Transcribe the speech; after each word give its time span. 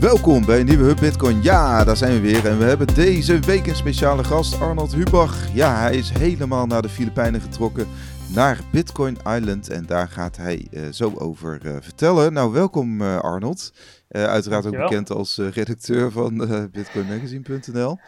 Welkom 0.00 0.44
bij 0.44 0.60
een 0.60 0.66
nieuwe 0.66 0.84
Hub 0.84 1.00
Bitcoin. 1.00 1.42
Ja, 1.42 1.84
daar 1.84 1.96
zijn 1.96 2.12
we 2.12 2.20
weer. 2.20 2.46
En 2.46 2.58
we 2.58 2.64
hebben 2.64 2.94
deze 2.94 3.40
week 3.40 3.66
een 3.66 3.76
speciale 3.76 4.24
gast, 4.24 4.60
Arnold 4.60 4.94
Hubach. 4.94 5.54
Ja, 5.54 5.80
hij 5.80 5.96
is 5.96 6.10
helemaal 6.10 6.66
naar 6.66 6.82
de 6.82 6.88
Filipijnen 6.88 7.40
getrokken, 7.40 7.86
naar 8.34 8.60
Bitcoin 8.72 9.16
Island. 9.26 9.68
En 9.68 9.86
daar 9.86 10.08
gaat 10.08 10.36
hij 10.36 10.66
uh, 10.70 10.88
zo 10.92 11.14
over 11.14 11.66
uh, 11.66 11.76
vertellen. 11.80 12.32
Nou, 12.32 12.52
welkom 12.52 13.00
uh, 13.00 13.18
Arnold. 13.18 13.72
uiteraard 14.08 14.66
ook 14.66 14.76
bekend 14.76 15.10
als 15.10 15.36
redacteur 15.36 16.10
van 16.10 16.36
bitcoinmagazine.nl. 16.72 17.98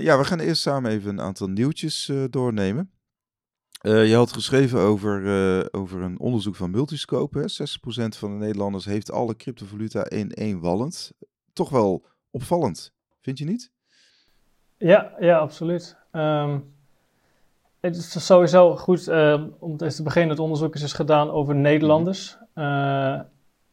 ja, 0.00 0.18
we 0.18 0.24
gaan 0.24 0.40
eerst 0.40 0.62
samen 0.62 0.90
even 0.90 1.10
een 1.10 1.20
aantal 1.20 1.46
nieuwtjes 1.46 2.12
doornemen. 2.30 2.90
Uh, 3.82 4.08
je 4.08 4.14
had 4.14 4.32
geschreven 4.32 4.80
over, 4.80 5.20
uh, 5.20 5.66
over 5.70 6.02
een 6.02 6.18
onderzoek 6.18 6.56
van 6.56 6.70
Multiscope. 6.70 7.38
Hè? 7.38 7.44
60% 7.44 8.18
van 8.18 8.30
de 8.30 8.44
Nederlanders 8.44 8.84
heeft 8.84 9.10
alle 9.10 9.36
cryptovaluta 9.36 10.08
in 10.08 10.30
één 10.30 10.60
wallet. 10.60 11.12
Toch 11.52 11.70
wel 11.70 12.06
opvallend, 12.30 12.92
vind 13.20 13.38
je 13.38 13.44
niet? 13.44 13.72
Ja, 14.76 15.12
ja 15.18 15.38
absoluut. 15.38 15.96
Um, 16.12 16.74
het 17.80 17.96
is 17.96 18.26
sowieso 18.26 18.76
goed 18.76 19.08
uh, 19.08 19.42
om 19.58 19.76
te 19.76 20.02
beginnen. 20.02 20.30
Het 20.30 20.40
onderzoek 20.40 20.74
is 20.74 20.80
dus 20.80 20.92
gedaan 20.92 21.30
over 21.30 21.54
Nederlanders. 21.54 22.38
Uh, 22.54 23.20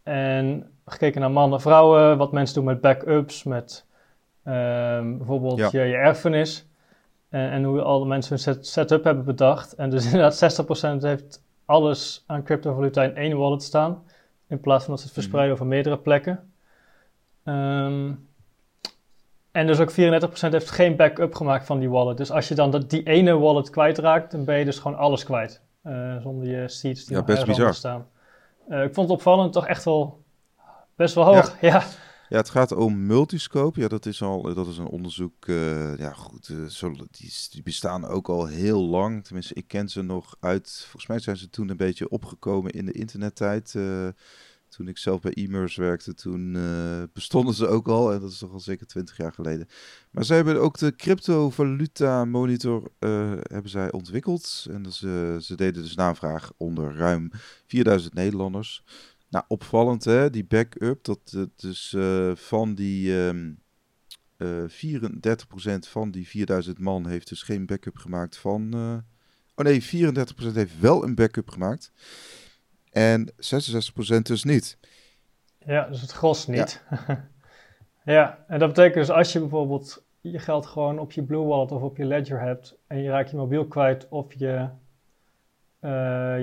en 0.03 0.71
gekeken 0.85 1.21
naar 1.21 1.31
mannen, 1.31 1.61
vrouwen, 1.61 2.17
wat 2.17 2.31
mensen 2.31 2.55
doen 2.55 2.65
met 2.65 2.81
backups, 2.81 3.43
met 3.43 3.85
bijvoorbeeld 4.43 5.57
ja. 5.57 5.69
je, 5.71 5.79
je 5.79 5.95
erfenis. 5.95 6.67
En, 7.29 7.49
en 7.49 7.63
hoe 7.63 7.81
alle 7.81 8.05
mensen 8.05 8.39
hun 8.43 8.63
setup 8.63 9.03
hebben 9.03 9.25
bedacht. 9.25 9.73
En 9.73 9.89
dus 9.89 10.05
inderdaad 10.11 10.59
60% 11.01 11.01
heeft 11.01 11.43
alles 11.65 12.23
aan 12.27 12.43
cryptovaluta 12.43 13.03
in 13.03 13.15
één 13.15 13.37
wallet 13.37 13.63
staan. 13.63 14.03
In 14.47 14.59
plaats 14.59 14.83
van 14.83 14.91
dat 14.91 14.99
ze 14.99 15.05
het 15.05 15.15
verspreiden 15.15 15.53
mhm. 15.53 15.61
over 15.61 15.75
meerdere 15.75 15.97
plekken. 15.97 16.51
Um, 17.43 18.27
en 19.51 19.67
dus 19.67 19.79
ook 19.79 19.91
34% 19.91 19.95
heeft 20.49 20.69
geen 20.69 20.95
backup 20.95 21.35
gemaakt 21.35 21.65
van 21.65 21.79
die 21.79 21.89
wallet. 21.89 22.17
Dus 22.17 22.31
als 22.31 22.47
je 22.47 22.55
dan 22.55 22.71
dat, 22.71 22.89
die 22.89 23.03
ene 23.03 23.37
wallet 23.37 23.69
kwijtraakt, 23.69 24.31
dan 24.31 24.45
ben 24.45 24.57
je 24.57 24.65
dus 24.65 24.79
gewoon 24.79 24.97
alles 24.97 25.23
kwijt. 25.23 25.61
Uh, 25.83 26.21
zonder 26.21 26.47
je 26.47 26.67
seeds 26.67 27.05
die 27.05 27.15
ja, 27.15 27.23
best 27.23 27.45
bizar. 27.45 27.73
staan. 27.73 28.07
Uh, 28.69 28.83
ik 28.83 28.93
vond 28.93 29.09
het 29.09 29.17
opvallend 29.17 29.53
toch 29.53 29.67
echt 29.67 29.83
wel 29.83 30.23
best 30.95 31.15
wel 31.15 31.23
hoog. 31.23 31.61
ja. 31.61 31.69
Ja, 31.77 31.83
het 32.35 32.49
gaat 32.49 32.71
om 32.71 33.05
multiscope. 33.05 33.79
Ja, 33.79 33.87
dat 33.87 34.05
is 34.05 34.21
al 34.21 34.53
dat 34.53 34.67
is 34.67 34.77
een 34.77 34.87
onderzoek. 34.87 35.47
Uh, 35.47 35.97
ja, 35.97 36.13
goed. 36.13 36.53
Zo, 36.67 36.95
die, 37.11 37.63
bestaan 37.63 38.05
ook 38.05 38.29
al 38.29 38.45
heel 38.45 38.81
lang. 38.81 39.23
Tenminste, 39.23 39.53
ik 39.53 39.67
ken 39.67 39.89
ze 39.89 40.01
nog 40.01 40.35
uit. 40.39 40.79
Volgens 40.81 41.07
mij 41.07 41.19
zijn 41.19 41.37
ze 41.37 41.49
toen 41.49 41.69
een 41.69 41.77
beetje 41.77 42.09
opgekomen 42.09 42.71
in 42.71 42.85
de 42.85 42.91
internettijd. 42.91 43.73
Uh, 43.73 44.07
toen 44.69 44.87
ik 44.87 44.97
zelf 44.97 45.21
bij 45.21 45.31
e-merse 45.33 45.81
werkte, 45.81 46.13
toen 46.13 46.57
bestonden 47.13 47.53
ze 47.53 47.67
ook 47.67 47.87
al. 47.87 48.13
En 48.13 48.19
dat 48.19 48.31
is 48.31 48.37
toch 48.37 48.51
al 48.51 48.59
zeker 48.59 48.87
twintig 48.87 49.17
jaar 49.17 49.33
geleden. 49.33 49.67
Maar 50.11 50.23
zij 50.25 50.35
hebben 50.35 50.61
ook 50.61 50.77
de 50.77 50.95
cryptovaluta 50.95 52.25
monitor 52.25 52.91
hebben 53.41 53.69
zij 53.69 53.91
ontwikkeld. 53.91 54.65
En 54.69 54.91
ze 54.91 55.53
deden 55.55 55.83
dus 55.83 55.95
navraag 55.95 56.51
onder 56.57 56.95
ruim 56.95 57.31
4000 57.65 58.13
Nederlanders. 58.13 58.83
Nou, 59.29 59.45
opvallend 59.47 60.03
hè, 60.03 60.29
die 60.29 60.45
backup. 60.45 61.03
Dat 61.03 61.49
dus 61.55 61.93
uh, 61.97 62.35
van 62.35 62.75
die 62.75 63.13
um, 63.13 63.59
uh, 64.37 64.63
34% 64.63 64.69
van 65.79 66.11
die 66.11 66.27
4000 66.27 66.79
man 66.79 67.07
heeft 67.07 67.29
dus 67.29 67.41
geen 67.43 67.65
backup 67.65 67.97
gemaakt 67.97 68.37
van... 68.37 68.75
Uh, 68.75 68.97
oh 69.55 69.65
nee, 69.65 69.83
34% 69.83 70.53
heeft 70.53 70.79
wel 70.79 71.03
een 71.03 71.15
backup 71.15 71.49
gemaakt. 71.49 71.91
En 72.91 73.31
66% 73.31 73.33
dus 74.21 74.43
niet. 74.43 74.77
Ja, 75.65 75.87
dus 75.87 76.01
het 76.01 76.11
gros 76.11 76.47
niet. 76.47 76.83
Ja. 76.89 77.29
ja, 78.15 78.45
en 78.47 78.59
dat 78.59 78.67
betekent 78.67 78.95
dus 79.05 79.15
als 79.15 79.33
je 79.33 79.39
bijvoorbeeld 79.39 80.05
je 80.21 80.39
geld 80.39 80.65
gewoon 80.65 80.99
op 80.99 81.11
je 81.11 81.23
Blue 81.23 81.43
Wallet 81.43 81.71
of 81.71 81.81
op 81.81 81.97
je 81.97 82.05
Ledger 82.05 82.41
hebt... 82.41 82.77
en 82.87 83.01
je 83.01 83.09
raakt 83.09 83.29
je 83.29 83.37
mobiel 83.37 83.67
kwijt 83.67 84.07
of 84.09 84.33
je 84.33 84.69
uh, 85.81 85.91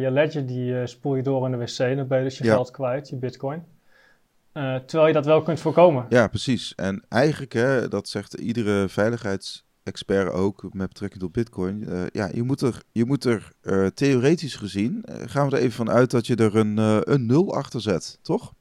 je 0.02 0.10
ledger 0.10 0.46
die 0.46 0.72
uh, 0.72 0.86
spoel 0.86 1.14
je 1.14 1.22
door 1.22 1.44
in 1.44 1.50
de 1.50 1.56
wc, 1.56 1.96
dan 1.96 2.06
ben 2.06 2.18
je 2.18 2.24
dus 2.24 2.38
je 2.38 2.44
geld 2.44 2.70
kwijt, 2.70 3.08
je 3.08 3.16
bitcoin. 3.16 3.64
Uh, 4.52 4.76
terwijl 4.76 5.06
je 5.06 5.12
dat 5.14 5.26
wel 5.26 5.42
kunt 5.42 5.60
voorkomen. 5.60 6.06
Ja, 6.08 6.28
precies. 6.28 6.74
En 6.74 7.04
eigenlijk, 7.08 7.52
hè, 7.52 7.88
dat 7.88 8.08
zegt 8.08 8.34
iedere 8.34 8.88
veiligheidsexpert 8.88 10.32
ook 10.32 10.62
met 10.72 10.88
betrekking 10.88 11.22
tot 11.22 11.32
bitcoin. 11.32 12.08
ja, 12.12 12.28
je 12.32 12.42
moet 12.42 12.60
er, 12.60 12.82
je 12.92 13.04
moet 13.04 13.24
er 13.24 13.52
theoretisch 13.94 14.56
gezien, 14.56 15.04
gaan 15.26 15.48
we 15.48 15.56
er 15.56 15.62
even 15.62 15.72
van 15.72 15.90
uit 15.90 16.10
dat 16.10 16.26
je 16.26 16.36
er 16.36 16.56
een, 16.56 16.76
een 17.12 17.26
nul 17.26 17.54
achter 17.54 17.80
zet, 17.80 18.18
toch? 18.22 18.52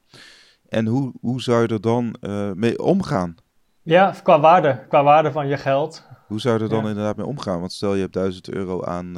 En 0.69 0.85
hoe, 0.85 1.13
hoe 1.21 1.41
zou 1.41 1.61
je 1.61 1.67
er 1.67 1.81
dan 1.81 2.15
mee 2.55 2.83
omgaan? 2.83 3.35
Ja, 3.81 4.15
qua 4.23 4.39
waarde, 4.39 4.85
qua 4.89 5.03
waarde 5.03 5.31
van 5.31 5.47
je 5.47 5.57
geld. 5.57 6.07
Hoe 6.27 6.39
zou 6.39 6.57
je 6.57 6.63
er 6.63 6.69
dan 6.69 6.87
inderdaad 6.87 7.17
mee 7.17 7.25
omgaan? 7.25 7.59
Want 7.59 7.71
stel 7.71 7.93
je 7.93 8.01
hebt 8.01 8.13
1000 8.13 8.49
euro 8.49 8.83
aan 8.83 9.15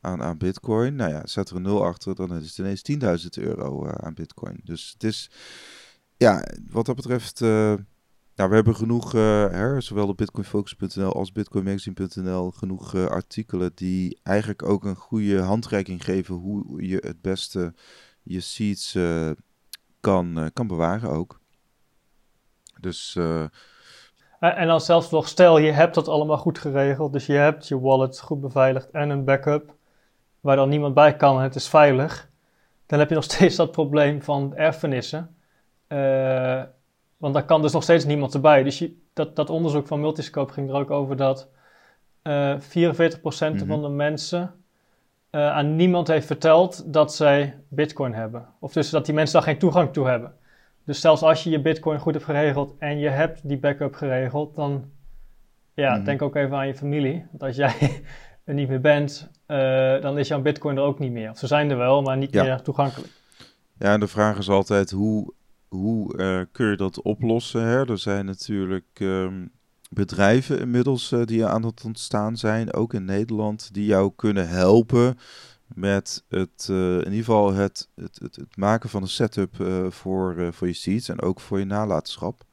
aan, 0.00 0.22
aan 0.22 0.38
Bitcoin. 0.38 0.94
Nou 0.94 1.10
ja, 1.10 1.26
zet 1.26 1.50
er 1.50 1.56
een 1.56 1.62
nul 1.62 1.84
achter, 1.84 2.14
dan 2.14 2.34
is 2.34 2.56
het 2.56 2.58
ineens 2.58 3.22
10.000 3.38 3.44
euro 3.44 3.86
uh, 3.86 3.92
aan 3.92 4.14
Bitcoin. 4.14 4.60
Dus 4.64 4.90
het 4.92 5.04
is, 5.04 5.30
ja, 6.16 6.44
wat 6.70 6.86
dat 6.86 6.96
betreft, 6.96 7.40
uh, 7.40 7.74
nou, 8.34 8.48
we 8.48 8.54
hebben 8.54 8.76
genoeg, 8.76 9.14
uh, 9.14 9.20
her, 9.50 9.82
zowel 9.82 10.08
op 10.08 10.16
bitcoinfocus.nl 10.16 11.12
als 11.12 11.32
bitcoinmagazine.nl, 11.32 12.50
genoeg 12.50 12.94
artikelen 12.94 13.70
die 13.74 14.18
eigenlijk 14.22 14.62
ook 14.62 14.84
een 14.84 14.96
goede 14.96 15.40
handreiking 15.40 16.04
geven 16.04 16.34
hoe 16.34 16.86
je 16.86 17.02
het 17.06 17.20
beste 17.20 17.74
je 18.22 18.40
seeds 18.40 18.98
kan, 20.00 20.50
kan 20.52 20.66
bewaren 20.66 21.10
ook. 21.10 21.40
Dus... 22.80 23.18
En 24.40 24.66
dan 24.66 24.80
zelfs 24.80 25.10
nog, 25.10 25.28
stel 25.28 25.58
je 25.58 25.72
hebt 25.72 25.94
dat 25.94 26.08
allemaal 26.08 26.38
goed 26.38 26.58
geregeld, 26.58 27.12
dus 27.12 27.26
je 27.26 27.32
hebt 27.32 27.68
je 27.68 27.80
wallet 27.80 28.20
goed 28.20 28.40
beveiligd 28.40 28.90
en 28.90 29.10
een 29.10 29.24
backup 29.24 29.78
waar 30.40 30.56
dan 30.56 30.68
niemand 30.68 30.94
bij 30.94 31.16
kan 31.16 31.36
en 31.36 31.42
het 31.42 31.54
is 31.54 31.68
veilig, 31.68 32.28
dan 32.86 32.98
heb 32.98 33.08
je 33.08 33.14
nog 33.14 33.24
steeds 33.32 33.56
dat 33.56 33.72
probleem 33.72 34.22
van 34.22 34.56
erfenissen. 34.56 35.34
Uh, 35.88 36.62
want 37.16 37.34
daar 37.34 37.44
kan 37.44 37.62
dus 37.62 37.72
nog 37.72 37.82
steeds 37.82 38.04
niemand 38.04 38.34
erbij. 38.34 38.62
Dus 38.62 38.78
je, 38.78 38.96
dat, 39.12 39.36
dat 39.36 39.50
onderzoek 39.50 39.86
van 39.86 40.00
Multiscope 40.00 40.52
ging 40.52 40.68
er 40.68 40.74
ook 40.74 40.90
over 40.90 41.16
dat 41.16 41.48
uh, 42.22 42.52
eh, 42.52 42.60
44% 42.60 43.22
mm 43.52 43.66
van 43.66 43.82
de 43.82 43.88
mensen 43.88 44.54
uh, 45.30 45.50
aan 45.50 45.76
niemand 45.76 46.08
heeft 46.08 46.26
verteld 46.26 46.92
dat 46.92 47.14
zij 47.14 47.58
bitcoin 47.68 48.14
hebben. 48.14 48.48
Of 48.58 48.72
dus 48.72 48.90
dat 48.90 49.04
die 49.04 49.14
mensen 49.14 49.34
daar 49.34 49.48
geen 49.48 49.58
toegang 49.58 49.92
toe 49.92 50.06
hebben. 50.06 50.34
Dus 50.84 51.00
zelfs 51.00 51.22
als 51.22 51.44
je 51.44 51.50
je 51.50 51.60
bitcoin 51.60 51.98
goed 51.98 52.14
hebt 52.14 52.24
geregeld 52.24 52.74
en 52.78 52.98
je 52.98 53.08
hebt 53.08 53.48
die 53.48 53.58
backup 53.58 53.94
geregeld, 53.94 54.54
dan 54.54 54.84
ja, 55.74 55.96
mm 55.96 56.04
denk 56.04 56.22
ook 56.22 56.36
even 56.36 56.56
aan 56.56 56.66
je 56.66 56.74
familie. 56.74 57.26
Want 57.30 57.42
als 57.42 57.56
jij 57.56 58.02
er 58.44 58.54
niet 58.54 58.68
meer 58.68 58.80
bent, 58.80 59.30
uh, 59.50 60.02
dan 60.02 60.18
is 60.18 60.28
jouw 60.28 60.40
bitcoin 60.40 60.76
er 60.76 60.82
ook 60.82 60.98
niet 60.98 61.12
meer. 61.12 61.30
Of 61.30 61.38
ze 61.38 61.46
zijn 61.46 61.70
er 61.70 61.76
wel, 61.76 62.02
maar 62.02 62.16
niet 62.16 62.32
meer 62.32 62.62
toegankelijk. 62.62 63.12
Ja, 63.78 63.92
en 63.92 64.00
de 64.00 64.08
vraag 64.08 64.38
is 64.38 64.48
altijd 64.48 64.90
hoe, 64.90 65.32
hoe 65.68 66.16
uh, 66.16 66.40
kun 66.52 66.66
je 66.66 66.76
dat 66.76 67.02
oplossen? 67.02 67.62
Hè? 67.62 67.88
Er 67.88 67.98
zijn 67.98 68.24
natuurlijk 68.24 68.86
um, 68.98 69.50
bedrijven 69.90 70.60
inmiddels 70.60 71.12
uh, 71.12 71.24
die 71.24 71.46
aan 71.46 71.64
het 71.64 71.84
ontstaan 71.84 72.36
zijn, 72.36 72.72
ook 72.72 72.94
in 72.94 73.04
Nederland, 73.04 73.74
die 73.74 73.84
jou 73.84 74.12
kunnen 74.16 74.48
helpen 74.48 75.18
met 75.74 76.24
het, 76.28 76.66
in 76.68 76.98
ieder 76.98 77.12
geval 77.12 77.52
het, 77.52 77.88
het, 77.94 78.18
het, 78.22 78.36
het, 78.36 78.56
maken 78.56 78.90
van 78.90 79.02
een 79.02 79.08
setup 79.08 79.54
voor, 79.88 80.52
voor 80.52 80.66
je 80.66 80.72
seeds 80.72 81.08
en 81.08 81.22
ook 81.22 81.40
voor 81.40 81.58
je 81.58 81.64
nalatenschap. 81.64 82.44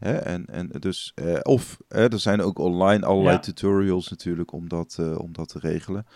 Hè? 0.00 0.16
En, 0.16 0.46
en 0.46 0.68
dus, 0.78 1.12
eh, 1.14 1.38
of 1.42 1.78
hè, 1.88 2.08
er 2.12 2.18
zijn 2.18 2.40
ook 2.40 2.58
online 2.58 3.06
allerlei 3.06 3.38
tutorials 3.38 4.08
natuurlijk 4.08 4.52
om 4.52 4.68
dat, 4.68 4.96
uh, 5.00 5.18
om 5.18 5.32
dat 5.32 5.48
te 5.48 5.58
regelen. 5.58 6.06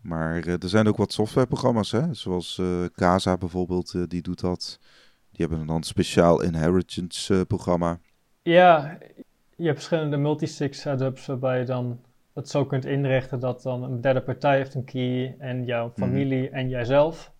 Maar 0.00 0.46
uh, 0.46 0.52
er 0.62 0.68
zijn 0.68 0.88
ook 0.88 0.96
wat 0.96 1.12
softwareprogramma's, 1.12 1.90
hè? 1.90 2.14
zoals 2.14 2.60
Casa 2.94 3.36
bijvoorbeeld, 3.36 4.10
die 4.10 4.22
doet 4.22 4.40
dat. 4.40 4.78
Die 5.30 5.46
hebben 5.46 5.66
dan 5.66 5.76
een 5.76 5.82
speciaal 5.82 6.42
inheritance 6.42 7.44
programma. 7.46 7.98
Ja, 8.42 8.98
je 9.56 9.64
hebt 9.64 9.76
verschillende 9.76 10.16
multisig 10.16 10.74
setups 10.74 11.26
waarbij 11.26 11.58
je 11.58 11.64
dan 11.64 12.00
het 12.34 12.48
zo 12.48 12.64
kunt 12.64 12.84
inrichten 12.84 13.40
dat 13.40 13.62
dan 13.62 13.82
een 13.82 14.00
derde 14.00 14.22
partij 14.22 14.56
heeft 14.56 14.74
een 14.74 14.84
key 14.84 15.36
en 15.38 15.64
jouw 15.64 15.86
mhm. 15.86 16.00
familie 16.00 16.50
en 16.50 16.68
jijzelf 16.68 17.32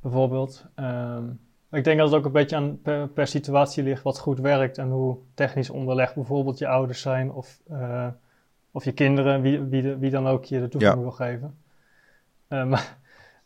bijvoorbeeld. 0.00 0.66
Um, 0.76 1.40
ik 1.70 1.84
denk 1.84 1.98
dat 1.98 2.08
het 2.08 2.18
ook 2.18 2.24
een 2.24 2.32
beetje 2.32 2.56
aan 2.56 2.80
per, 3.14 3.26
situatie 3.26 3.82
ligt 3.82 4.02
wat 4.02 4.18
goed 4.18 4.38
werkt 4.38 4.78
en 4.78 4.90
hoe 4.90 5.18
technisch 5.34 5.70
onderlegd 5.70 6.14
bijvoorbeeld 6.14 6.58
je 6.58 6.68
ouders 6.68 7.00
zijn 7.00 7.32
of, 7.32 7.60
uh, 7.70 8.06
of 8.70 8.84
je 8.84 8.92
kinderen, 8.92 9.40
wie, 9.40 9.60
wie, 9.60 9.94
wie 9.94 10.10
dan 10.10 10.26
ook 10.26 10.44
je 10.44 10.60
de 10.60 10.68
toegang 10.68 11.00
wil 11.00 11.10
geven. 11.10 11.58
Maar 12.48 12.96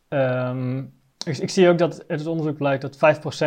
um, 0.09 0.93
ik, 1.25 1.39
ik, 1.39 1.51
zie 1.51 1.69
ook 1.69 1.79
dat 1.79 2.09
uit 2.09 2.19
het 2.19 2.29
onderzoek 2.29 2.57
blijkt 2.57 2.83
dat 2.83 2.97
5% 2.97 2.99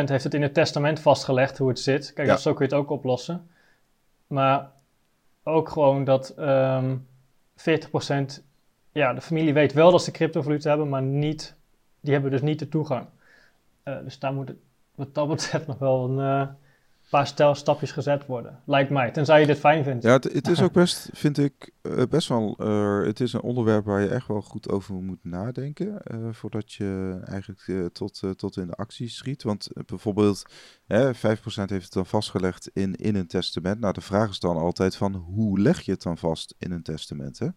heeft 0.09 0.23
het 0.23 0.33
in 0.33 0.41
het 0.41 0.53
testament 0.53 0.99
vastgelegd 0.99 1.57
hoe 1.57 1.69
het 1.69 1.79
zit. 1.79 2.13
Kijk, 2.13 2.27
ja. 2.27 2.37
zo 2.37 2.53
kun 2.53 2.67
je 2.67 2.75
het 2.75 2.81
ook 2.81 2.89
oplossen. 2.89 3.47
Maar 4.27 4.71
ook 5.43 5.69
gewoon 5.69 6.03
dat 6.03 6.33
um, 6.37 7.07
ehm, 7.55 8.39
40%, 8.39 8.43
ja, 8.91 9.13
de 9.13 9.21
familie 9.21 9.53
weet 9.53 9.73
wel 9.73 9.91
dat 9.91 10.03
ze 10.03 10.11
cryptovaluta 10.11 10.69
hebben, 10.69 10.89
maar 10.89 11.01
niet, 11.01 11.55
die 11.99 12.13
hebben 12.13 12.31
dus 12.31 12.41
niet 12.41 12.59
de 12.59 12.69
toegang. 12.69 13.07
Uh, 13.83 13.97
dus 14.03 14.19
daar 14.19 14.33
moet 14.33 14.47
het 14.47 14.57
wat 14.95 15.15
dat 15.15 15.27
betreft 15.27 15.67
nog 15.67 15.77
wel 15.77 16.09
een 16.09 16.49
paar 17.09 17.27
stel 17.27 17.55
stapjes 17.55 17.91
gezet 17.91 18.25
worden. 18.25 18.61
Lijkt 18.65 18.89
mij, 18.89 19.11
tenzij 19.11 19.39
je 19.39 19.45
dit 19.45 19.59
fijn 19.59 19.83
vindt. 19.83 20.03
Ja, 20.03 20.11
het, 20.11 20.23
het 20.23 20.47
is 20.47 20.61
ook 20.61 20.73
best, 20.73 21.09
vind 21.13 21.37
ik, 21.37 21.71
uh, 21.81 22.03
best 22.09 22.27
wel... 22.27 22.55
Uh, 22.59 23.05
het 23.05 23.19
is 23.19 23.33
een 23.33 23.41
onderwerp 23.41 23.85
waar 23.85 24.01
je 24.01 24.07
echt 24.07 24.27
wel 24.27 24.41
goed 24.41 24.69
over 24.69 24.95
moet 24.95 25.23
nadenken... 25.23 26.01
Voordat 26.31 26.73
je 26.73 27.19
eigenlijk 27.23 27.93
tot, 27.93 28.21
tot 28.35 28.57
in 28.57 28.67
de 28.67 28.75
actie 28.75 29.09
schiet. 29.09 29.43
Want 29.43 29.67
bijvoorbeeld, 29.85 30.43
hè, 30.85 31.15
5% 31.15 31.17
heeft 31.45 31.69
het 31.69 31.93
dan 31.93 32.05
vastgelegd 32.05 32.69
in, 32.73 32.95
in 32.95 33.15
een 33.15 33.27
testament. 33.27 33.79
Nou, 33.79 33.93
de 33.93 34.01
vraag 34.01 34.29
is 34.29 34.39
dan 34.39 34.57
altijd 34.57 34.95
van, 34.95 35.13
hoe 35.13 35.59
leg 35.59 35.81
je 35.81 35.91
het 35.91 36.01
dan 36.01 36.17
vast 36.17 36.55
in 36.57 36.71
een 36.71 36.83
testament, 36.83 37.39
hè? 37.39 37.47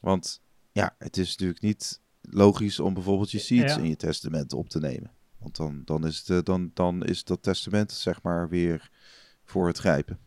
Want 0.00 0.42
ja, 0.72 0.94
het 0.98 1.16
is 1.16 1.30
natuurlijk 1.30 1.60
niet 1.60 2.00
logisch 2.20 2.80
om 2.80 2.94
bijvoorbeeld 2.94 3.30
je 3.30 3.38
seeds 3.38 3.74
ja. 3.74 3.80
in 3.80 3.88
je 3.88 3.96
testament 3.96 4.52
op 4.52 4.68
te 4.68 4.78
nemen. 4.78 5.10
Want 5.42 5.56
dan, 5.56 5.82
dan, 5.84 6.06
is 6.06 6.28
het, 6.28 6.46
dan, 6.46 6.70
dan 6.74 7.04
is 7.04 7.24
dat 7.24 7.42
testament 7.42 7.92
zeg 7.92 8.22
maar 8.22 8.48
weer 8.48 8.90
voor 9.44 9.66
het 9.66 9.78
grijpen. 9.78 10.18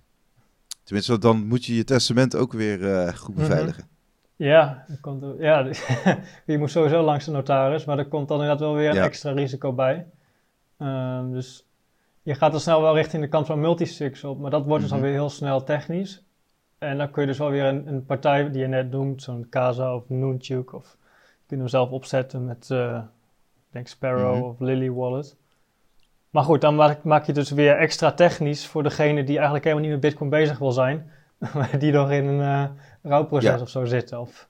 Tenminste, 0.84 1.18
dan 1.18 1.48
moet 1.48 1.66
je 1.66 1.76
je 1.76 1.84
testament 1.84 2.36
ook 2.36 2.54
weer 2.54 2.80
uh, 2.80 3.08
goed 3.08 3.36
mhm. 3.36 3.48
beveiligen. 3.48 3.88
Ja, 4.36 4.86
komt 5.02 5.24
ja 5.40 5.70
je 6.46 6.58
moet 6.58 6.72
sowieso 6.72 7.02
langs 7.04 7.26
de 7.26 7.32
notaris, 7.32 7.86
maar 7.86 7.98
er 7.98 8.08
komt 8.08 8.28
dan 8.28 8.40
inderdaad 8.40 8.62
wel 8.62 8.76
weer 8.76 8.90
een 8.90 9.04
extra 9.04 9.32
risico 9.32 9.74
bij. 9.74 10.06
Um, 10.80 11.32
dus 11.32 11.68
je 12.22 12.36
gaat 12.36 12.52
dan 12.52 12.60
snel 12.60 12.82
wel 12.82 12.96
richting 12.96 13.24
de 13.24 13.30
kant 13.30 13.46
van 13.46 13.60
multisigs 13.60 14.24
op, 14.24 14.40
maar 14.40 14.52
dat 14.52 14.66
wordt 14.66 14.82
dus 14.82 14.90
dan 14.90 15.00
mhm. 15.00 15.08
weer 15.08 15.18
heel 15.18 15.30
snel 15.30 15.64
technisch. 15.64 16.24
En 16.78 16.98
dan 16.98 17.12
kun 17.12 17.22
je 17.22 17.28
dus 17.28 17.38
wel 17.38 17.50
weer 17.50 17.66
een, 17.66 17.88
een 17.88 18.06
partij 18.06 18.52
die 18.52 18.62
je 18.62 18.68
net 18.68 18.92
noemt, 18.92 19.22
zo'n 19.22 19.48
Casa 19.50 19.96
of 19.96 20.10
Noonchuk, 20.10 20.74
of 20.74 20.98
je 21.02 21.48
kunt 21.48 21.60
hem 21.60 21.70
zelf 21.70 21.90
opzetten 21.90 22.46
met... 22.46 22.70
Uh, 22.72 23.02
denk 23.76 23.88
Sparrow 23.88 24.36
mhm. 24.36 24.44
of 24.44 24.60
Lily 24.60 24.92
Wallet. 24.92 25.36
Maar 26.30 26.44
goed, 26.44 26.62
dan 26.62 26.76
maak, 26.76 27.04
maak, 27.04 27.26
je 27.26 27.34
dus 27.34 27.52
weer 27.52 27.78
extra 27.78 28.12
technisch 28.12 28.68
voor 28.68 28.84
degene 28.84 29.24
die 29.24 29.36
eigenlijk 29.36 29.64
helemaal 29.64 29.84
niet 29.84 29.94
met 29.94 30.02
Bitcoin 30.02 30.30
bezig 30.30 30.58
wil 30.58 30.72
zijn. 30.72 31.12
die 31.80 31.92
nog 31.92 32.12
in 32.12 32.26
een 32.26 32.40
uh, 32.40 32.66
rouwproces 33.02 33.62
of 33.62 33.70
zo 33.70 33.86
zitten. 33.86 34.20
Of 34.20 34.50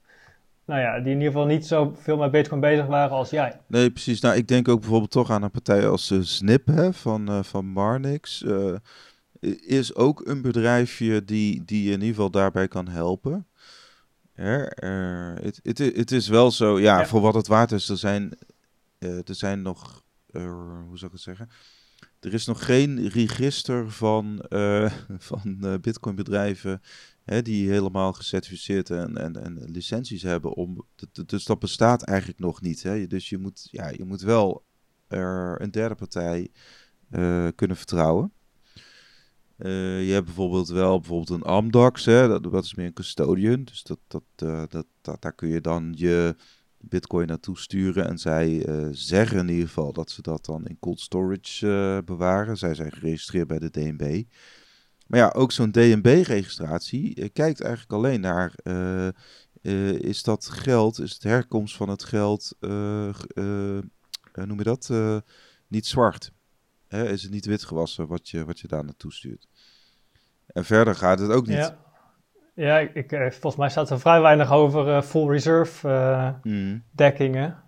nou 0.65 0.81
ja, 0.81 0.99
die 0.99 1.11
in 1.11 1.17
ieder 1.17 1.31
geval 1.31 1.45
niet 1.45 1.65
zo 1.65 1.95
veel 1.99 2.17
met 2.17 2.31
Bitcoin 2.31 2.61
bezig 2.61 2.85
waren 2.85 3.15
als 3.17 3.29
jij. 3.29 3.59
Nee, 3.67 3.91
precies. 3.91 4.21
Nou, 4.21 4.35
ik 4.35 4.47
denk 4.47 4.67
ook 4.67 4.79
bijvoorbeeld 4.79 5.11
toch 5.11 5.29
aan 5.29 5.43
een 5.43 5.51
partij 5.51 5.87
als 5.87 6.11
uh, 6.11 6.21
Snip 6.21 6.67
hè, 6.67 6.93
van, 6.93 7.31
uh, 7.31 7.43
van 7.43 7.65
Marnix. 7.65 8.41
Uh, 8.41 8.75
is 9.67 9.95
ook 9.95 10.27
een 10.27 10.41
bedrijfje 10.41 11.25
die, 11.25 11.65
die 11.65 11.85
in 11.85 11.91
ieder 11.91 12.07
geval 12.07 12.29
daarbij 12.29 12.67
kan 12.67 12.87
helpen. 12.87 13.47
Het 14.33 16.11
is 16.11 16.27
wel 16.27 16.51
zo, 16.51 16.79
ja, 16.79 16.99
ja, 16.99 17.05
voor 17.05 17.21
wat 17.21 17.33
het 17.33 17.47
waard 17.47 17.71
is, 17.71 17.89
er 17.89 17.97
zijn 17.97 18.37
uh, 19.05 19.17
er 19.17 19.35
zijn 19.35 19.61
nog, 19.61 20.03
uh, 20.31 20.43
hoe 20.87 20.97
zou 20.97 21.05
ik 21.05 21.11
het 21.11 21.21
zeggen? 21.21 21.49
Er 22.19 22.33
is 22.33 22.45
nog 22.45 22.65
geen 22.65 23.07
register 23.07 23.91
van, 23.91 24.45
uh, 24.49 24.91
van 25.29 25.77
Bitcoin 25.81 26.15
bedrijven 26.15 26.81
hè, 27.23 27.41
die 27.41 27.69
helemaal 27.69 28.13
gecertificeerd 28.13 28.89
en, 28.89 29.17
en, 29.17 29.43
en 29.43 29.71
licenties 29.71 30.21
hebben. 30.21 30.53
Om, 30.53 30.85
dus 31.25 31.45
dat 31.45 31.59
bestaat 31.59 32.03
eigenlijk 32.03 32.39
nog 32.39 32.61
niet. 32.61 32.83
Hè? 32.83 33.07
Dus 33.07 33.29
je 33.29 33.37
moet, 33.37 33.67
ja, 33.71 33.89
je 33.89 34.05
moet 34.05 34.21
wel 34.21 34.63
er 35.07 35.61
een 35.61 35.71
derde 35.71 35.95
partij 35.95 36.51
kunnen 37.55 37.77
vertrouwen. 37.77 38.31
Je 39.57 40.09
hebt 40.11 40.25
bijvoorbeeld 40.25 40.67
wel 40.67 40.99
bijvoorbeeld 40.99 41.29
een 41.29 41.47
Amdax, 41.47 42.05
hè, 42.05 42.27
dat, 42.27 42.43
dat 42.43 42.63
is 42.63 42.75
meer 42.75 42.85
een 42.85 42.93
custodian. 42.93 43.63
Dus 43.63 43.83
dat, 43.83 43.99
dat, 44.07 44.23
dat, 44.71 44.85
dat, 45.01 45.21
daar 45.21 45.33
kun 45.33 45.49
je 45.49 45.61
dan 45.61 45.93
je 45.95 46.35
Bitcoin 46.89 47.27
naartoe 47.27 47.57
sturen. 47.57 48.07
En 48.07 48.17
zij 48.17 48.67
uh, 48.67 48.87
zeggen 48.91 49.39
in 49.39 49.49
ieder 49.49 49.67
geval 49.67 49.93
dat 49.93 50.11
ze 50.11 50.21
dat 50.21 50.45
dan 50.45 50.65
in 50.65 50.79
cold 50.79 50.99
storage 50.99 51.67
uh, 51.67 51.97
bewaren. 52.05 52.57
Zij 52.57 52.75
zijn 52.75 52.91
geregistreerd 52.91 53.47
bij 53.47 53.59
de 53.59 53.69
DNB. 53.69 54.23
Maar 55.07 55.19
ja, 55.19 55.29
ook 55.29 55.51
zo'n 55.51 55.71
DNB-registratie 55.71 57.19
uh, 57.19 57.29
kijkt 57.33 57.61
eigenlijk 57.61 57.93
alleen 57.93 58.21
naar: 58.21 58.55
is 59.99 60.23
dat 60.23 60.45
geld, 60.45 60.99
is 60.99 61.13
het 61.13 61.23
herkomst 61.23 61.75
van 61.75 61.89
het 61.89 62.03
geld, 62.03 62.55
noem 64.33 64.57
je 64.57 64.63
dat, 64.63 64.91
niet 65.67 65.85
zwart? 65.85 66.31
Is 66.87 67.23
het 67.23 67.31
niet 67.31 67.45
wit 67.45 67.63
gewassen 67.63 68.07
wat 68.07 68.29
je, 68.29 68.45
wat 68.45 68.59
je 68.59 68.67
daar 68.67 68.83
naartoe 68.83 69.13
stuurt? 69.13 69.47
En 70.47 70.65
verder 70.65 70.95
gaat 70.95 71.19
het 71.19 71.31
ook 71.31 71.47
niet. 71.47 71.57
Ja. 71.57 71.84
Ja, 72.55 72.79
ik, 72.79 73.11
eh, 73.11 73.31
volgens 73.31 73.55
mij 73.55 73.69
staat 73.69 73.89
er 73.89 73.99
vrij 73.99 74.21
weinig 74.21 74.51
over 74.51 74.87
uh, 74.87 75.01
full 75.01 75.27
reserve 75.27 75.87
uh, 75.87 76.29
mm. 76.43 76.83
dekkingen. 76.91 77.63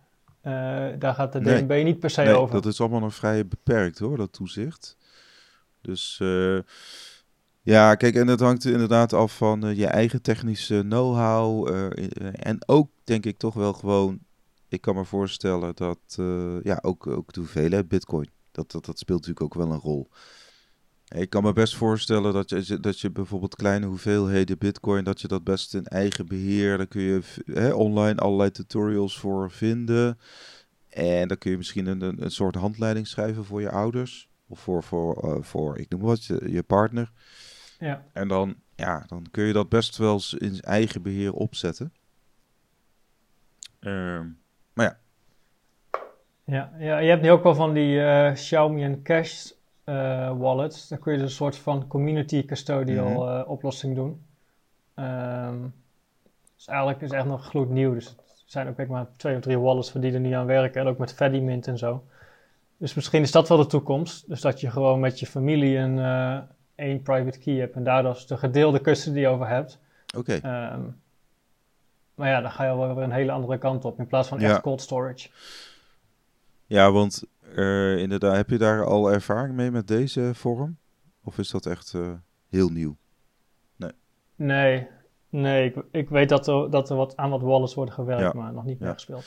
daar 0.99 1.13
gaat 1.13 1.33
de 1.33 1.41
DNB 1.41 1.81
niet 1.83 1.99
per 1.99 2.09
se 2.09 2.21
nee, 2.21 2.37
over. 2.37 2.55
dat 2.55 2.65
is 2.65 2.79
allemaal 2.81 2.99
nog 2.99 3.13
vrij 3.13 3.47
beperkt 3.47 3.99
hoor, 3.99 4.17
dat 4.17 4.33
toezicht. 4.33 4.97
Dus 5.81 6.21
ja, 7.61 7.95
kijk, 7.95 8.15
en 8.15 8.27
dat 8.27 8.39
hangt 8.39 8.65
inderdaad 8.65 9.13
af 9.13 9.37
van 9.37 9.75
je 9.75 9.87
eigen 9.87 10.21
technische 10.21 10.81
know-how. 10.81 11.67
en 12.33 12.57
ook 12.65 12.89
denk 13.03 13.25
ik 13.25 13.37
toch 13.37 13.53
wel 13.53 13.73
gewoon, 13.73 14.19
ik 14.67 14.81
kan 14.81 14.95
me 14.95 15.05
voorstellen 15.05 15.75
dat, 15.75 15.99
ja, 16.63 16.79
ook, 16.81 17.07
ook 17.07 17.33
de 17.33 17.39
hoeveelheid 17.39 17.87
bitcoin. 17.87 18.29
Dat, 18.51 18.71
dat, 18.71 18.85
dat 18.85 18.99
speelt 18.99 19.27
natuurlijk 19.27 19.45
ook 19.55 19.63
wel 19.63 19.71
een 19.71 19.81
rol. 19.81 20.09
Ik 21.15 21.29
kan 21.29 21.43
me 21.43 21.53
best 21.53 21.75
voorstellen 21.75 22.33
dat 22.33 22.49
je, 22.49 22.79
dat 22.79 22.99
je 22.99 23.11
bijvoorbeeld 23.11 23.55
kleine 23.55 23.85
hoeveelheden 23.85 24.57
bitcoin, 24.57 25.03
dat 25.03 25.21
je 25.21 25.27
dat 25.27 25.43
best 25.43 25.73
in 25.75 25.85
eigen 25.85 26.27
beheer, 26.27 26.77
daar 26.77 26.87
kun 26.87 27.01
je 27.01 27.21
hè, 27.45 27.73
online 27.73 28.19
allerlei 28.19 28.51
tutorials 28.51 29.19
voor 29.19 29.51
vinden. 29.51 30.19
En 30.89 31.27
dan 31.27 31.37
kun 31.37 31.51
je 31.51 31.57
misschien 31.57 31.85
een, 31.85 32.23
een 32.23 32.31
soort 32.31 32.55
handleiding 32.55 33.07
schrijven 33.07 33.45
voor 33.45 33.61
je 33.61 33.69
ouders. 33.69 34.29
Of 34.47 34.59
voor, 34.59 34.83
voor, 34.83 35.25
uh, 35.25 35.43
voor 35.43 35.77
ik 35.77 35.89
noem 35.89 36.01
wat, 36.01 36.25
je, 36.25 36.51
je 36.51 36.63
partner. 36.63 37.11
Ja. 37.79 38.05
En 38.13 38.27
dan, 38.27 38.55
ja, 38.75 39.03
dan 39.07 39.25
kun 39.31 39.43
je 39.43 39.53
dat 39.53 39.69
best 39.69 39.97
wel 39.97 40.21
in 40.37 40.59
eigen 40.59 41.01
beheer 41.01 41.33
opzetten. 41.33 41.93
Uh, 43.79 44.21
maar 44.73 44.85
ja. 44.85 44.99
ja. 46.43 46.73
Ja, 46.79 46.97
je 46.97 47.09
hebt 47.09 47.21
nu 47.21 47.31
ook 47.31 47.43
wel 47.43 47.55
van 47.55 47.73
die 47.73 47.95
uh, 47.95 48.31
Xiaomi 48.31 48.83
en 48.83 49.03
Cash 49.03 49.51
wallets. 50.37 50.87
Dan 50.87 50.99
kun 50.99 51.13
je 51.13 51.19
dus 51.19 51.29
een 51.29 51.35
soort 51.35 51.57
van 51.57 51.87
community 51.87 52.45
custodial 52.45 53.09
mhm. 53.09 53.39
eh, 53.39 53.49
oplossing 53.49 53.95
doen. 53.95 54.25
Um, 54.95 55.73
dus 56.55 56.67
eigenlijk 56.67 57.01
is 57.01 57.09
het 57.09 57.19
echt 57.19 57.27
nog 57.27 57.45
gloednieuw. 57.45 57.93
Dus 57.93 58.07
er 58.07 58.15
zijn 58.45 58.67
ook 58.67 58.87
maar 58.87 59.07
twee 59.17 59.35
of 59.35 59.41
drie 59.41 59.59
wallets 59.59 59.91
voor 59.91 60.01
die 60.01 60.13
er 60.13 60.19
nu 60.19 60.31
aan 60.31 60.45
werken. 60.45 60.81
En 60.81 60.87
ook 60.87 60.97
met 60.97 61.13
Fedimint 61.13 61.67
en 61.67 61.77
zo. 61.77 62.03
Dus 62.77 62.93
misschien 62.93 63.21
is 63.21 63.31
dat 63.31 63.47
wel 63.47 63.57
de 63.57 63.65
toekomst. 63.65 64.27
Dus 64.27 64.41
dat 64.41 64.59
je 64.59 64.69
gewoon 64.69 64.99
met 64.99 65.19
je 65.19 65.25
familie 65.25 65.77
een 65.77 65.97
uh, 65.97 66.37
één 66.75 67.01
private 67.01 67.39
key 67.39 67.53
hebt. 67.53 67.75
En 67.75 67.83
daar 67.83 68.03
dus 68.03 68.27
de 68.27 68.37
gedeelde 68.37 68.81
custody 68.81 69.25
over 69.25 69.47
hebt. 69.47 69.79
Oké. 70.17 70.33
Ehm, 70.33 70.81
maar 72.15 72.29
ja, 72.29 72.41
dan 72.41 72.51
ga 72.51 72.63
je 72.63 72.77
wel 72.77 72.95
weer 72.95 73.03
een 73.03 73.11
hele 73.11 73.31
andere 73.31 73.57
kant 73.57 73.85
op. 73.85 73.99
In 73.99 74.07
plaats 74.07 74.27
van 74.27 74.39
echt 74.39 74.61
cold 74.61 74.81
storage. 74.81 75.29
Ja, 76.65 76.91
want 76.91 77.23
uh, 77.57 77.97
inderdaad, 77.97 78.35
heb 78.35 78.49
je 78.49 78.57
daar 78.57 78.85
al 78.85 79.11
ervaring 79.11 79.55
mee 79.55 79.71
met 79.71 79.87
deze 79.87 80.31
vorm? 80.33 80.77
Of 81.23 81.37
is 81.37 81.49
dat 81.49 81.65
echt 81.65 81.93
uh, 81.93 82.11
heel 82.49 82.69
nieuw? 82.69 82.97
Nee. 83.75 83.91
Nee, 84.35 84.87
nee 85.29 85.65
ik, 85.65 85.83
ik 85.91 86.09
weet 86.09 86.29
dat 86.29 86.47
er, 86.47 86.69
dat 86.69 86.89
er 86.89 86.95
wat, 86.95 87.17
aan 87.17 87.29
wat 87.29 87.41
wallets 87.41 87.73
worden 87.73 87.93
gewerkt, 87.93 88.33
maar 88.33 88.53
nog 88.53 88.65
niet 88.65 88.79
meer 88.79 88.93
gespeeld. 88.93 89.25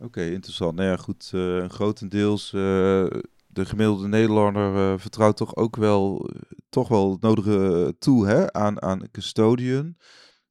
Oké, 0.00 0.22
interessant. 0.22 0.76
Nou 0.76 0.88
ja, 0.88 0.96
goed. 0.96 1.30
Uh, 1.34 1.68
grotendeels, 1.68 2.50
de 2.50 3.64
gemiddelde 3.64 4.08
Nederlander 4.08 5.00
vertrouwt 5.00 5.36
toch 5.36 5.56
ook 5.56 5.76
wel, 5.76 6.30
toch 6.68 6.88
wel 6.88 7.10
het 7.10 7.20
nodige 7.20 7.94
toe 7.98 8.26
hè, 8.26 8.52
aan, 8.52 8.82
aan 8.82 9.10
custodian. 9.10 9.96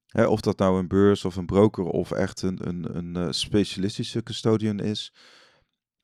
Hè, 0.08 0.26
of 0.26 0.42
dat 0.42 0.58
nou 0.58 0.80
een 0.80 0.88
beurs 0.88 1.26
of 1.26 1.36
een 1.36 1.46
broker 1.46 1.84
of 1.84 2.12
echt 2.12 2.42
een, 2.42 2.68
een, 2.68 3.16
een 3.16 3.34
specialistische 3.34 4.24
custodian 4.24 4.80
is. 4.80 5.14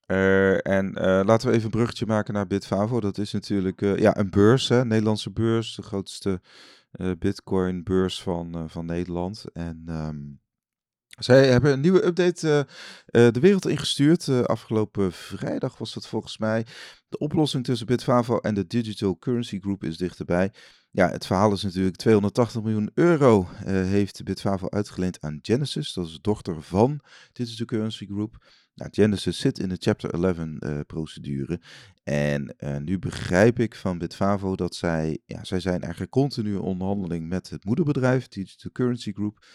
Uh, 0.08 0.68
en 0.68 0.88
uh, 0.98 1.22
laten 1.26 1.48
we 1.48 1.54
even 1.54 1.66
een 1.66 1.72
bruggetje 1.72 2.06
maken 2.06 2.34
naar 2.34 2.48
Bitfavo. 2.48 3.00
Dat 3.00 3.18
is 3.18 3.32
natuurlijk 3.32 3.82
uh, 3.82 3.98
ja, 3.98 4.18
een 4.18 4.30
beurs, 4.30 4.70
hè, 4.70 4.86
Nederlandse 4.86 5.32
beurs, 5.32 5.76
de 5.76 5.82
grootste 5.82 6.42
Bitcoin-beurs 7.20 8.22
van, 8.22 8.70
van 8.70 8.86
Nederland. 8.86 9.46
En 9.54 9.84
um, 9.90 10.40
zij 11.08 11.48
hebben 11.48 11.72
een 11.72 11.80
nieuwe 11.80 12.06
update 12.06 12.68
de 13.06 13.40
wereld 13.40 13.68
ingestuurd. 13.68 14.30
afgelopen 14.30 15.12
vrijdag 15.12 15.78
was 15.78 15.94
dat 15.94 16.08
volgens 16.08 16.38
mij. 16.38 16.66
De 17.10 17.18
oplossing 17.18 17.64
tussen 17.64 17.88
Bitfavo 17.88 18.38
en 18.38 18.54
de 18.54 18.68
Digital 18.68 19.18
Currency 19.20 19.60
Group 19.60 19.84
is 19.84 19.98
dichterbij. 19.98 20.52
Ja, 20.92 21.10
het 21.10 21.26
verhaal 21.26 21.52
is 21.52 21.64
natuurlijk 21.64 21.96
280 21.96 22.62
miljoen 22.62 22.92
euro 22.94 23.48
heeft 23.66 24.24
Bitfavo 24.24 24.70
uitgeleend 24.70 25.22
aan 25.22 25.40
Genesis. 25.42 25.94
Dat 25.94 26.06
is 26.06 26.14
de 26.14 26.22
dochter 26.22 26.62
van 26.62 27.00
Digital 27.32 27.66
Currency 27.66 28.06
Group. 28.06 28.38
Nou, 28.76 28.90
Genesis 28.94 29.40
zit 29.40 29.60
in 29.60 29.70
de 29.70 29.78
Chapter 29.80 30.10
11 30.10 30.38
uh, 30.38 30.56
eh, 30.60 30.80
procedure. 30.86 31.62
En 32.04 32.56
uh, 32.58 32.78
nu 32.78 33.00
begrijp 33.00 33.60
ik 33.60 33.76
van 33.76 33.98
Bitfavo 33.98 34.56
dat 34.56 34.76
zij, 34.76 35.20
ja, 35.26 35.44
zij 35.44 35.60
zijn 35.60 35.82
eigenlijk 35.82 36.12
continu 36.12 36.52
in 36.52 36.60
onderhandeling 36.60 37.30
met 37.30 37.50
het 37.50 37.66
moederbedrijf, 37.66 38.28
Digital 38.28 38.72
Currency 38.72 39.12
Group. 39.12 39.46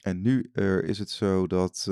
En 0.00 0.22
nu 0.22 0.50
is 0.82 0.98
het 0.98 1.10
zo 1.10 1.46
dat 1.46 1.88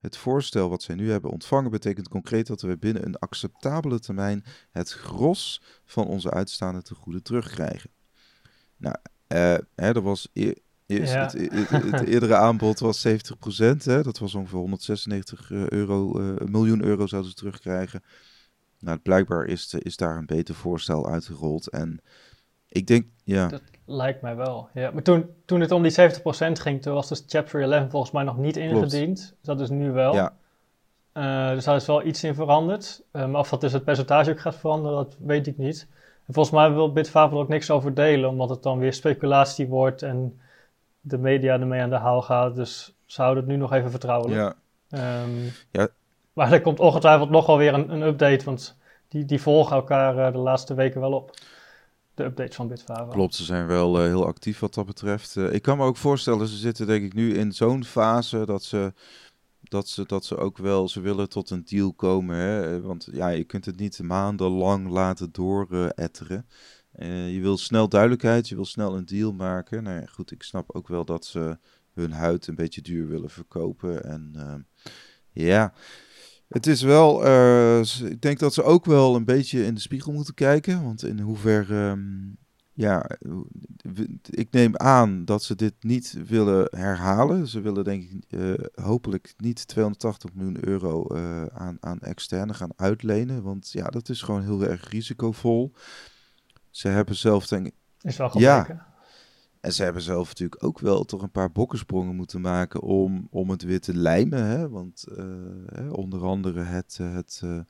het 0.00 0.16
voorstel 0.16 0.68
wat 0.68 0.82
zij 0.82 0.94
nu 0.94 1.10
hebben 1.10 1.30
ontvangen 1.30 1.70
betekent 1.70 2.08
concreet 2.08 2.46
dat 2.46 2.60
we 2.60 2.78
binnen 2.78 3.06
een 3.06 3.16
acceptabele 3.16 4.00
termijn 4.00 4.44
het 4.70 4.92
gros 4.92 5.62
van 5.84 6.06
onze 6.06 6.30
uitstaande 6.30 6.82
tegoeden 6.82 7.22
terugkrijgen. 7.22 7.90
Nou, 8.76 8.96
hè, 9.26 9.58
er 9.74 10.02
was 10.02 10.28
e 10.32 10.52
het, 10.98 11.32
het, 11.70 12.06
eerdere 12.06 12.34
aanbod 12.34 12.78
was 12.78 13.08
70%, 13.08 13.10
hè, 13.84 14.02
dat 14.02 14.18
was 14.18 14.34
ongeveer 14.34 14.58
196 14.58 15.50
euro, 15.50 16.18
een 16.18 16.50
miljoen 16.50 16.84
euro 16.84 17.06
zouden 17.06 17.30
ze 17.30 17.36
terugkrijgen. 17.36 18.02
Nou, 18.78 18.98
blijkbaar 18.98 19.44
is, 19.44 19.74
is 19.74 19.96
daar 19.96 20.16
een 20.16 20.26
beter 20.26 20.54
voorstel 20.54 21.10
uitgerold. 21.10 21.68
En 21.68 22.00
ik 22.68 22.86
denk, 22.86 23.06
ja. 23.24 23.48
Dat 23.48 23.62
lijkt 23.84 24.22
mij 24.22 24.36
wel. 24.36 24.68
Ja, 24.74 24.90
maar 24.90 25.02
toen, 25.02 25.26
toen 25.44 25.60
het 25.60 25.70
om 25.70 25.82
die 25.82 25.92
70% 25.92 25.94
ging, 26.52 26.82
toen 26.82 26.94
was 26.94 27.08
dus 27.08 27.24
Chapter 27.26 27.62
11 27.62 27.90
volgens 27.90 28.12
mij 28.12 28.22
nog 28.22 28.36
niet 28.36 28.56
ingediend. 28.56 29.16
Dus 29.16 29.34
dat 29.42 29.60
is 29.60 29.68
nu 29.68 29.90
wel. 29.90 30.14
Ja. 30.14 30.34
Uh, 31.14 31.50
dus 31.50 31.64
daar 31.64 31.76
is 31.76 31.86
wel 31.86 32.06
iets 32.06 32.24
in 32.24 32.34
veranderd. 32.34 33.02
Uh, 33.12 33.26
maar 33.26 33.40
of 33.40 33.48
dat 33.48 33.60
dus 33.60 33.72
het 33.72 33.84
percentage 33.84 34.30
ook 34.30 34.40
gaat 34.40 34.56
veranderen, 34.56 34.96
dat 34.96 35.16
weet 35.18 35.46
ik 35.46 35.58
niet. 35.58 35.86
En 36.26 36.34
volgens 36.34 36.54
mij 36.54 36.72
wil 36.72 36.92
Bitfavo 36.92 37.36
er 37.36 37.42
ook 37.42 37.48
niks 37.48 37.70
over 37.70 37.94
delen, 37.94 38.30
omdat 38.30 38.50
het 38.50 38.62
dan 38.62 38.78
weer 38.78 38.92
speculatie 38.92 39.68
wordt 39.68 40.02
en 40.02 40.40
de 41.00 41.18
media 41.18 41.60
ermee 41.60 41.80
aan 41.80 41.90
de 41.90 41.96
haal 41.96 42.22
gaat. 42.22 42.54
Dus 42.54 42.94
ze 43.06 43.22
houden 43.22 43.42
het 43.44 43.52
nu 43.52 43.58
nog 43.58 43.72
even 43.72 43.90
vertrouwelijk. 43.90 44.56
Ja. 44.88 45.22
Um, 45.22 45.50
ja. 45.70 45.88
Maar 46.32 46.52
er 46.52 46.60
komt 46.60 46.80
ongetwijfeld 46.80 47.30
nog 47.30 47.46
wel 47.46 47.58
weer 47.58 47.74
een, 47.74 47.92
een 47.92 48.02
update, 48.02 48.44
want 48.44 48.76
die, 49.08 49.24
die 49.24 49.40
volgen 49.40 49.76
elkaar 49.76 50.16
uh, 50.16 50.32
de 50.32 50.38
laatste 50.38 50.74
weken 50.74 51.00
wel 51.00 51.12
op 51.12 51.36
de 52.14 52.24
updates 52.24 52.56
van 52.56 52.68
Bitfavo. 52.68 53.10
Klopt, 53.10 53.34
ze 53.34 53.44
zijn 53.44 53.66
wel 53.66 54.00
uh, 54.00 54.06
heel 54.06 54.26
actief 54.26 54.58
wat 54.58 54.74
dat 54.74 54.86
betreft. 54.86 55.36
Uh, 55.36 55.52
ik 55.52 55.62
kan 55.62 55.76
me 55.76 55.84
ook 55.84 55.96
voorstellen, 55.96 56.48
ze 56.48 56.56
zitten 56.56 56.86
denk 56.86 57.04
ik 57.04 57.14
nu 57.14 57.34
in 57.34 57.52
zo'n 57.52 57.84
fase 57.84 58.46
dat 58.46 58.62
ze, 58.62 58.92
dat, 59.60 59.88
ze, 59.88 60.06
dat 60.06 60.24
ze 60.24 60.36
ook 60.36 60.58
wel, 60.58 60.88
ze 60.88 61.00
willen 61.00 61.28
tot 61.28 61.50
een 61.50 61.64
deal 61.64 61.92
komen. 61.92 62.36
Hè? 62.36 62.80
Want 62.80 63.08
ja, 63.12 63.28
je 63.28 63.44
kunt 63.44 63.64
het 63.64 63.78
niet 63.78 64.02
maandenlang 64.02 64.88
laten 64.88 65.32
dooretteren. 65.32 66.46
Uh, 66.98 67.34
je 67.34 67.40
wil 67.40 67.58
snel 67.58 67.88
duidelijkheid, 67.88 68.48
je 68.48 68.54
wil 68.54 68.64
snel 68.64 68.96
een 68.96 69.06
deal 69.06 69.32
maken. 69.32 69.82
Nou 69.82 70.00
ja, 70.00 70.06
goed, 70.06 70.30
ik 70.30 70.42
snap 70.42 70.74
ook 70.74 70.88
wel 70.88 71.04
dat 71.04 71.24
ze 71.24 71.58
hun 71.92 72.12
huid 72.12 72.46
een 72.46 72.54
beetje 72.54 72.82
duur 72.82 73.08
willen 73.08 73.30
verkopen. 73.30 74.04
En 74.04 74.66
ja, 75.32 75.72
het 76.50 76.66
is 76.66 76.82
wel, 76.82 77.26
uh, 77.26 77.80
ik 78.10 78.20
denk 78.20 78.38
dat 78.38 78.54
ze 78.54 78.62
ook 78.62 78.84
wel 78.84 79.16
een 79.16 79.24
beetje 79.24 79.64
in 79.64 79.74
de 79.74 79.80
spiegel 79.80 80.12
moeten 80.12 80.34
kijken. 80.34 80.84
Want 80.84 81.04
in 81.04 81.20
hoeverre, 81.20 81.90
um, 81.90 82.36
ja, 82.72 83.10
ik 84.30 84.50
neem 84.50 84.76
aan 84.76 85.24
dat 85.24 85.42
ze 85.42 85.54
dit 85.54 85.74
niet 85.80 86.16
willen 86.26 86.68
herhalen. 86.76 87.46
Ze 87.46 87.60
willen 87.60 87.84
denk 87.84 88.02
ik 88.02 88.24
hopelijk 88.74 89.34
niet 89.36 89.68
280 89.68 90.34
miljoen 90.34 90.68
euro 90.68 91.06
aan, 91.52 91.76
aan 91.80 92.00
externe 92.00 92.54
gaan 92.54 92.72
uitlenen. 92.76 93.42
Want 93.42 93.70
ja, 93.72 93.88
dat 93.88 94.08
is 94.08 94.22
gewoon 94.22 94.42
heel 94.42 94.62
erg 94.62 94.90
risicovol. 94.90 95.72
Ze 96.70 96.88
hebben 96.88 97.16
zelf 97.16 97.46
denk 97.46 97.66
ik... 97.66 97.74
Is 98.00 98.16
wel 98.16 98.30
gebleken. 98.30 98.74
Ja, 98.74 98.90
en 99.60 99.72
ze 99.72 99.82
hebben 99.82 100.02
zelf 100.02 100.28
natuurlijk 100.28 100.64
ook 100.64 100.78
wel 100.78 101.04
toch 101.04 101.22
een 101.22 101.30
paar 101.30 101.52
bokkensprongen 101.52 102.16
moeten 102.16 102.40
maken 102.40 102.80
om, 102.80 103.26
om 103.30 103.50
het 103.50 103.62
weer 103.62 103.80
te 103.80 103.94
lijmen. 103.94 104.44
Hè? 104.44 104.68
Want 104.68 105.04
uh, 105.08 105.92
onder 105.92 106.24
andere 106.24 106.60
het, 106.60 106.96
eh, 107.00 107.14
het, 107.14 107.40
uh, 107.44 107.60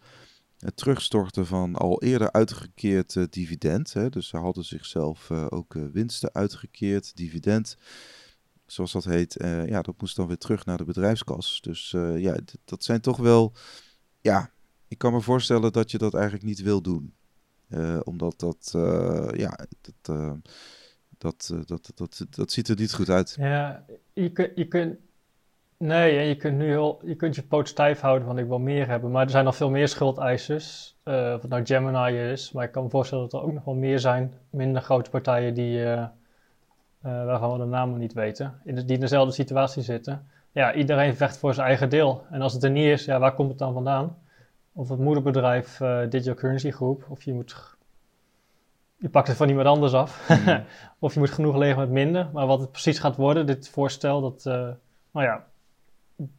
het 0.58 0.76
terugstorten 0.76 1.46
van 1.46 1.74
al 1.74 2.02
eerder 2.02 2.32
uitgekeerd 2.32 3.32
dividend. 3.32 3.92
Hè? 3.92 4.08
Dus 4.08 4.28
ze 4.28 4.36
hadden 4.36 4.64
zichzelf 4.64 5.30
ook 5.30 5.74
winsten 5.92 6.34
uitgekeerd, 6.34 7.16
dividend. 7.16 7.76
Zoals 8.66 8.92
dat 8.92 9.04
heet. 9.04 9.36
ja, 9.66 9.82
dat 9.82 10.00
moest 10.00 10.16
dan 10.16 10.26
weer 10.26 10.38
terug 10.38 10.64
naar 10.64 10.76
de 10.76 10.84
bedrijfskas. 10.84 11.60
Dus 11.60 11.90
ja, 12.16 12.38
dat 12.64 12.84
zijn 12.84 13.00
toch 13.00 13.16
wel. 13.16 13.52
Ja, 14.20 14.52
ik 14.88 14.98
kan 14.98 15.12
me 15.12 15.20
voorstellen 15.20 15.72
dat 15.72 15.90
je 15.90 15.98
dat 15.98 16.14
eigenlijk 16.14 16.44
niet 16.44 16.62
wil 16.62 16.82
doen. 16.82 17.14
Omdat 18.04 18.40
dat. 18.40 18.70
ja, 19.36 19.58
dat 19.80 20.38
dat, 21.20 21.50
uh, 21.52 21.60
dat, 21.66 21.92
dat, 21.94 22.26
dat 22.30 22.52
ziet 22.52 22.68
er 22.68 22.76
niet 22.76 22.94
goed 22.94 23.08
uit. 23.08 23.36
Ja, 23.38 23.84
je, 24.12 24.32
kun, 24.32 24.50
je 24.54 24.68
kunt. 24.68 24.96
Nee, 25.76 26.28
je 26.28 26.36
kunt 26.36 26.56
nu 26.56 26.66
heel, 26.66 27.00
je 27.04 27.14
kunt 27.14 27.34
je 27.34 27.42
poot 27.42 27.68
stijf 27.68 28.00
houden 28.00 28.26
van 28.26 28.38
ik 28.38 28.46
wil 28.46 28.58
meer 28.58 28.86
hebben. 28.86 29.10
Maar 29.10 29.24
er 29.24 29.30
zijn 29.30 29.44
nog 29.44 29.56
veel 29.56 29.70
meer 29.70 29.88
schuldeisers. 29.88 30.96
Uh, 31.04 31.34
of 31.36 31.48
nou 31.48 31.66
Gemini 31.66 32.30
is. 32.30 32.52
Maar 32.52 32.64
ik 32.64 32.72
kan 32.72 32.82
me 32.82 32.90
voorstellen 32.90 33.28
dat 33.28 33.40
er 33.40 33.46
ook 33.46 33.52
nog 33.52 33.64
wel 33.64 33.74
meer 33.74 33.98
zijn. 33.98 34.34
Minder 34.50 34.82
grote 34.82 35.10
partijen 35.10 35.54
die, 35.54 35.84
waarvan 37.00 37.52
we 37.52 37.58
de 37.58 37.64
namen 37.64 37.98
niet 37.98 38.12
weten. 38.12 38.60
In 38.64 38.74
die 38.74 38.84
in 38.86 39.00
dezelfde 39.00 39.34
situatie 39.34 39.82
zitten. 39.82 40.26
Ja, 40.52 40.74
iedereen 40.74 41.16
vecht 41.16 41.38
voor 41.38 41.54
zijn 41.54 41.66
eigen 41.66 41.88
deel. 41.88 42.24
En 42.30 42.40
als 42.42 42.52
het 42.52 42.62
er 42.62 42.70
niet 42.70 42.86
is, 42.86 43.04
ja, 43.04 43.18
waar 43.18 43.34
komt 43.34 43.48
het 43.48 43.58
dan 43.58 43.72
vandaan? 43.72 44.16
Of 44.72 44.88
het 44.88 44.98
moederbedrijf 44.98 45.76
Digital 46.08 46.34
Currency 46.34 46.70
Group. 46.70 47.04
Of 47.08 47.22
je 47.22 47.32
moet 47.32 47.76
je 49.00 49.08
pakt 49.08 49.28
het 49.28 49.36
van 49.36 49.48
iemand 49.48 49.66
anders 49.66 49.92
af. 49.92 50.28
Mhm. 50.28 50.60
of 50.98 51.14
je 51.14 51.18
moet 51.18 51.30
genoeg 51.30 51.56
leveren 51.56 51.92
met 51.92 52.04
minder. 52.04 52.30
Maar 52.32 52.46
wat 52.46 52.60
het 52.60 52.72
precies 52.72 52.98
gaat 52.98 53.16
worden, 53.16 53.46
dit 53.46 53.68
voorstel, 53.68 54.20
dat, 54.20 54.44
uh, 54.46 54.52
nou 55.12 55.26
ja, 55.26 55.46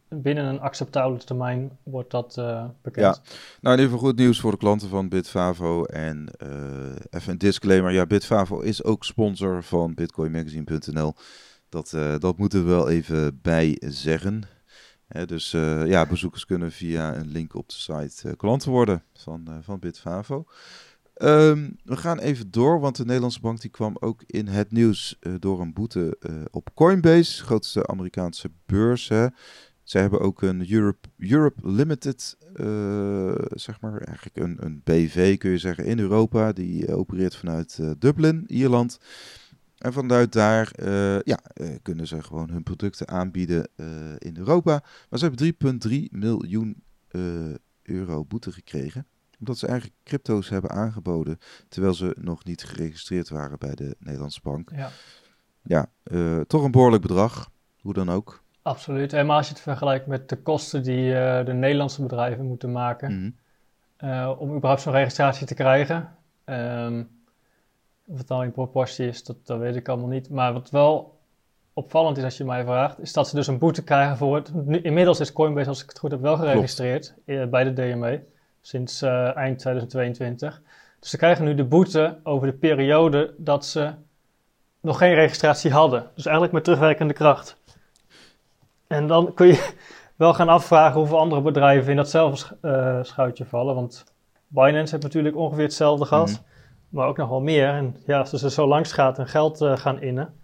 binnen 0.08 0.44
een 0.44 0.60
acceptabele 0.60 1.24
termijn 1.24 1.78
wordt 1.82 2.10
dat 2.10 2.36
uh, 2.38 2.64
bekend. 2.82 3.06
Ja, 3.16 3.22
nou 3.60 3.74
in 3.76 3.82
ieder 3.82 3.84
geval 3.84 3.98
goed 3.98 4.18
nieuws 4.18 4.40
voor 4.40 4.50
de 4.50 4.56
klanten 4.56 4.88
van 4.88 5.08
Bitfavo. 5.08 5.84
En 5.84 6.28
uh, 6.42 6.50
even 7.10 7.32
een 7.32 7.38
disclaimer, 7.38 7.92
ja, 7.92 8.06
Bitfavo 8.06 8.60
is 8.60 8.84
ook 8.84 9.04
sponsor 9.04 9.62
van 9.62 9.94
bitcoinmagazine.nl. 9.94 11.14
Dat, 11.68 11.96
dat 12.18 12.38
moeten 12.38 12.64
we 12.64 12.70
wel 12.70 12.88
even 12.88 13.38
bij 13.42 13.76
zeggen. 13.80 14.42
Dus 15.26 15.50
ja, 15.86 16.06
bezoekers 16.06 16.44
kunnen 16.44 16.72
via 16.72 17.16
een 17.16 17.28
link 17.28 17.54
op 17.54 17.68
de 17.68 17.74
site 17.74 18.36
klanten 18.36 18.70
worden 18.70 19.02
van, 19.14 19.48
van 19.62 19.78
Bitfavo. 19.78 20.44
Ehm, 21.14 21.70
we 21.84 21.96
gaan 21.96 22.18
even 22.18 22.50
door, 22.50 22.80
want 22.80 22.96
de 22.96 23.04
Nederlandse 23.04 23.40
bank 23.40 23.60
die 23.60 23.70
kwam 23.70 23.96
ook 24.00 24.22
in 24.26 24.46
het 24.46 24.72
nieuws 24.72 25.18
door 25.38 25.60
een 25.60 25.72
boete 25.72 26.18
op 26.50 26.70
Coinbase, 26.74 27.44
grootste 27.44 27.86
Amerikaanse 27.86 28.50
beurs. 28.66 29.08
Hè. 29.08 29.26
Zij 29.82 30.00
hebben 30.00 30.20
ook 30.20 30.42
een 30.42 30.72
Europe, 30.72 31.08
Europe 31.18 31.68
Limited, 31.68 32.36
zeg 33.50 33.80
maar, 33.80 34.00
eigenlijk 34.00 34.36
een, 34.36 34.56
een 34.60 34.80
BV 34.84 35.38
kun 35.38 35.50
je 35.50 35.58
zeggen, 35.58 35.84
in 35.84 35.98
Europa. 35.98 36.52
Die 36.52 36.94
opereert 36.94 37.36
vanuit 37.36 37.78
Dublin, 37.98 38.44
Ierland. 38.46 38.98
En 39.82 39.92
vanuit 39.92 40.32
daar 40.32 40.72
ja, 41.24 41.38
kunnen 41.82 42.06
ze 42.06 42.22
gewoon 42.22 42.50
hun 42.50 42.62
producten 42.62 43.08
aanbieden 43.08 43.68
in 44.18 44.36
Europa. 44.36 44.82
Maar 45.08 45.18
ze 45.18 45.24
hebben 45.24 45.82
3,3 45.90 45.98
miljoen 46.10 46.82
euro 47.82 48.24
boete 48.24 48.52
gekregen 48.52 49.06
omdat 49.42 49.58
ze 49.58 49.66
eigenlijk 49.66 49.98
crypto's 50.04 50.48
hebben 50.48 50.70
aangeboden, 50.70 51.38
terwijl 51.68 51.94
ze 51.94 52.16
nog 52.20 52.44
niet 52.44 52.64
geregistreerd 52.64 53.28
waren 53.28 53.58
bij 53.58 53.74
de 53.74 53.96
Nederlandse 53.98 54.40
bank. 54.42 54.70
Ja, 54.74 54.90
ja 55.62 55.86
toch 56.46 56.64
een 56.64 56.70
behoorlijk 56.70 57.02
bedrag, 57.02 57.50
hoe 57.80 57.92
dan 57.92 58.10
ook. 58.10 58.42
Absoluut. 58.62 59.12
En 59.12 59.26
maar 59.26 59.36
als 59.36 59.46
je 59.46 59.52
het 59.52 59.62
vergelijkt 59.62 60.06
met 60.06 60.28
de 60.28 60.36
kosten 60.36 60.82
die 60.82 61.10
de 61.44 61.52
Nederlandse 61.52 62.02
bedrijven 62.02 62.46
moeten 62.46 62.72
maken 62.72 63.12
mm 63.12 63.34
-hmm. 63.98 64.28
om 64.28 64.54
überhaupt 64.54 64.82
zo'n 64.82 64.92
registratie 64.92 65.46
te 65.46 65.54
krijgen. 65.54 66.16
Um, 66.44 67.21
of 68.12 68.18
het 68.18 68.28
dan 68.28 68.42
in 68.42 68.52
proportie 68.52 69.06
is, 69.06 69.24
dat, 69.24 69.36
dat 69.44 69.58
weet 69.58 69.76
ik 69.76 69.88
allemaal 69.88 70.08
niet. 70.08 70.30
Maar 70.30 70.52
wat 70.52 70.70
wel 70.70 71.18
opvallend 71.72 72.16
is 72.16 72.24
als 72.24 72.36
je 72.36 72.44
mij 72.44 72.64
vraagt, 72.64 73.00
is 73.00 73.12
dat 73.12 73.28
ze 73.28 73.34
dus 73.34 73.46
een 73.46 73.58
boete 73.58 73.84
krijgen 73.84 74.16
voor 74.16 74.34
het. 74.34 74.54
Nu, 74.54 74.80
inmiddels 74.80 75.20
is 75.20 75.32
Coinbase, 75.32 75.68
als 75.68 75.82
ik 75.82 75.88
het 75.88 75.98
goed 75.98 76.10
heb, 76.10 76.20
wel 76.20 76.36
geregistreerd 76.36 77.14
bij 77.24 77.64
de 77.64 77.72
DME 77.72 78.22
sinds 78.60 79.02
uh, 79.02 79.36
eind 79.36 79.58
2022. 79.58 80.62
Dus 81.00 81.10
ze 81.10 81.16
krijgen 81.16 81.44
nu 81.44 81.54
de 81.54 81.64
boete 81.64 82.18
over 82.22 82.46
de 82.46 82.52
periode 82.52 83.34
dat 83.36 83.66
ze 83.66 83.92
nog 84.80 84.98
geen 84.98 85.14
registratie 85.14 85.70
hadden. 85.70 86.10
Dus 86.14 86.24
eigenlijk 86.24 86.54
met 86.54 86.64
terugwerkende 86.64 87.14
kracht. 87.14 87.56
En 88.86 89.06
dan 89.06 89.34
kun 89.34 89.46
je 89.46 89.72
wel 90.16 90.34
gaan 90.34 90.48
afvragen 90.48 90.98
hoeveel 90.98 91.18
andere 91.18 91.40
bedrijven 91.40 91.90
in 91.90 91.96
datzelfde 91.96 92.56
uh, 92.62 92.98
schuitje 93.02 93.44
vallen. 93.44 93.74
Want 93.74 94.04
Binance 94.46 94.90
heeft 94.90 95.02
natuurlijk 95.02 95.36
ongeveer 95.36 95.64
hetzelfde 95.64 96.04
gehad. 96.04 96.30
Mhm. 96.30 96.51
Maar 96.92 97.06
ook 97.08 97.16
nog 97.16 97.28
wel 97.28 97.40
meer. 97.40 97.68
En 97.68 97.96
ja, 98.06 98.18
als 98.18 98.30
ze 98.30 98.50
zo 98.50 98.66
langs 98.66 98.92
gaat 98.92 99.18
en 99.18 99.28
geld 99.28 99.60
uh, 99.60 99.76
gaan 99.76 100.00
innen. 100.00 100.34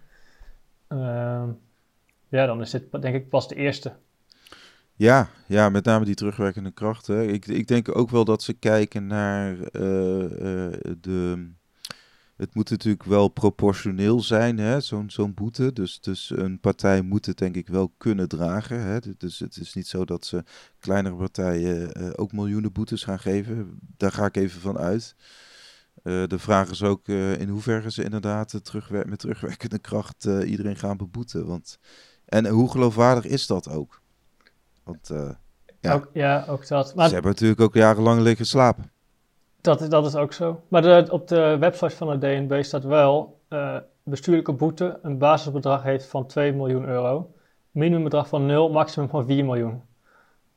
ja, 2.29 2.45
dan 2.45 2.61
is 2.61 2.71
dit 2.71 3.01
denk 3.01 3.15
ik 3.15 3.29
pas 3.29 3.47
de 3.47 3.55
eerste. 3.55 3.93
Ja, 4.95 5.29
ja, 5.47 5.69
met 5.69 5.85
name 5.85 6.05
die 6.05 6.15
terugwerkende 6.15 6.71
krachten. 6.71 7.29
Ik, 7.29 7.47
ik 7.47 7.67
denk 7.67 7.97
ook 7.97 8.09
wel 8.09 8.25
dat 8.25 8.43
ze 8.43 8.53
kijken 8.53 9.07
naar 9.07 9.55
uh, 9.55 10.21
uh, 10.21 10.71
de. 11.01 11.49
Het 12.35 12.55
moet 12.55 12.69
natuurlijk 12.69 13.03
wel 13.03 13.27
proportioneel 13.27 14.19
zijn, 14.19 14.81
zo'n 14.81 15.09
zo'n 15.09 15.33
boete. 15.33 15.73
Dus, 15.73 16.01
dus 16.01 16.29
een 16.35 16.59
partij 16.59 17.01
moet 17.01 17.25
het 17.25 17.37
denk 17.37 17.55
ik 17.55 17.67
wel 17.67 17.93
kunnen 17.97 18.27
dragen. 18.27 18.81
Hè. 18.81 18.99
Dus 19.17 19.39
het 19.39 19.57
is 19.57 19.73
niet 19.73 19.87
zo 19.87 20.05
dat 20.05 20.25
ze 20.25 20.43
kleinere 20.79 21.15
partijen 21.15 22.17
ook 22.17 22.31
miljoenen 22.31 22.71
boetes 22.71 23.03
gaan 23.03 23.19
geven. 23.19 23.79
Daar 23.97 24.11
ga 24.11 24.25
ik 24.25 24.37
even 24.37 24.61
van 24.61 24.77
uit. 24.77 25.15
De 26.03 26.39
vraag 26.39 26.69
is 26.69 26.83
ook 26.83 27.07
in 27.07 27.49
hoeverre 27.49 27.91
ze 27.91 28.03
inderdaad 28.03 28.59
terugwer 28.65 29.07
met 29.07 29.19
terugwerkende 29.19 29.79
kracht 29.79 30.25
iedereen 30.25 30.75
gaan 30.75 30.97
beboeten. 30.97 31.45
Want 31.45 31.79
En 32.25 32.47
hoe 32.47 32.71
geloofwaardig 32.71 33.25
is 33.25 33.47
dat 33.47 33.69
ook? 33.69 34.01
Want 34.89 35.09
uh, 35.09 35.29
ja. 35.79 35.93
Ook, 35.93 36.09
ja, 36.13 36.45
ook 36.49 36.67
dat. 36.67 36.95
Maar, 36.95 37.07
ze 37.07 37.13
hebben 37.13 37.31
natuurlijk 37.31 37.61
ook 37.61 37.73
jarenlang 37.73 38.21
liggen 38.21 38.45
slapen. 38.45 38.91
Dat, 39.61 39.89
dat 39.91 40.05
is 40.05 40.15
ook 40.15 40.33
zo. 40.33 40.63
Maar 40.67 40.81
de, 40.81 41.07
op 41.09 41.27
de 41.27 41.57
website 41.59 41.95
van 41.95 42.19
de 42.19 42.27
DNB 42.27 42.63
staat 42.63 42.83
wel 42.83 43.39
uh, 43.49 43.77
bestuurlijke 44.03 44.53
boete 44.53 44.99
een 45.01 45.17
basisbedrag 45.17 45.83
heeft 45.83 46.05
van 46.05 46.27
2 46.27 46.53
miljoen 46.53 46.85
euro. 46.85 47.33
Minimumbedrag 47.71 48.27
van 48.27 48.45
0, 48.45 48.69
maximum 48.69 49.09
van 49.09 49.25
4 49.25 49.45
miljoen. 49.45 49.81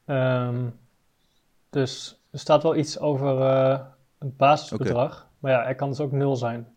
Um, 0.06 0.78
dus 1.70 2.22
er 2.30 2.38
staat 2.38 2.62
wel 2.62 2.76
iets 2.76 2.98
over 2.98 3.38
uh, 3.38 3.80
een 4.18 4.34
basisbedrag. 4.36 5.30
Maar 5.42 5.52
ja, 5.52 5.66
er 5.66 5.74
kan 5.74 5.88
dus 5.88 6.00
ook 6.00 6.12
0 6.12 6.36
zijn. 6.36 6.68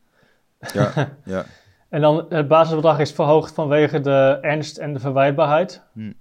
Ja, 0.73 0.91
ja. 1.23 1.45
en 1.89 2.01
dan 2.01 2.25
het 2.29 2.47
basisbedrag 2.47 2.99
is 2.99 3.11
verhoogd 3.11 3.53
vanwege 3.53 3.99
de 3.99 4.37
ernst 4.41 4.77
en 4.77 4.93
de 4.93 4.99
verwijtbaarheid. 4.99 5.81
Hm. 5.93 6.11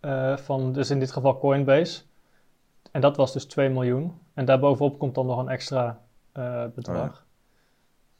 Uh, 0.00 0.36
van 0.36 0.72
dus 0.72 0.90
in 0.90 0.98
dit 0.98 1.12
geval 1.12 1.38
Coinbase. 1.38 2.02
En 2.90 3.00
dat 3.00 3.16
was 3.16 3.32
dus 3.32 3.44
2 3.44 3.68
miljoen. 3.68 4.18
En 4.34 4.44
daarbovenop 4.44 4.98
komt 4.98 5.14
dan 5.14 5.26
nog 5.26 5.38
een 5.38 5.48
extra 5.48 6.00
uh, 6.36 6.64
bedrag. 6.74 7.08
Oh 7.08 7.14
ja. 7.14 7.20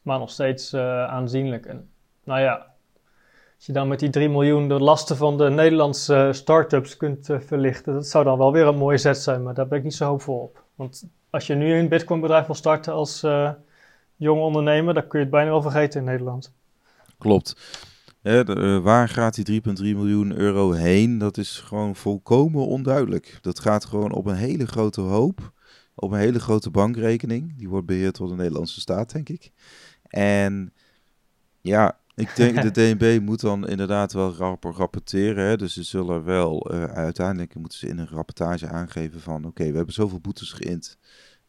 Maar 0.03 0.19
nog 0.19 0.31
steeds 0.31 0.73
uh, 0.73 1.05
aanzienlijk. 1.05 1.67
En 1.67 1.91
nou 2.25 2.41
ja, 2.41 2.67
als 3.57 3.67
je 3.67 3.73
dan 3.73 3.89
met 3.89 3.99
die 3.99 4.11
3 4.11 4.29
miljoen 4.29 4.69
de 4.69 4.81
lasten 4.81 5.17
van 5.17 5.39
de 5.39 5.51
Nederlandse 5.51 6.29
start-ups 6.33 6.97
kunt 6.97 7.29
verlichten, 7.39 7.93
dat 7.95 8.07
zou 8.07 8.25
dan 8.25 8.39
wel 8.39 8.53
weer 8.53 8.67
een 8.67 8.77
mooie 8.77 8.99
zet 8.99 9.19
zijn. 9.19 9.43
Maar 9.43 9.55
daar 9.55 9.69
ben 9.69 9.79
ik 9.79 9.85
niet 9.85 9.95
zo 9.95 10.07
hoopvol 10.07 10.39
op. 10.39 10.65
Want 10.75 11.09
als 11.33 11.47
je 11.47 11.55
nu 11.55 11.75
een 11.75 11.89
Bitcoin-bedrijf 11.89 12.47
wil 12.47 12.55
starten 12.55 12.93
als 12.93 13.21
jonge 14.17 14.41
ondernemer, 14.41 14.95
dan 14.95 15.07
kun 15.07 15.19
je 15.19 15.25
het 15.25 15.35
bijna 15.35 15.51
wel 15.51 15.63
vergeten 15.63 16.01
in 16.01 16.07
Nederland. 16.07 16.53
Klopt. 17.19 17.57
Uh, 18.23 18.79
waar 18.79 19.09
gaat 19.09 19.45
die 19.45 19.63
3,3 19.63 19.73
miljoen 19.77 20.33
euro 20.37 20.73
heen? 20.73 21.19
Dat 21.19 21.37
is 21.37 21.59
gewoon 21.59 21.97
volkomen 21.97 22.67
onduidelijk. 22.67 23.39
Dat 23.41 23.61
gaat 23.61 23.85
gewoon 23.85 24.13
op 24.13 24.27
een 24.27 24.35
hele 24.35 24.67
grote 24.67 25.01
hoop, 25.01 25.53
op 25.95 26.11
een 26.11 26.19
hele 26.19 26.41
grote 26.41 26.71
bankrekening. 26.71 27.59
Die 27.59 27.69
wordt 27.69 27.87
beheerd 27.87 28.17
door 28.17 28.29
de 28.29 28.35
Nederlandse 28.35 28.81
staat, 28.81 29.13
denk 29.13 29.29
ik. 29.29 29.51
En 30.09 30.73
ja, 31.61 31.99
ik 32.15 32.37
denk 32.37 32.63
de 32.63 32.71
DNB 32.97 33.21
moet 33.23 33.41
dan 33.41 33.69
inderdaad 33.69 34.13
wel 34.13 34.35
rap 34.35 34.65
rapporteren. 34.65 35.45
Hè? 35.45 35.57
Dus 35.57 35.73
ze 35.73 35.83
zullen 35.83 36.25
wel 36.25 36.75
uh, 36.75 36.85
uiteindelijk 36.85 37.55
moeten 37.55 37.79
ze 37.79 37.89
in 37.89 37.99
een 37.99 38.09
rapportage 38.09 38.69
aangeven 38.69 39.21
van 39.21 39.37
oké, 39.37 39.47
okay, 39.47 39.71
we 39.71 39.77
hebben 39.77 39.95
zoveel 39.95 40.21
boetes 40.21 40.53
geïnd. 40.53 40.99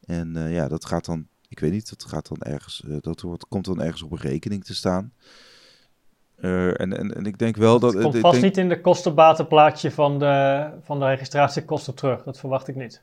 En 0.06 0.38
uh, 0.38 0.54
ja, 0.54 0.68
dat 0.68 0.86
gaat 0.86 1.06
dan, 1.06 1.28
ik 1.48 1.60
weet 1.60 1.72
niet, 1.72 1.90
dat 1.90 2.06
gaat 2.06 2.28
dan 2.28 2.38
ergens, 2.38 2.84
dat 3.00 3.22
wordt, 3.22 3.48
komt 3.48 3.66
dan 3.66 3.82
ergens 3.82 4.02
op 4.02 4.12
een 4.12 4.18
rekening 4.18 4.64
te 4.64 4.76
staan. 4.76 5.14
En, 6.38 6.98
en, 6.98 7.16
en 7.16 7.26
ik 7.26 7.38
denk 7.38 7.56
wel 7.56 7.80
dat... 7.80 7.94
Het 7.94 8.02
komt 8.02 8.18
vast 8.18 8.34
denk... 8.34 8.46
niet 8.46 8.58
in 8.58 8.70
de 8.70 8.82
kostenbatenplaatje 8.82 9.92
van 9.92 10.20
de, 10.20 10.70
van 10.82 11.00
de 11.00 11.06
registratiekosten 11.06 11.96
terug. 11.96 12.24
Dat 12.24 12.40
verwacht 12.40 12.68
ik 12.68 12.76
niet. 12.76 13.02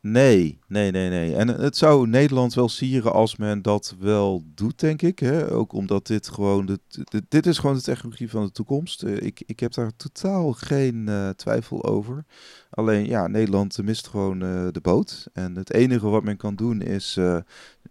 Nee, 0.00 0.58
nee, 0.68 0.90
nee, 0.90 1.08
nee. 1.08 1.36
En 1.36 1.48
het 1.48 1.76
zou 1.76 2.08
Nederland 2.08 2.54
wel 2.54 2.68
sieren 2.68 3.12
als 3.12 3.36
men 3.36 3.62
dat 3.62 3.96
wel 3.98 4.42
doet, 4.54 4.80
denk 4.80 5.02
ik. 5.02 5.18
Hè? 5.18 5.50
Ook 5.50 5.72
omdat 5.72 6.06
dit 6.06 6.28
gewoon... 6.28 6.66
De, 6.66 6.80
de, 6.88 7.22
dit 7.28 7.46
is 7.46 7.58
gewoon 7.58 7.76
de 7.76 7.82
technologie 7.82 8.30
van 8.30 8.44
de 8.44 8.52
toekomst. 8.52 9.02
Uh, 9.02 9.16
ik, 9.16 9.42
ik 9.46 9.60
heb 9.60 9.72
daar 9.72 9.96
totaal 9.96 10.52
geen 10.52 11.06
uh, 11.08 11.28
twijfel 11.28 11.84
over. 11.84 12.24
Alleen, 12.70 13.06
ja, 13.06 13.26
Nederland 13.26 13.82
mist 13.82 14.06
gewoon 14.06 14.38
de 14.72 14.80
boot. 14.82 15.26
En 15.32 15.56
het 15.56 15.72
enige 15.72 16.08
wat 16.08 16.24
men 16.24 16.36
kan 16.36 16.54
doen 16.54 16.82
is 16.82 17.18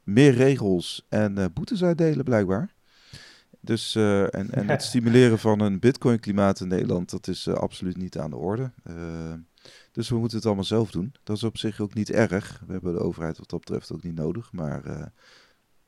meer 0.04 0.34
regels 0.34 1.06
en 1.10 1.52
boetes 1.54 1.84
uitdelen, 1.84 2.24
blijkbaar. 2.24 2.76
Dus, 3.68 3.96
uh, 3.96 4.22
en, 4.22 4.52
en 4.52 4.70
het 4.70 4.84
stimuleren 4.90 5.40
van 5.40 5.60
een 5.60 5.80
bitcoin-klimaat 5.80 6.60
in 6.60 6.68
Nederland, 6.68 7.10
dat 7.10 7.28
is 7.28 7.48
uh, 7.48 7.54
absoluut 7.54 7.98
niet 7.98 8.18
aan 8.18 8.30
de 8.30 8.36
orde. 8.36 8.72
Uh, 8.90 8.96
dus 9.98 10.10
we 10.10 10.18
moeten 10.18 10.38
het 10.38 10.46
allemaal 10.46 10.64
zelf 10.64 10.92
doen. 10.92 11.14
Dat 11.24 11.36
is 11.36 11.44
op 11.44 11.58
zich 11.58 11.80
ook 11.80 11.94
niet 11.94 12.10
erg. 12.10 12.62
We 12.66 12.72
hebben 12.72 12.94
de 12.94 13.00
overheid 13.00 13.38
wat 13.38 13.50
dat 13.50 13.60
betreft 13.60 13.92
ook 13.92 14.04
niet 14.04 14.16
nodig. 14.16 14.52
Maar 14.52 15.12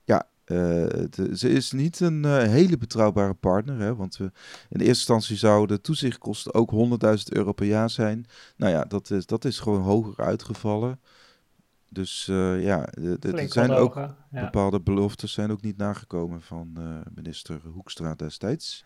ja, 0.03 0.27
de, 0.45 1.29
ze 1.33 1.49
is 1.49 1.71
niet 1.71 1.99
een 1.99 2.25
hele 2.25 2.77
betrouwbare 2.77 3.33
partner. 3.33 3.79
Hè, 3.79 3.95
want 3.95 4.17
we, 4.17 4.24
in 4.24 4.31
eerste 4.69 4.87
instantie 4.87 5.35
zouden 5.35 5.75
de 5.75 5.83
toezichtkosten 5.83 6.53
ook 6.53 6.72
100.000 7.17 7.24
euro 7.24 7.51
per 7.51 7.65
jaar 7.65 7.89
zijn. 7.89 8.25
Nou 8.55 8.72
ja, 8.72 8.83
dat 8.83 9.11
is, 9.11 9.25
dat 9.25 9.45
is 9.45 9.59
gewoon 9.59 9.81
hoger 9.81 10.25
uitgevallen. 10.25 11.00
Dus 11.89 12.25
ja, 12.59 12.85
er 13.19 13.50
zijn 13.50 13.72
ook 13.72 13.95
ja. 13.95 14.15
bepaalde 14.31 14.81
beloftes 14.81 15.33
zijn 15.33 15.51
ook 15.51 15.61
niet 15.61 15.77
nagekomen 15.77 16.41
van 16.41 16.77
minister 17.15 17.61
Hoekstra 17.74 18.15
destijds. 18.15 18.83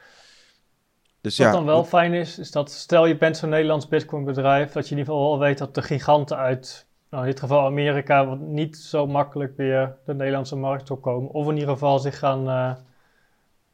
Dus 1.24 1.38
Wat 1.38 1.48
ja, 1.48 1.54
dan 1.54 1.66
wel 1.66 1.84
fijn 1.84 2.14
is, 2.14 2.40
is 2.40 2.52
dat 2.52 2.72
stel 2.72 3.06
je 3.06 3.18
bent 3.18 3.38
zo'n 3.38 3.50
Nederlands 3.50 3.88
Bitcoin 3.88 4.24
bedrijf, 4.24 4.72
dat 4.72 4.88
je 4.88 4.92
in 4.92 4.98
ieder 4.98 5.14
geval 5.14 5.30
wel 5.30 5.40
weet 5.40 5.58
dat 5.58 5.76
de 5.76 5.82
giganten 5.82 6.38
uit, 6.38 6.88
nou 7.10 7.24
in 7.24 7.30
dit 7.30 7.40
geval 7.40 7.66
Amerika, 7.66 8.24
niet 8.34 8.78
zo 8.78 9.08
makkelijk 9.08 9.58
weer 9.58 9.96
de 10.06 10.14
Nederlandse 10.14 10.56
markt 10.56 10.92
opkomen. 10.92 11.32
Of 11.32 11.48
in 11.48 11.54
ieder 11.54 11.70
geval 11.70 12.00
zich 12.00 12.20
gaan 12.20 12.48
uh, 12.48 12.78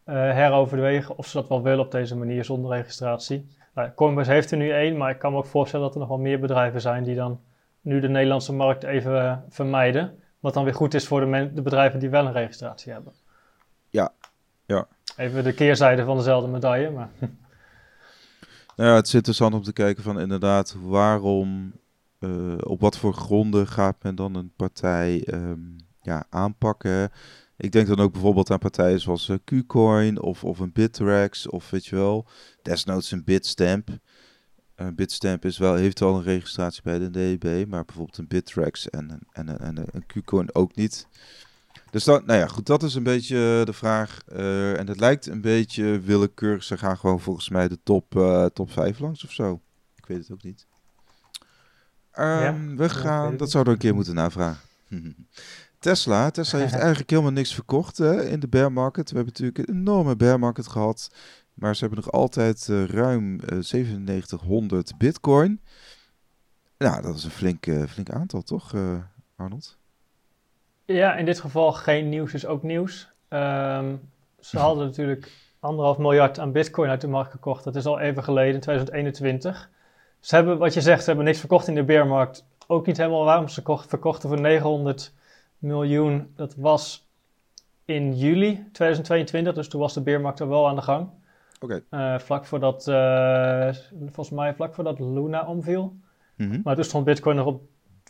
heroverwegen 0.05 1.17
of 1.17 1.27
ze 1.27 1.37
dat 1.37 1.47
wel 1.47 1.63
willen 1.63 1.85
op 1.85 1.91
deze 1.91 2.17
manier 2.17 2.45
zonder 2.45 2.71
registratie. 2.71 3.47
Nou, 3.73 3.89
Coinbase 3.95 4.31
heeft 4.31 4.51
er 4.51 4.57
nu 4.57 4.71
één, 4.71 4.97
maar 4.97 5.09
ik 5.09 5.19
kan 5.19 5.31
me 5.31 5.37
ook 5.37 5.45
voorstellen 5.45 5.85
dat 5.85 5.93
er 5.93 5.99
nog 5.99 6.09
wel 6.09 6.17
meer 6.17 6.39
bedrijven 6.39 6.81
zijn 6.81 7.03
die 7.03 7.15
dan 7.15 7.39
nu 7.81 7.99
de 7.99 8.09
Nederlandse 8.09 8.53
markt 8.53 8.83
even 8.83 9.11
uh, 9.11 9.37
vermijden. 9.49 10.19
Wat 10.39 10.53
dan 10.53 10.63
weer 10.63 10.73
goed 10.73 10.93
is 10.93 11.07
voor 11.07 11.19
de, 11.19 11.53
de, 11.53 11.61
bedrijven 11.61 11.99
die 11.99 12.09
wel 12.09 12.25
een 12.25 12.31
registratie 12.31 12.91
hebben. 12.91 13.13
Ja. 14.69 14.87
Even 15.17 15.43
de 15.43 15.53
keerzijde 15.53 16.03
van 16.03 16.17
dezelfde 16.17 16.49
medaille. 16.49 16.89
Maar... 16.89 17.09
Nou 18.75 18.91
ja, 18.91 18.97
het 18.97 19.07
is 19.07 19.13
interessant 19.13 19.53
om 19.53 19.63
te 19.63 19.73
kijken 19.73 20.03
van 20.03 20.19
inderdaad 20.19 20.75
waarom, 20.81 21.73
uh, 22.19 22.57
op 22.57 22.79
wat 22.79 22.97
voor 22.97 23.13
gronden 23.13 23.67
gaat 23.67 24.03
men 24.03 24.15
dan 24.15 24.35
een 24.35 24.51
partij 24.55 25.27
um, 25.33 25.75
ja, 26.01 26.25
aanpakken. 26.29 27.11
Ik 27.57 27.71
denk 27.71 27.87
dan 27.87 27.99
ook 27.99 28.11
bijvoorbeeld 28.11 28.51
aan 28.51 28.59
partijen 28.59 28.99
zoals 28.99 29.27
uh, 29.27 29.37
Qcoin 29.43 30.21
of, 30.21 30.43
of 30.43 30.59
een 30.59 30.71
Bittrex 30.71 31.47
of 31.47 31.69
weet 31.69 31.85
je 31.85 31.95
wel, 31.95 32.25
desnoods 32.61 33.11
een 33.11 33.23
Bitstamp. 33.23 33.89
Een 34.75 34.95
Bitstamp 34.95 35.45
is 35.45 35.57
wel, 35.57 35.75
heeft 35.75 35.99
wel 35.99 36.15
een 36.15 36.23
registratie 36.23 36.81
bij 36.83 36.99
de 36.99 37.09
DB, 37.09 37.65
maar 37.67 37.85
bijvoorbeeld 37.85 38.17
een 38.17 38.27
Bittrex 38.27 38.89
en, 38.89 39.19
en, 39.31 39.47
en, 39.47 39.59
en 39.59 39.85
een 39.91 40.05
Qcoin 40.05 40.55
ook 40.55 40.75
niet. 40.75 41.07
Dus 41.91 42.03
dan, 42.03 42.21
nou 42.25 42.39
ja, 42.39 42.47
goed, 42.47 42.65
dat 42.65 42.83
is 42.83 42.95
een 42.95 43.03
beetje 43.03 43.61
de 43.65 43.73
vraag. 43.73 44.21
Uh, 44.33 44.79
en 44.79 44.87
het 44.87 44.99
lijkt 44.99 45.25
een 45.25 45.41
beetje 45.41 45.99
willekeurig. 45.99 46.63
Ze 46.63 46.77
gaan 46.77 46.97
gewoon 46.97 47.19
volgens 47.19 47.49
mij 47.49 47.67
de 47.67 47.79
top, 47.83 48.15
uh, 48.15 48.45
top 48.45 48.71
5 48.71 48.99
langs 48.99 49.23
of 49.23 49.31
zo. 49.31 49.61
Ik 49.95 50.05
weet 50.05 50.17
het 50.17 50.31
ook 50.31 50.43
niet. 50.43 50.67
Um, 52.19 52.25
ja, 52.25 52.75
we 52.75 52.89
gaan, 52.89 53.37
dat 53.37 53.51
zouden 53.51 53.73
we 53.73 53.79
een 53.79 53.85
keer 53.85 53.95
moeten 53.95 54.15
navragen. 54.15 54.61
Tesla. 55.79 56.29
Tesla 56.29 56.59
heeft 56.59 56.73
eigenlijk 56.87 57.09
helemaal 57.09 57.31
niks 57.31 57.53
verkocht 57.53 57.97
hè, 57.97 58.25
in 58.25 58.39
de 58.39 58.47
bear 58.47 58.71
market. 58.71 59.09
We 59.09 59.15
hebben 59.15 59.33
natuurlijk 59.33 59.69
een 59.69 59.75
enorme 59.75 60.15
bear 60.15 60.39
market 60.39 60.67
gehad. 60.67 61.11
Maar 61.53 61.75
ze 61.75 61.85
hebben 61.85 62.03
nog 62.03 62.13
altijd 62.13 62.67
uh, 62.69 62.85
ruim 62.85 63.33
uh, 63.33 63.39
9700 63.49 64.97
bitcoin. 64.97 65.61
Nou, 66.77 67.01
dat 67.01 67.15
is 67.15 67.23
een 67.23 67.31
flink, 67.31 67.65
flink 67.89 68.09
aantal, 68.09 68.41
toch, 68.41 68.73
Arnold? 69.35 69.78
Ja, 70.93 71.15
in 71.15 71.25
dit 71.25 71.39
geval 71.39 71.71
geen 71.71 72.09
nieuws 72.09 72.33
is 72.33 72.45
ook 72.45 72.63
nieuws. 72.63 73.09
Um, 73.29 74.11
ze 74.39 74.59
hadden 74.59 74.85
natuurlijk 74.85 75.31
anderhalf 75.59 75.97
miljard 75.97 76.39
aan 76.39 76.51
bitcoin 76.51 76.89
uit 76.89 77.01
de 77.01 77.07
markt 77.07 77.31
gekocht. 77.31 77.63
Dat 77.63 77.75
is 77.75 77.85
al 77.85 77.99
even 77.99 78.23
geleden, 78.23 78.53
in 78.53 78.59
2021. 78.59 79.69
Ze 80.19 80.35
hebben, 80.35 80.57
wat 80.57 80.73
je 80.73 80.81
zegt, 80.81 80.99
ze 80.99 81.07
hebben 81.07 81.25
niks 81.25 81.39
verkocht 81.39 81.67
in 81.67 81.75
de 81.75 81.83
beermarkt. 81.83 82.45
Ook 82.67 82.85
niet 82.85 82.97
helemaal 82.97 83.23
waarom 83.23 83.47
ze 83.47 83.61
kocht, 83.61 83.89
verkochten 83.89 84.29
voor 84.29 84.41
900 84.41 85.13
miljoen. 85.57 86.31
Dat 86.35 86.55
was 86.55 87.07
in 87.85 88.17
juli 88.17 88.69
2022, 88.71 89.53
dus 89.53 89.67
toen 89.67 89.81
was 89.81 89.93
de 89.93 90.01
beermarkt 90.01 90.39
er 90.39 90.49
wel 90.49 90.67
aan 90.67 90.75
de 90.75 90.81
gang. 90.81 91.09
Oké. 91.59 91.81
Okay. 91.89 92.13
Uh, 92.13 92.19
vlak 92.19 92.45
voordat, 92.45 92.87
uh, 92.87 93.73
volgens 93.99 94.29
mij 94.29 94.53
vlak 94.53 94.73
voordat 94.73 94.99
Luna 94.99 95.45
omviel. 95.45 95.95
Mm 96.35 96.51
-hmm. 96.51 96.61
Maar 96.63 96.75
toen 96.75 96.83
stond 96.83 97.05
Bitcoin 97.05 97.35
nog 97.35 97.45
op, 97.45 97.61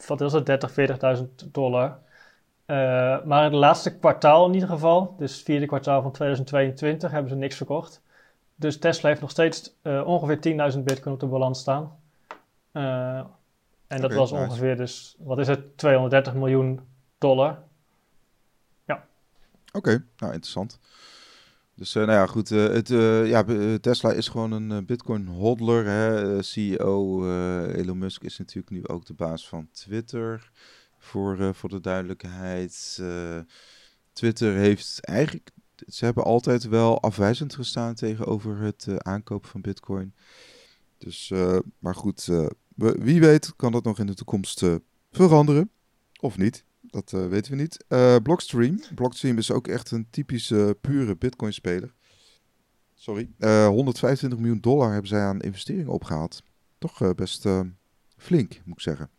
wat 0.08 0.22
is 0.22 0.34
het, 0.34 0.46
30, 0.46 0.72
40.000 1.18 1.52
dollar. 1.52 2.00
Uh, 2.70 2.76
maar 3.26 3.44
het 3.44 3.54
laatste 3.54 3.98
kwartaal 3.98 4.48
in 4.48 4.54
ieder 4.54 4.70
geval, 4.70 5.16
dus 5.18 5.36
het 5.36 5.44
vierde 5.46 5.66
kwartaal 5.66 6.02
van 6.02 6.12
2022, 6.12 7.12
hebben 7.12 7.30
ze 7.30 7.36
niks 7.38 7.56
verkocht. 7.56 8.02
Dus 8.56 8.80
Tesla 8.80 9.10
heeft 9.10 9.22
nog 9.22 9.30
steeds 9.30 9.76
ongeveer 9.84 10.72
10.000 10.74 10.80
Bitcoin 10.84 11.14
op 11.14 11.20
de 11.20 11.26
balans 11.26 11.60
staan. 11.60 12.00
en 13.88 14.02
dat 14.02 14.14
was 14.14 14.32
ongeveer 14.32 14.78
dus, 14.78 15.16
wat 15.20 15.40
is 15.40 15.48
het, 15.48 15.78
230 15.78 16.34
miljoen 16.34 16.80
dollar. 17.18 17.60
Oké, 19.72 20.06
nou 20.18 20.34
interessant. 20.34 20.80
Dus 21.76 21.96
eh, 21.96 22.06
nou 22.06 22.18
ja, 22.20 22.26
goed. 22.26 22.52
eh, 22.52 22.64
het, 22.68 22.90
eh, 22.90 23.28
ja, 23.28 23.46
eh, 23.46 23.74
Tesla 23.74 24.12
is 24.12 24.28
gewoon 24.28 24.52
een 24.52 24.72
eh, 24.72 24.78
Bitcoin 24.86 25.28
hodler. 25.28 25.86
Hè? 25.86 26.36
Eh, 26.36 26.42
CEO 26.42 27.24
eh, 27.26 27.76
Elon 27.76 27.98
Musk 27.98 28.24
is 28.24 28.38
natuurlijk 28.38 28.70
nu 28.70 28.88
ook 28.88 29.06
de 29.06 29.14
baas 29.14 29.48
van 29.48 29.70
Twitter. 29.72 30.52
Voor, 31.00 31.40
eh, 31.40 31.54
voor 31.54 31.70
de 31.70 31.80
duidelijkheid. 31.80 32.98
Eh, 33.02 33.40
Twitter 34.14 34.54
heeft 34.54 35.00
eigenlijk 35.00 35.50
ze 35.88 36.06
hebben 36.06 36.24
altijd 36.24 36.64
wel 36.64 37.02
afwijzend 37.02 37.56
gestaan 37.56 37.94
tegenover 37.94 38.58
het 38.58 38.86
uh, 38.90 38.96
aankopen 38.96 39.50
van 39.50 39.62
Bitcoin. 39.62 40.14
Dus, 40.98 41.34
maar 41.80 41.96
goed, 41.96 42.30
wie 42.76 43.20
weet 43.20 43.56
kan 43.56 43.72
dat 43.72 43.84
nog 43.84 44.00
in 44.00 44.06
de 44.06 44.14
toekomst 44.14 44.66
veranderen. 45.12 45.70
Of 46.20 46.38
niet, 46.38 46.66
dat 46.82 47.12
weten 47.12 47.52
we 47.52 47.58
niet. 47.58 47.86
Blockstream. 48.24 48.80
Blockstream 48.96 49.38
is 49.38 49.52
ook 49.52 49.68
echt 49.68 49.92
een 49.92 50.08
typische 50.10 50.78
pure 50.82 51.16
Bitcoin-speler. 51.16 51.94
Sorry. 52.94 53.30
125 53.40 54.40
miljoen 54.40 54.62
dollar 54.62 54.92
hebben 54.92 55.10
zij 55.10 55.22
aan 55.22 55.42
investeringen 55.42 55.92
opgehaald. 55.92 56.44
Toch 56.78 57.16
best 57.16 57.46
flink, 58.18 58.62
moet 58.64 58.76
ik 58.76 58.82
zeggen. 58.82 59.10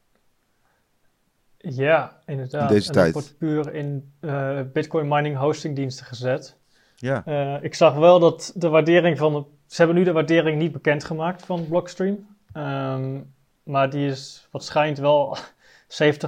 Ja, 1.62 2.18
inderdaad. 2.27 2.70
In 2.70 2.77
deze 2.77 2.88
en 2.88 2.94
tijd. 2.94 3.14
dat 3.14 3.23
wordt 3.23 3.38
puur 3.38 3.75
in 3.75 4.12
uh, 4.20 4.61
Bitcoin 4.73 5.09
mining 5.09 5.37
hosting 5.37 5.77
diensten 5.77 6.07
gezet. 6.07 6.57
Ja. 6.96 7.23
Uh, 7.27 7.62
ik 7.62 7.75
zag 7.75 7.94
wel 7.94 8.18
dat 8.18 8.53
de 8.55 8.68
waardering 8.68 9.18
van... 9.18 9.33
De, 9.33 9.44
ze 9.66 9.77
hebben 9.77 9.96
nu 9.96 10.05
de 10.05 10.12
waardering 10.12 10.59
niet 10.59 10.73
bekendgemaakt 10.73 11.44
van 11.44 11.66
Blockstream. 11.68 12.27
Um, 12.55 13.35
maar 13.62 13.90
die 13.90 14.07
is, 14.07 14.49
wat 14.51 14.64
schijnt, 14.64 14.99
wel 14.99 15.37
70% 16.03 16.27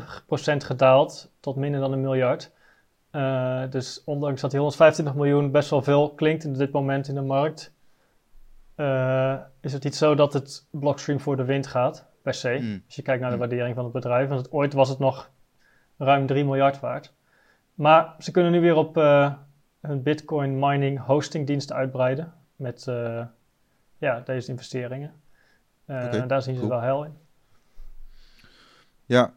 gedaald 0.57 1.31
tot 1.41 1.57
minder 1.57 1.81
dan 1.81 1.93
een 1.93 2.01
miljard. 2.01 2.51
Uh, 3.13 3.63
dus 3.71 4.03
ondanks 4.05 4.41
dat 4.41 4.51
die 4.51 4.61
125 4.61 5.15
miljoen 5.15 5.51
best 5.51 5.71
wel 5.71 5.83
veel 5.83 6.11
klinkt 6.11 6.45
in 6.45 6.53
dit 6.53 6.73
moment 6.73 7.09
in 7.09 7.15
de 7.15 7.21
markt... 7.21 7.73
is 9.61 9.73
het 9.73 9.85
niet 9.85 9.97
zo 9.97 10.15
dat 10.15 10.33
het 10.33 10.67
Blockstream 10.71 11.21
voor 11.21 11.37
de 11.37 11.45
wind 11.45 11.67
gaat 11.67 12.11
per 12.23 12.35
se. 12.35 12.59
Mm. 12.61 12.83
Als 12.87 12.95
je 12.95 13.03
kijkt 13.03 13.21
naar 13.21 13.31
de 13.31 13.37
Mm. 13.37 13.43
waardering 13.43 13.75
van 13.75 13.85
het 13.85 13.93
bedrijf. 13.93 14.29
Want 14.29 14.41
het, 14.41 14.53
ooit 14.53 14.73
was 14.73 14.89
het 14.89 14.99
nog 14.99 15.31
ruim 15.97 16.27
3 16.27 16.45
miljard 16.45 16.81
waard. 16.81 17.13
Maar 17.75 18.15
ze 18.19 18.31
kunnen 18.31 18.53
nu 18.53 18.61
weer 18.61 18.77
op 18.77 18.97
uh, 18.97 19.33
hun 19.81 20.03
Bitcoin 20.03 20.59
mining 20.59 21.05
hosting 21.05 21.47
diensten 21.47 21.77
uitbreiden. 21.77 22.33
Met 22.57 22.87
uh, 22.89 23.25
ja, 23.99 24.21
deze 24.21 24.51
investeringen. 24.51 25.13
Uh, 25.87 26.05
Oké, 26.05 26.27
daar 26.27 26.43
zien 26.43 26.55
ze 26.55 26.61
cool. 26.61 26.73
wel 26.73 26.81
hel 26.81 27.05
in. 27.05 27.17
Ja, 29.07 29.33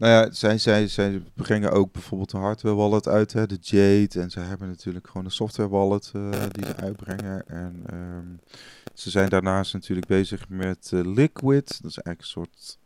nou 0.00 0.12
ja, 0.12 0.32
zij, 0.32 0.58
zij, 0.58 0.88
zij 0.88 1.22
brengen 1.34 1.72
ook 1.72 1.92
bijvoorbeeld 1.92 2.30
de 2.30 2.36
hardware 2.36 2.74
wallet 2.74 3.08
uit, 3.08 3.32
hè, 3.32 3.46
de 3.46 3.58
Jade. 3.60 4.20
En 4.20 4.30
ze 4.30 4.40
hebben 4.40 4.68
natuurlijk 4.68 5.06
gewoon 5.06 5.24
een 5.24 5.30
software 5.30 5.68
wallet 5.68 6.12
uh, 6.16 6.30
die 6.50 6.64
ze 6.66 6.76
uitbrengen. 6.76 7.48
En 7.48 7.84
um, 7.92 8.40
ze 8.94 9.10
zijn 9.10 9.28
daarnaast 9.28 9.72
natuurlijk 9.72 10.06
bezig 10.06 10.48
met 10.48 10.90
uh, 10.94 11.00
Liquid. 11.14 11.82
Dat 11.82 11.90
is 11.90 11.98
eigenlijk 11.98 12.20
een 12.20 12.26
soort 12.26 12.78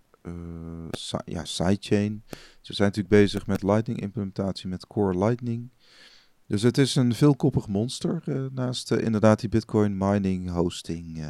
si 0.90 1.16
ja, 1.24 1.44
sidechain. 1.44 2.22
Ze 2.60 2.74
zijn 2.74 2.88
natuurlijk 2.88 3.14
bezig 3.14 3.46
met 3.46 3.62
Lightning 3.62 4.00
implementatie 4.00 4.68
met 4.68 4.86
Core 4.86 5.18
Lightning. 5.18 5.70
Dus 6.46 6.62
het 6.62 6.78
is 6.78 6.94
een 6.94 7.14
veelkoppig 7.14 7.68
monster 7.68 8.22
naast 8.52 8.90
inderdaad 8.90 9.40
die 9.40 9.48
Bitcoin 9.48 9.98
mining 9.98 10.50
hosting 10.50 11.24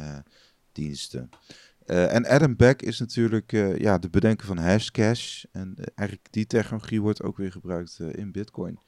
diensten. 0.71 1.29
Uh, 1.85 2.13
en 2.13 2.27
Adam 2.27 2.55
Beck 2.55 2.81
is 2.81 2.99
natuurlijk 2.99 3.51
uh, 3.51 3.77
ja, 3.77 3.97
de 3.97 4.09
bedenker 4.09 4.47
van 4.47 4.57
Hashcash. 4.57 5.43
En 5.51 5.75
uh, 5.77 5.85
eigenlijk 5.95 6.27
die 6.31 6.47
technologie 6.47 7.01
wordt 7.01 7.23
ook 7.23 7.37
weer 7.37 7.51
gebruikt 7.51 7.99
in 7.99 8.31
Bitcoin. 8.31 8.79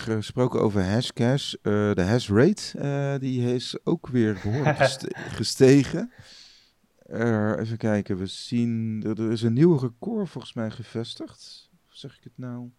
gesproken 0.00 0.60
over 0.60 0.84
Hashcash. 0.84 1.52
de 1.62 2.02
hash 2.06 2.28
rate 2.28 3.18
die 3.20 3.54
is 3.54 3.76
ook 3.84 4.08
weer 4.08 4.40
behoorlijk 4.42 4.76
geste 4.86 5.12
gestegen. 5.14 6.12
even 7.58 7.76
kijken, 7.76 8.16
we 8.16 8.26
zien... 8.26 9.02
Er 9.18 9.30
is 9.30 9.42
een 9.42 9.52
nieuw 9.52 9.76
record 9.76 10.28
volgens 10.28 10.52
mij 10.52 10.70
gevestigd. 10.70 11.70
Hoe 11.70 11.96
zeg 11.96 12.16
ik 12.16 12.24
het 12.24 12.32
nou? 12.36 12.70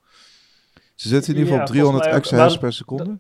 Ze 0.95 1.07
zetten 1.07 1.33
in 1.33 1.39
ieder 1.39 1.53
geval 1.53 1.67
ja, 1.67 1.73
300 1.73 2.05
exahash 2.05 2.57
per 2.57 2.73
seconde. 2.73 3.19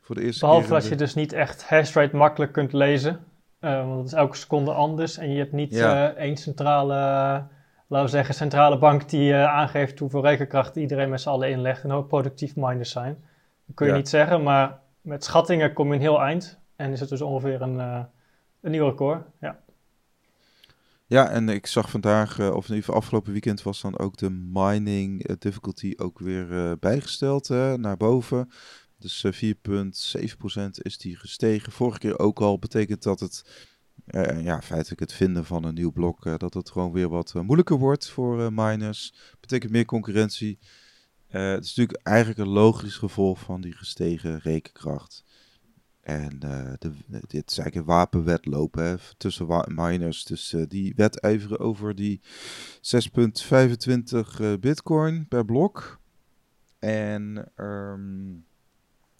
Voor 0.00 0.14
de 0.14 0.22
eerste 0.22 0.40
Behalve 0.40 0.66
keer 0.66 0.74
als 0.74 0.88
je 0.88 0.96
dus 0.96 1.14
niet 1.14 1.32
echt 1.32 1.64
hashrate 1.64 2.16
makkelijk 2.16 2.52
kunt 2.52 2.72
lezen. 2.72 3.24
Uh, 3.64 3.86
want 3.86 3.96
het 3.98 4.06
is 4.06 4.12
elke 4.12 4.36
seconde 4.36 4.72
anders 4.72 5.16
en 5.18 5.30
je 5.30 5.38
hebt 5.38 5.52
niet 5.52 5.74
Ja. 5.74 6.10
uh, 6.10 6.16
één 6.16 6.36
centrale, 6.36 6.94
uh, 6.94 7.44
laten 7.86 8.06
we 8.06 8.08
zeggen, 8.08 8.34
centrale 8.34 8.78
bank 8.78 9.08
die 9.08 9.34
aangeeft 9.34 9.98
hoeveel 9.98 10.22
rekenkracht 10.22 10.76
iedereen 10.76 11.10
met 11.10 11.20
z'n 11.20 11.28
allen 11.28 11.50
inlegt 11.50 11.82
en 11.84 11.90
hoe 11.90 12.04
productief 12.04 12.56
miners 12.56 12.90
zijn. 12.90 13.24
Dat 13.66 13.76
kun 13.76 13.86
je 13.86 13.92
Ja. 13.92 13.98
niet 13.98 14.08
zeggen, 14.08 14.42
maar 14.42 14.78
met 15.00 15.24
schattingen 15.24 15.72
kom 15.72 15.88
je 15.88 15.94
een 15.94 16.00
heel 16.00 16.20
eind 16.22 16.58
en 16.76 16.92
is 16.92 17.00
het 17.00 17.08
dus 17.08 17.20
ongeveer 17.20 17.62
een, 17.62 17.78
een 18.60 18.70
nieuw 18.70 18.88
record. 18.88 19.24
Ja. 19.40 19.58
Ja, 21.06 21.28
en 21.30 21.48
ik 21.48 21.66
zag 21.66 21.90
vandaag, 21.90 22.38
uh, 22.38 22.46
of 22.46 22.64
in 22.64 22.68
ieder 22.68 22.76
geval 22.84 22.94
afgelopen 22.94 23.32
weekend, 23.32 23.62
was 23.62 23.80
dan 23.80 23.98
ook 23.98 24.16
de 24.16 24.30
mining 24.30 25.36
difficulty 25.38 25.92
ook 25.96 26.18
weer 26.18 26.50
uh, 26.50 26.72
bijgesteld 26.80 27.48
naar 27.76 27.96
boven. 27.96 28.50
Dus 29.02 29.26
4,7% 29.26 30.68
is 30.72 30.98
die 30.98 31.16
gestegen. 31.16 31.72
Vorige 31.72 31.98
keer 31.98 32.18
ook 32.18 32.40
al 32.40 32.58
betekent 32.58 33.02
dat 33.02 33.20
het, 33.20 33.44
ja, 34.42 34.62
feitelijk 34.62 35.00
het 35.00 35.12
vinden 35.12 35.44
van 35.44 35.64
een 35.64 35.74
nieuw 35.74 35.92
blok, 35.92 36.38
dat 36.38 36.54
het 36.54 36.70
gewoon 36.70 36.92
weer 36.92 37.08
wat 37.08 37.34
moeilijker 37.34 37.78
wordt 37.78 38.08
voor 38.08 38.52
miners. 38.52 39.14
Betekent 39.40 39.72
meer 39.72 39.84
concurrentie. 39.84 40.58
het 41.28 41.64
is 41.64 41.74
natuurlijk 41.74 42.06
eigenlijk 42.06 42.38
een 42.38 42.48
logisch 42.48 42.96
gevolg 42.96 43.40
van 43.40 43.60
die 43.60 43.72
gestegen 43.72 44.38
rekenkracht. 44.38 45.24
En 46.02 46.38
de, 46.38 46.76
dit 47.08 47.50
is 47.50 47.58
eigenlijk 47.58 47.74
een 47.74 47.94
wapenwedloop 47.94 48.74
hè, 48.74 48.94
tussen 49.16 49.64
miners. 49.66 50.24
Dus 50.24 50.54
die 50.68 50.92
wedijveren 50.96 51.58
over 51.58 51.94
die 51.94 52.20
6,25 52.80 54.40
uh, 54.40 54.52
bitcoin 54.60 55.28
per 55.28 55.44
blok. 55.44 56.00
En 56.78 57.52
um, 57.56 58.44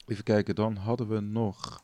even 0.06 0.24
kijken, 0.24 0.54
dan 0.54 0.76
hadden 0.76 1.08
we 1.08 1.20
nog... 1.20 1.82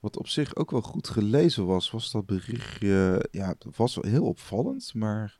Wat 0.00 0.16
op 0.16 0.28
zich 0.28 0.56
ook 0.56 0.70
wel 0.70 0.82
goed 0.82 1.08
gelezen 1.08 1.66
was, 1.66 1.90
was 1.90 2.10
dat 2.10 2.26
berichtje... 2.26 3.28
Ja, 3.30 3.54
dat 3.58 3.76
was 3.76 3.94
wel 3.94 4.10
heel 4.10 4.24
opvallend, 4.24 4.94
maar... 4.94 5.38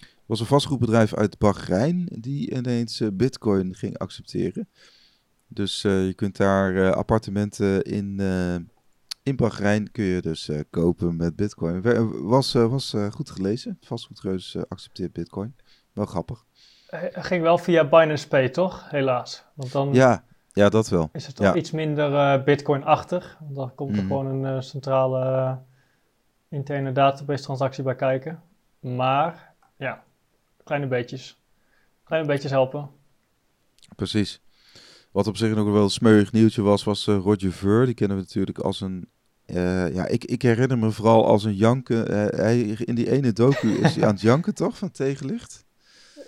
Er 0.00 0.36
was 0.36 0.40
een 0.40 0.54
vastgoedbedrijf 0.54 1.14
uit 1.14 1.38
Bahrein 1.38 2.08
die 2.20 2.54
ineens 2.54 3.00
uh, 3.00 3.08
bitcoin 3.12 3.74
ging 3.74 3.98
accepteren. 3.98 4.68
Dus 5.46 5.84
uh, 5.84 6.06
je 6.06 6.14
kunt 6.14 6.36
daar 6.36 6.72
uh, 6.72 6.90
appartementen 6.90 7.82
in, 7.82 8.20
in 9.22 9.36
Bahrein 9.36 9.90
kun 9.90 10.04
je 10.04 10.20
dus 10.20 10.50
kopen 10.70 11.16
met 11.16 11.36
bitcoin. 11.36 11.82
Was, 12.22 12.52
was 12.52 12.94
goed 13.10 13.30
gelezen. 13.30 13.78
Vastgoedreus 13.80 14.56
accepteert 14.68 15.12
bitcoin. 15.12 15.56
Wel 15.92 16.06
grappig. 16.06 16.44
Het 16.86 17.26
ging 17.26 17.42
wel 17.42 17.58
via 17.58 17.88
Binance 17.88 18.28
Pay, 18.28 18.48
toch? 18.48 18.90
Helaas. 18.90 19.44
Want 19.54 19.72
dan 19.72 19.92
ja, 19.92 20.24
ja, 20.52 20.68
dat 20.68 20.88
wel. 20.88 21.08
is 21.12 21.26
het 21.26 21.36
toch 21.36 21.46
ja. 21.46 21.54
iets 21.54 21.70
minder 21.70 22.42
bitcoin-achtig. 22.42 23.36
Want 23.40 23.56
dan 23.56 23.74
komt 23.74 23.90
er 23.90 23.96
Mhm. 23.96 24.06
gewoon 24.06 24.26
een 24.44 24.62
centrale 24.62 25.58
interne 26.48 26.92
database 26.92 27.42
transactie 27.42 27.82
bij 27.84 27.94
kijken. 27.94 28.42
Maar 28.80 29.54
ja, 29.76 30.04
kleine 30.64 30.86
beetjes. 30.86 31.40
Kleine 32.04 32.28
beetjes 32.28 32.50
helpen. 32.50 32.90
Precies. 33.96 34.40
Wat 35.10 35.26
op 35.26 35.36
zich 35.36 35.54
nog 35.54 35.70
wel 35.72 35.82
een 35.82 35.90
smeuig 35.90 36.32
nieuwtje 36.32 36.62
was, 36.62 36.84
was 36.84 37.06
Roger 37.06 37.52
Ver. 37.52 37.84
Die 37.86 37.94
kennen 37.94 38.16
we 38.16 38.22
natuurlijk 38.22 38.58
als 38.58 38.80
een... 38.80 39.08
Uh, 39.46 39.94
ja, 39.94 40.06
ik, 40.06 40.24
ik 40.24 40.42
herinner 40.42 40.78
me 40.78 40.90
vooral 40.90 41.26
als 41.26 41.44
een 41.44 41.54
janken. 41.54 42.10
Uh, 42.12 42.26
hij, 42.26 42.60
in 42.60 42.94
die 42.94 43.10
ene 43.10 43.32
docu 43.32 43.68
is 43.68 43.94
hij 43.94 44.04
aan 44.04 44.12
het 44.12 44.20
janken, 44.20 44.54
toch? 44.64 44.78
Van 44.78 44.90
tegenlicht. 44.90 45.64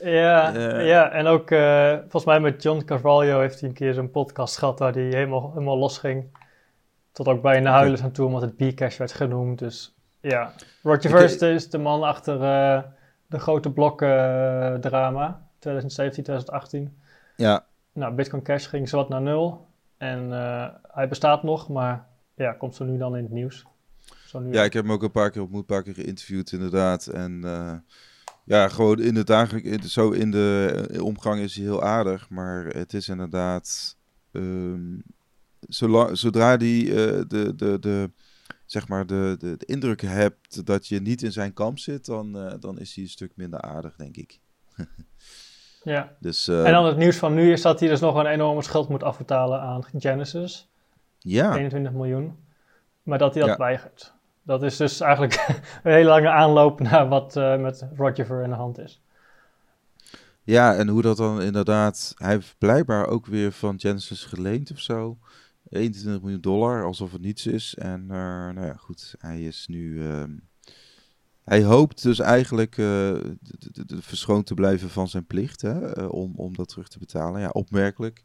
Ja, 0.02 0.58
ja, 0.80 1.10
en 1.10 1.26
ook 1.26 1.48
volgens 2.00 2.24
mij 2.24 2.40
met 2.40 2.62
John 2.62 2.84
Carvalho 2.84 3.40
heeft 3.40 3.60
hij 3.60 3.68
een 3.68 3.74
keer 3.74 3.94
zo'n 3.94 4.10
podcast 4.10 4.58
gehad 4.58 4.78
waar 4.78 4.92
hij 4.92 5.02
helemaal, 5.02 5.50
helemaal 5.52 5.78
los 5.78 5.98
ging. 5.98 6.24
Tot 7.12 7.28
ook 7.28 7.42
bijna 7.42 7.70
huilen 7.70 8.02
aan 8.02 8.12
toe, 8.12 8.26
omdat 8.26 8.42
het 8.42 8.56
Bcash 8.56 8.96
werd 8.96 9.12
genoemd. 9.12 9.58
Dus 9.58 9.94
ja, 10.20 10.52
Roger 10.82 11.10
Ver 11.10 11.42
is, 11.52 11.70
de 11.70 11.78
man 11.78 12.02
achter 12.02 12.38
de 13.26 13.38
grote 13.38 13.70
blokken 13.70 14.80
drama, 14.80 15.48
2017, 15.58 16.22
2018. 16.22 16.98
Ja, 17.36 17.64
nou, 17.92 18.14
Bitcoin 18.14 18.42
Cash 18.42 18.68
ging 18.68 18.88
zowat 18.88 19.08
naar 19.08 19.22
nul. 19.22 19.66
En 19.96 20.30
hij 20.92 21.08
bestaat 21.08 21.42
nog, 21.42 21.68
maar 21.68 22.06
ja, 22.34 22.52
komt 22.52 22.74
zo 22.74 22.84
nu 22.84 22.98
dan 22.98 23.16
in 23.16 23.22
het 23.22 23.32
nieuws. 23.32 23.66
Zo 24.26 24.38
nu 24.38 24.52
ja, 24.52 24.62
ik 24.62 24.72
heb 24.72 24.84
hem 24.84 24.92
ook 24.92 25.02
een 25.02 25.10
paar 25.10 25.30
keer 25.30 25.42
ontmoet, 25.42 25.60
een 25.60 25.66
paar 25.66 25.82
keer 25.82 25.94
geïnterviewd 25.94 26.52
inderdaad. 26.52 27.06
En 27.06 27.40
ja, 28.44 28.68
gewoon 28.68 29.00
in 29.00 29.14
het 29.16 29.26
dagelijks, 29.26 29.92
zo 29.92 30.11
in 30.11 30.31
de 30.31 30.88
uh, 30.90 31.02
omgang 31.05 31.40
is 31.40 31.55
hij 31.55 31.64
heel 31.64 31.83
aardig. 31.83 32.28
Maar 32.28 32.64
het 32.64 32.94
is 32.94 33.09
inderdaad, 33.09 33.96
um, 34.33 35.02
zolang, 35.68 36.18
zodra 36.18 36.48
hij 36.48 36.57
de, 36.59 37.52
de, 37.57 37.78
de, 37.81 38.11
zeg 38.66 38.88
maar 38.88 39.07
de, 39.07 39.37
de, 39.38 39.57
de 39.57 39.66
indruk 39.66 40.00
hebt 40.00 40.66
dat 40.66 40.88
je 40.88 41.00
niet 41.00 41.22
in 41.22 41.33
zijn 41.33 41.52
kamp 41.52 41.78
zit, 41.78 42.07
dan, 42.07 42.57
dan 42.61 42.78
is 42.78 42.94
hij 42.94 43.05
een 43.05 43.11
stuk 43.11 43.33
minder 43.35 43.61
aardig, 43.61 43.96
denk 43.96 44.16
ik. 44.16 44.40
Ja. 45.85 46.16
Dus, 46.18 46.48
uh, 46.48 46.66
en 46.66 46.72
dan 46.72 46.85
het 46.85 46.96
nieuws 46.96 47.16
van 47.16 47.35
nu 47.35 47.52
is 47.52 47.62
dat 47.62 47.81
hij 47.81 47.88
dus 47.88 48.00
nog 48.00 48.14
een 48.16 48.26
enorme 48.26 48.62
schuld 48.62 48.88
moet 48.88 49.02
afbetalen 49.02 49.61
aan 49.61 49.85
Genesis. 49.96 50.68
Ja. 51.18 51.57
21 51.57 51.92
miljoen. 51.92 52.37
Maar 53.02 53.18
dat 53.18 53.35
hij 53.35 53.42
dat 53.42 53.50
Ja. 53.50 53.57
weigert. 53.57 54.12
Dat 54.42 54.62
is 54.62 54.76
dus 54.76 55.00
eigenlijk 55.00 55.46
een 55.83 55.92
hele 55.92 56.09
lange 56.09 56.31
aanloop 56.31 56.81
naar 56.81 57.09
wat 57.09 57.37
uh, 57.37 57.61
met 57.61 57.87
Roger 57.96 58.26
Ver 58.26 58.42
in 58.42 58.50
de 58.50 58.57
hand 58.57 58.78
is. 58.78 59.02
Ja, 60.44 60.74
en 60.74 60.88
hoe 60.88 61.02
dat 61.02 61.16
dan 61.16 61.42
inderdaad... 61.42 62.14
Hij 62.16 62.31
heeft 62.31 62.55
blijkbaar 62.59 63.07
ook 63.07 63.26
weer 63.26 63.52
van 63.52 63.81
Genesis 63.81 64.24
geleend 64.24 64.70
of 64.70 64.78
zo. 64.78 65.18
21 65.68 66.22
miljoen 66.22 66.40
dollar, 66.40 66.85
alsof 66.85 67.12
het 67.12 67.20
niets 67.20 67.46
is. 67.46 67.74
En 67.74 68.00
uh, 68.02 68.09
nou 68.09 68.66
ja, 68.66 68.74
goed, 68.74 69.14
hij 69.18 69.42
is 69.42 69.66
nu... 69.66 69.92
Uh, 69.92 70.24
hij 71.44 71.62
hoopt 71.62 72.02
dus 72.02 72.18
eigenlijk 72.18 72.76
uh, 72.76 73.16
verschoond 73.88 74.46
te 74.46 74.55
blijven 74.55 74.90
van 74.90 75.09
zijn 75.09 75.26
plicht 75.26 75.61
hè, 75.61 76.05
om, 76.05 76.33
om 76.37 76.57
dat 76.57 76.68
terug 76.68 76.88
te 76.88 76.98
betalen. 76.98 77.40
Ja, 77.40 77.48
opmerkelijk 77.48 78.24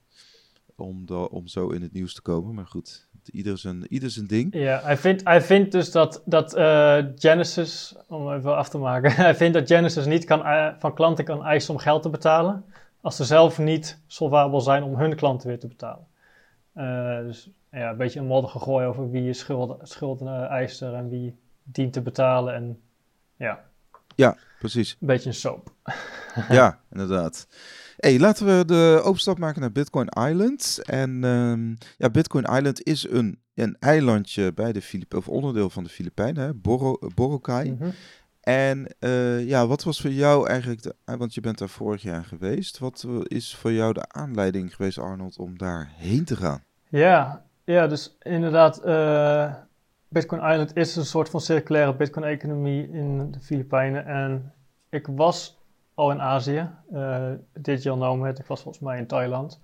om, 0.75 1.08
om 1.10 1.47
zo 1.47 1.69
in 1.69 1.82
het 1.82 1.93
nieuws 1.93 2.13
te 2.13 2.21
komen. 2.21 2.56
Maar 2.56 2.67
goed, 2.67 3.06
ieder 3.29 3.57
zijn, 3.57 3.85
ieder 3.89 4.09
zijn 4.09 4.27
ding. 4.27 4.53
Ja, 4.53 4.79
hij 4.83 4.97
vindt, 4.97 5.23
hij 5.23 5.41
vindt 5.41 5.71
dus 5.71 5.91
dat, 5.91 6.21
dat 6.25 6.57
uh, 6.57 6.97
Genesis, 7.15 7.95
om 8.07 8.33
even 8.33 8.55
af 8.55 8.69
te 8.69 8.77
maken, 8.77 9.11
hij 9.25 9.35
vindt 9.35 9.53
dat 9.53 9.67
Genesis 9.67 10.05
niet 10.05 10.25
kan, 10.25 10.73
van 10.79 10.93
klanten 10.93 11.25
kan 11.25 11.45
eisen 11.45 11.73
om 11.73 11.79
geld 11.79 12.01
te 12.01 12.09
betalen. 12.09 12.65
Als 13.01 13.15
ze 13.15 13.23
zelf 13.23 13.57
niet 13.57 13.99
solvabel 14.07 14.61
zijn 14.61 14.83
om 14.83 14.95
hun 14.95 15.15
klanten 15.15 15.47
weer 15.47 15.59
te 15.59 15.67
betalen. 15.67 16.07
dus 17.25 17.49
ja, 17.71 17.89
een 17.89 17.97
beetje 17.97 18.19
een 18.19 18.25
modder 18.25 18.49
gooien 18.49 18.87
over 18.87 19.11
wie 19.11 19.23
je 19.23 19.33
schulden, 19.33 19.77
schulden 19.81 20.49
eist 20.49 20.81
er 20.81 20.93
en 20.93 21.09
wie 21.09 21.35
dient 21.63 21.93
te 21.93 22.01
betalen. 22.01 22.53
En 22.53 22.81
ja. 23.35 23.63
Ja, 24.15 24.37
precies. 24.59 24.97
Een 24.99 25.07
beetje 25.07 25.29
een 25.29 25.35
soap. 25.35 25.71
ja, 26.49 26.79
inderdaad. 26.91 27.47
Hey, 27.97 28.19
laten 28.19 28.45
we 28.45 28.65
de 28.65 29.01
overstap 29.03 29.38
maken 29.38 29.62
naar 29.62 29.71
Bitcoin 29.71 30.07
Island. 30.07 30.81
En 30.86 31.23
um, 31.23 31.77
ja, 31.97 32.10
Bitcoin 32.10 32.43
Island 32.43 32.83
is 32.83 33.10
een, 33.10 33.39
een 33.53 33.75
eilandje 33.79 34.53
bij 34.53 34.71
de 34.71 34.81
Filipijnen, 34.81 35.27
of 35.27 35.33
onderdeel 35.33 35.69
van 35.69 35.83
de 35.83 35.89
Filipijnen, 35.89 36.62
Boro, 36.62 36.97
Boracay. 37.15 37.65
Mm 37.65 37.77
-hmm. 37.79 37.91
En 38.41 38.88
uh, 38.99 39.47
ja, 39.47 39.67
wat 39.67 39.83
was 39.83 40.01
voor 40.01 40.12
jou 40.12 40.47
eigenlijk, 40.47 40.81
de, 40.81 40.95
want 41.05 41.33
je 41.33 41.41
bent 41.41 41.57
daar 41.57 41.69
vorig 41.69 42.01
jaar 42.01 42.23
geweest, 42.23 42.77
wat 42.77 43.07
is 43.23 43.55
voor 43.55 43.71
jou 43.71 43.93
de 43.93 44.10
aanleiding 44.10 44.75
geweest, 44.75 44.97
Arnold, 44.97 45.38
om 45.38 45.57
daar 45.57 45.91
heen 45.95 46.25
te 46.25 46.36
gaan? 46.36 46.63
Ja, 46.89 47.45
ja 47.63 47.88
dus 47.88 48.17
inderdaad, 48.21 48.86
uh, 48.86 49.53
Bitcoin 50.07 50.41
Island 50.41 50.75
is 50.75 50.95
een 50.95 51.05
soort 51.05 51.29
van 51.29 51.41
circulaire 51.41 51.95
Bitcoin-economie 51.95 52.89
in 52.91 53.31
de 53.31 53.39
Filipijnen. 53.39 54.05
En 54.05 54.53
ik 54.89 55.07
was 55.07 55.56
al 55.97 56.12
in 56.12 56.21
Azië, 56.21 56.69
uh, 56.93 57.31
Digital 57.53 57.97
Nomad, 57.97 58.39
ik 58.39 58.45
was 58.45 58.62
volgens 58.62 58.83
mij 58.83 58.97
in 58.97 59.07
Thailand. 59.07 59.62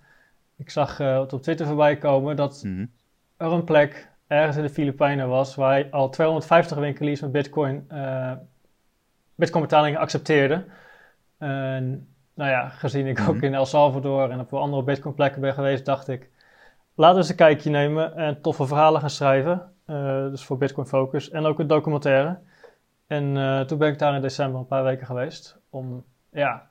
Ik 0.56 0.70
zag 0.70 1.00
uh, 1.00 1.20
op 1.32 1.42
Twitter 1.42 1.66
voorbij 1.66 1.98
komen 1.98 2.36
dat 2.36 2.64
mm 2.64 2.76
-hmm. 2.76 2.92
er 3.38 3.52
een 3.52 3.64
plek 3.64 4.10
ergens 4.28 4.58
in 4.58 4.64
de 4.64 4.70
Filipijnen 4.70 5.28
was 5.28 5.56
waar 5.56 5.90
al 5.90 6.10
250 6.10 6.78
winkeliers 6.78 7.22
met 7.22 7.32
Bitcoin, 7.32 7.88
uh, 7.92 8.32
Bitcoin 9.36 9.64
betalingen 9.64 10.00
accepteerden. 10.00 10.66
En 11.38 12.08
nou 12.34 12.50
ja, 12.50 12.70
gezien 12.70 13.08
ik 13.08 13.20
mm 13.20 13.26
-hmm. 13.26 13.36
ook 13.36 13.42
in 13.42 13.54
El 13.54 13.66
Salvador 13.66 14.30
en 14.30 14.40
op 14.40 14.54
andere 14.54 14.84
Bitcoin 14.84 15.16
plekken 15.16 15.42
ben 15.42 15.54
geweest, 15.54 15.86
dacht 15.86 16.08
ik, 16.08 16.30
laten 16.96 17.16
we 17.16 17.22
eens 17.22 17.30
een 17.30 17.36
kijkje 17.36 17.70
nemen 17.70 18.16
en 18.16 18.42
toffe 18.42 18.68
verhalen 18.68 19.02
gaan 19.02 19.10
schrijven. 19.10 19.72
Uh, 19.88 20.30
dus 20.30 20.44
voor 20.44 20.58
Bitcoin 20.58 20.88
Focus 20.88 21.30
en 21.30 21.46
ook 21.46 21.60
een 21.60 21.68
documentaire. 21.68 22.40
En 23.08 23.36
uh, 23.36 23.62
toen 23.62 23.78
ben 23.78 23.92
ik 23.92 24.00
daar 24.00 24.16
in 24.16 24.22
december 24.22 24.60
een 24.60 24.66
paar 24.66 24.84
weken 24.84 25.06
geweest 25.06 25.60
om 25.70 26.04
ja, 26.34 26.70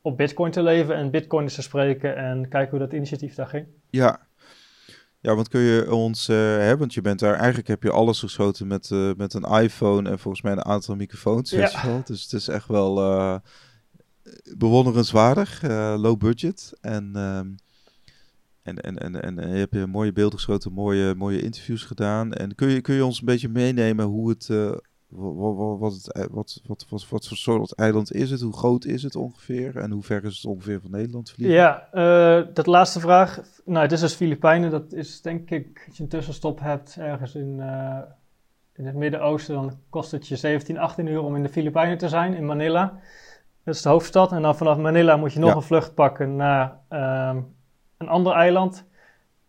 op 0.00 0.16
Bitcoin 0.16 0.50
te 0.50 0.62
leven 0.62 0.96
en 0.96 1.10
Bitcoiners 1.10 1.54
te 1.54 1.62
spreken 1.62 2.16
en 2.16 2.48
kijken 2.48 2.70
hoe 2.70 2.78
dat 2.78 2.92
initiatief 2.92 3.34
daar 3.34 3.46
ging. 3.46 3.66
Ja, 3.90 4.20
ja, 5.24 5.34
want 5.34 5.48
kun 5.48 5.60
je 5.60 5.94
ons, 5.94 6.28
uh, 6.28 6.36
hè, 6.36 6.76
want 6.76 6.94
je 6.94 7.00
bent 7.00 7.18
daar, 7.18 7.34
eigenlijk 7.34 7.68
heb 7.68 7.82
je 7.82 7.90
alles 7.90 8.18
geschoten 8.18 8.66
met, 8.66 8.90
uh, 8.90 9.10
met 9.16 9.34
een 9.34 9.62
iPhone 9.62 10.10
en 10.10 10.18
volgens 10.18 10.42
mij 10.42 10.52
een 10.52 10.64
aantal 10.64 10.96
microfoons. 10.96 11.50
Ja. 11.50 12.02
Dus 12.04 12.22
het 12.22 12.32
is 12.32 12.48
echt 12.48 12.68
wel 12.68 12.98
uh, 12.98 13.36
bewonderenswaardig, 14.56 15.62
low 15.96 16.18
budget. 16.18 16.72
En, 16.80 17.16
um, 17.16 17.56
en, 18.62 18.80
en, 18.80 18.98
en, 18.98 19.22
en, 19.22 19.38
en 19.38 19.50
je 19.50 19.56
hebt 19.56 19.74
je 19.74 19.86
mooie 19.86 20.12
beelden 20.12 20.38
geschoten, 20.38 20.72
mooie, 20.72 21.14
mooie 21.14 21.42
interviews 21.42 21.84
gedaan. 21.84 22.32
En 22.32 22.54
kun 22.54 22.68
je, 22.68 22.80
kun 22.80 22.94
je 22.94 23.04
ons 23.04 23.18
een 23.18 23.26
beetje 23.26 23.48
meenemen 23.48 24.04
hoe 24.04 24.28
het, 24.28 24.50
wat, 25.14 25.56
wat, 25.56 25.78
wat, 25.78 26.28
wat, 26.30 26.60
wat, 26.66 26.86
wat, 26.88 27.08
wat 27.08 27.26
voor 27.26 27.36
soort 27.36 27.74
eiland 27.74 28.12
is 28.12 28.30
het? 28.30 28.40
Hoe 28.40 28.56
groot 28.56 28.84
is 28.84 29.02
het 29.02 29.16
ongeveer? 29.16 29.76
En 29.76 29.90
hoe 29.90 30.02
ver 30.02 30.24
is 30.24 30.36
het 30.36 30.46
ongeveer 30.46 30.80
van 30.80 30.90
Nederland 30.90 31.30
vliegen? 31.30 31.56
Ja, 31.56 31.88
uh, 31.92 32.46
dat 32.54 32.66
laatste 32.66 33.00
vraag. 33.00 33.40
Nou, 33.64 33.82
het 33.82 33.92
is 33.92 34.00
dus 34.00 34.14
Filipijnen. 34.14 34.70
Dat 34.70 34.92
is 34.92 35.20
denk 35.20 35.50
ik, 35.50 35.84
als 35.86 35.96
je 35.96 36.02
een 36.02 36.08
tussenstop 36.08 36.60
hebt 36.60 36.96
ergens 36.98 37.34
in, 37.34 37.56
uh, 37.58 37.98
in 38.74 38.86
het 38.86 38.94
Midden-Oosten, 38.94 39.54
dan 39.54 39.72
kost 39.90 40.10
het 40.10 40.28
je 40.28 40.36
17, 40.36 40.78
18 40.78 41.06
uur 41.06 41.22
om 41.22 41.36
in 41.36 41.42
de 41.42 41.48
Filipijnen 41.48 41.98
te 41.98 42.08
zijn, 42.08 42.34
in 42.34 42.46
Manila. 42.46 43.00
Dat 43.64 43.74
is 43.74 43.82
de 43.82 43.88
hoofdstad. 43.88 44.32
En 44.32 44.42
dan 44.42 44.56
vanaf 44.56 44.76
Manila 44.76 45.16
moet 45.16 45.32
je 45.32 45.38
nog 45.38 45.50
ja. 45.50 45.56
een 45.56 45.62
vlucht 45.62 45.94
pakken 45.94 46.36
naar 46.36 46.78
um, 46.90 47.54
een 47.96 48.08
ander 48.08 48.32
eiland. 48.32 48.84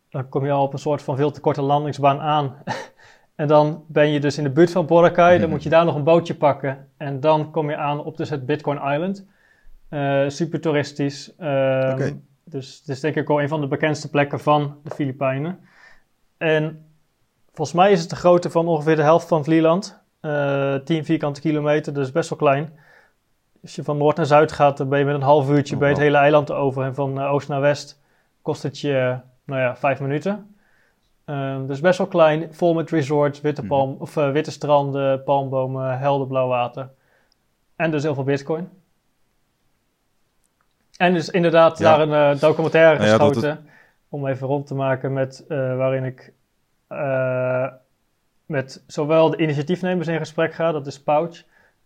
Dan 0.09 0.29
kom 0.29 0.45
je 0.45 0.51
al 0.51 0.63
op 0.63 0.73
een 0.73 0.79
soort 0.79 1.01
van 1.01 1.15
veel 1.15 1.31
te 1.31 1.41
korte 1.41 1.61
landingsbaan 1.61 2.19
aan. 2.19 2.55
En 3.35 3.47
dan 3.47 3.83
ben 3.87 4.09
je 4.09 4.19
dus 4.19 4.37
in 4.37 4.43
de 4.43 4.49
buurt 4.49 4.71
van 4.71 4.85
Boracay. 4.85 5.37
Dan 5.37 5.49
moet 5.49 5.63
je 5.63 5.69
daar 5.69 5.85
nog 5.85 5.95
een 5.95 6.03
bootje 6.03 6.35
pakken. 6.35 6.87
En 6.97 7.19
dan 7.19 7.51
kom 7.51 7.69
je 7.69 7.75
aan 7.75 8.03
op 8.03 8.17
dus 8.17 8.29
het 8.29 8.45
Bitcoin 8.45 8.77
Island. 8.77 9.25
Uh, 9.89 10.29
super 10.29 10.61
toeristisch. 10.61 11.33
Um, 11.39 11.47
okay. 11.47 12.19
Dus 12.43 12.77
het 12.79 12.87
is 12.87 12.99
denk 12.99 13.15
ik 13.15 13.27
wel 13.27 13.41
een 13.41 13.47
van 13.47 13.61
de 13.61 13.67
bekendste 13.67 14.09
plekken 14.09 14.39
van 14.39 14.77
de 14.83 14.89
Filipijnen. 14.89 15.59
En 16.37 16.85
volgens 17.53 17.77
mij 17.77 17.91
is 17.91 18.01
het 18.01 18.09
de 18.09 18.15
grootte 18.15 18.49
van 18.49 18.67
ongeveer 18.67 18.95
de 18.95 19.01
helft 19.01 19.27
van 19.27 19.43
Vlieland. 19.43 20.03
Uh, 20.21 20.75
10 20.75 21.05
vierkante 21.05 21.41
kilometer, 21.41 21.93
dus 21.93 22.11
best 22.11 22.29
wel 22.29 22.37
klein. 22.37 22.79
Als 23.61 23.75
je 23.75 23.83
van 23.83 23.97
noord 23.97 24.17
naar 24.17 24.25
zuid 24.25 24.51
gaat, 24.51 24.77
dan 24.77 24.89
ben 24.89 24.99
je 24.99 25.05
met 25.05 25.15
een 25.15 25.21
half 25.21 25.49
uurtje 25.49 25.73
oh, 25.73 25.79
bij 25.79 25.89
het 25.89 25.97
hele 25.97 26.17
eiland 26.17 26.51
over. 26.51 26.83
En 26.83 26.95
van 26.95 27.21
uh, 27.21 27.31
oost 27.33 27.47
naar 27.47 27.61
west 27.61 28.01
kost 28.41 28.63
het 28.63 28.79
je, 28.79 29.17
nou 29.45 29.61
ja, 29.61 29.75
vijf 29.75 29.99
minuten. 29.99 30.54
Um, 31.25 31.67
dus 31.67 31.79
best 31.79 31.97
wel 31.97 32.07
klein, 32.07 32.53
vol 32.53 32.73
met 32.73 32.89
resorts, 32.89 33.41
witte, 33.41 33.63
palm, 33.63 33.89
mm. 33.89 33.95
of, 33.99 34.15
uh, 34.15 34.31
witte 34.31 34.51
stranden, 34.51 35.23
palmbomen, 35.23 35.99
helder 35.99 36.27
blauw 36.27 36.47
water. 36.47 36.89
En 37.75 37.91
dus 37.91 38.03
heel 38.03 38.13
veel 38.13 38.23
bitcoin. 38.23 38.69
En 40.97 41.13
dus 41.13 41.29
inderdaad 41.29 41.77
ja. 41.77 41.97
daar 41.97 42.07
een 42.07 42.35
uh, 42.35 42.41
documentaire 42.41 42.97
nou 42.97 43.09
geschoten. 43.09 43.41
Ja, 43.41 43.55
het... 43.55 43.59
Om 44.09 44.27
even 44.27 44.47
rond 44.47 44.67
te 44.67 44.75
maken 44.75 45.13
met 45.13 45.45
uh, 45.47 45.77
waarin 45.77 46.03
ik 46.03 46.33
met 48.45 48.83
zowel 48.87 49.29
de 49.29 49.37
initiatiefnemers 49.37 50.07
in 50.07 50.17
gesprek 50.17 50.53
ga, 50.53 50.71
dat 50.71 50.87
is 50.87 51.03
Pouch. 51.03 51.43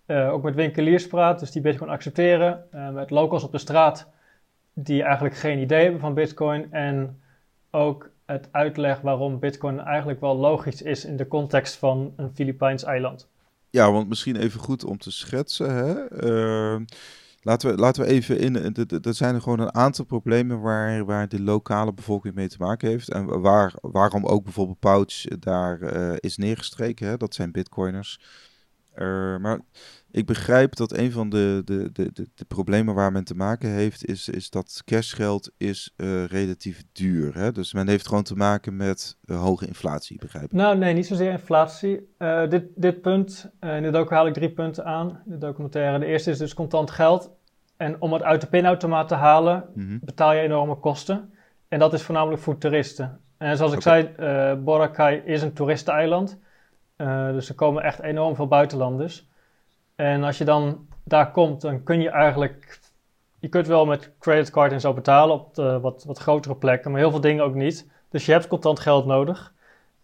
ook 0.08 0.43
met 0.43 0.56
winkeliers 0.56 1.08
praat, 1.08 1.39
dus 1.39 1.52
die 1.52 1.62
bitcoin 1.62 1.89
accepteren. 1.89 2.63
met 2.93 3.10
locals 3.10 3.43
op 3.43 3.52
de 3.52 3.58
straat 3.58 4.10
die 4.73 5.04
eigenlijk 5.04 5.36
geen 5.36 5.60
idee 5.60 5.84
hebben 5.84 5.99
van 5.99 6.13
bitcoin. 6.13 6.71
En 6.71 7.21
ook 7.71 8.10
het 8.30 8.50
uitleg 8.52 9.02
waarom 9.02 9.39
Bitcoin 9.39 9.80
eigenlijk 9.80 10.20
wel 10.20 10.36
logisch 10.36 10.82
is 10.82 11.06
in 11.06 11.18
de 11.18 11.28
context 11.28 11.76
van 11.76 12.13
een 12.15 12.32
Filipijns 12.34 12.84
eiland. 12.84 13.28
Ja, 13.70 13.92
want 13.92 14.08
misschien 14.10 14.36
even 14.36 14.60
goed 14.60 14.84
om 14.84 14.98
te 14.98 15.12
schetsen. 15.12 15.76
Hè? 15.76 16.24
Uh, 16.26 16.82
laten, 17.42 17.70
we, 17.70 17.78
laten 17.78 18.04
we 18.04 18.10
even 18.10 18.39
in. 18.39 18.56
Er 19.04 19.13
zijn 19.13 19.36
er 19.36 19.42
gewoon 19.42 19.60
een 19.60 19.74
aantal 19.74 20.06
problemen 20.06 20.62
waar, 20.62 21.06
waar 21.06 21.28
de 21.28 21.42
lokale 21.42 21.94
bevolking 21.94 22.36
mee 22.36 22.48
te 22.48 22.58
maken 22.60 22.89
heeft. 22.89 23.12
En 23.12 23.42
waar, 23.42 23.74
waarom 23.82 24.26
ook 24.26 24.44
bijvoorbeeld 24.44 24.80
Pouch 24.80 25.24
daar 25.24 25.82
uh, 25.82 26.15
is 26.20 26.38
neergestreken. 26.38 27.08
Hè? 27.08 27.18
Dat 27.18 27.34
zijn 27.34 27.52
Bitcoiners. 27.52 28.20
Uh, 28.96 29.38
maar 29.38 29.60
ik 30.12 30.26
begrijp 30.26 30.76
dat 30.76 30.98
een 30.98 31.12
van 31.12 31.30
de, 31.30 31.62
de, 31.65 31.91
de, 31.91 32.12
de, 32.13 32.28
de, 32.36 32.45
problemen 32.45 32.95
waar 32.95 33.12
men 33.12 33.24
te 33.24 33.36
maken 33.36 33.69
heeft, 33.69 34.06
is, 34.06 34.30
is 34.30 34.50
dat 34.50 34.82
cashgeld 34.86 35.52
is 35.58 35.93
uh, 35.98 36.26
relatief 36.26 36.84
duur. 36.91 37.36
Hè? 37.36 37.52
Dus 37.52 37.74
men 37.74 37.88
heeft 37.88 38.08
gewoon 38.08 38.24
te 38.24 38.36
maken 38.36 38.76
met 38.76 39.17
uh, 39.26 39.41
hoge 39.41 39.67
inflatie, 39.67 40.19
begrijp 40.19 40.45
ik. 40.45 40.52
Nou, 40.52 40.78
nee, 40.78 40.93
niet 40.93 41.08
zozeer 41.08 41.32
inflatie. 41.32 42.13
Uh, 42.19 42.50
dit, 42.50 42.63
dit 42.76 43.02
punt, 43.02 43.52
in 43.60 43.84
de 43.84 43.89
docu 43.89 44.13
haal 44.13 44.28
ik 44.28 44.34
drie 44.34 44.50
punten 44.50 44.86
aan, 44.86 45.22
de 45.26 45.38
documentaire. 45.38 46.00
De 46.00 46.06
eerste 46.06 46.32
is 46.32 46.38
dus 46.38 46.54
contant 46.54 46.91
geld. 46.91 47.32
En 47.78 48.02
om 48.02 48.13
het 48.13 48.24
uit 48.24 48.41
de 48.41 48.48
pinautomaat 48.48 49.08
te 49.08 49.15
halen, 49.15 49.65
mm 49.74 49.88
-hmm. 49.88 50.00
betaal 50.04 50.34
je 50.34 50.41
enorme 50.41 50.76
kosten. 50.76 51.34
En 51.67 51.80
dat 51.80 51.93
is 51.93 52.02
voornamelijk 52.02 52.41
voor 52.41 52.58
toeristen. 52.58 53.19
En 53.38 53.58
zoals 53.58 53.72
ik 53.72 53.78
okay. 53.78 54.13
zei, 54.17 54.56
Boracay 54.56 55.22
is 55.26 55.41
een 55.41 55.54
toeristeneiland. 55.54 56.39
dus 57.32 57.50
er 57.50 57.56
komen 57.56 57.84
echt 57.84 58.00
enorm 58.00 58.36
veel 58.36 58.48
buitenlanders. 58.48 59.29
En 60.00 60.24
als 60.24 60.38
je 60.38 60.46
dan 60.46 60.88
daar 61.04 61.32
komt, 61.32 61.62
dan 61.62 61.84
kun 61.84 62.02
je 62.02 62.10
eigenlijk. 62.10 62.80
Je 63.40 63.48
kunt 63.48 63.68
wel 63.68 63.86
met 63.86 64.12
creditcard 64.20 64.72
en 64.72 64.82
zo 64.82 64.94
betalen 64.94 65.36
op 65.36 65.56
de 65.56 65.80
wat, 65.80 66.04
wat 66.04 66.18
grotere 66.18 66.56
plekken, 66.56 66.92
maar 66.92 67.00
heel 67.00 67.12
veel 67.12 67.22
dingen 67.22 67.44
ook 67.44 67.54
niet. 67.54 67.90
Dus 68.10 68.26
je 68.26 68.32
hebt 68.32 68.48
contant 68.48 68.80
geld 68.80 69.06
nodig. 69.06 69.54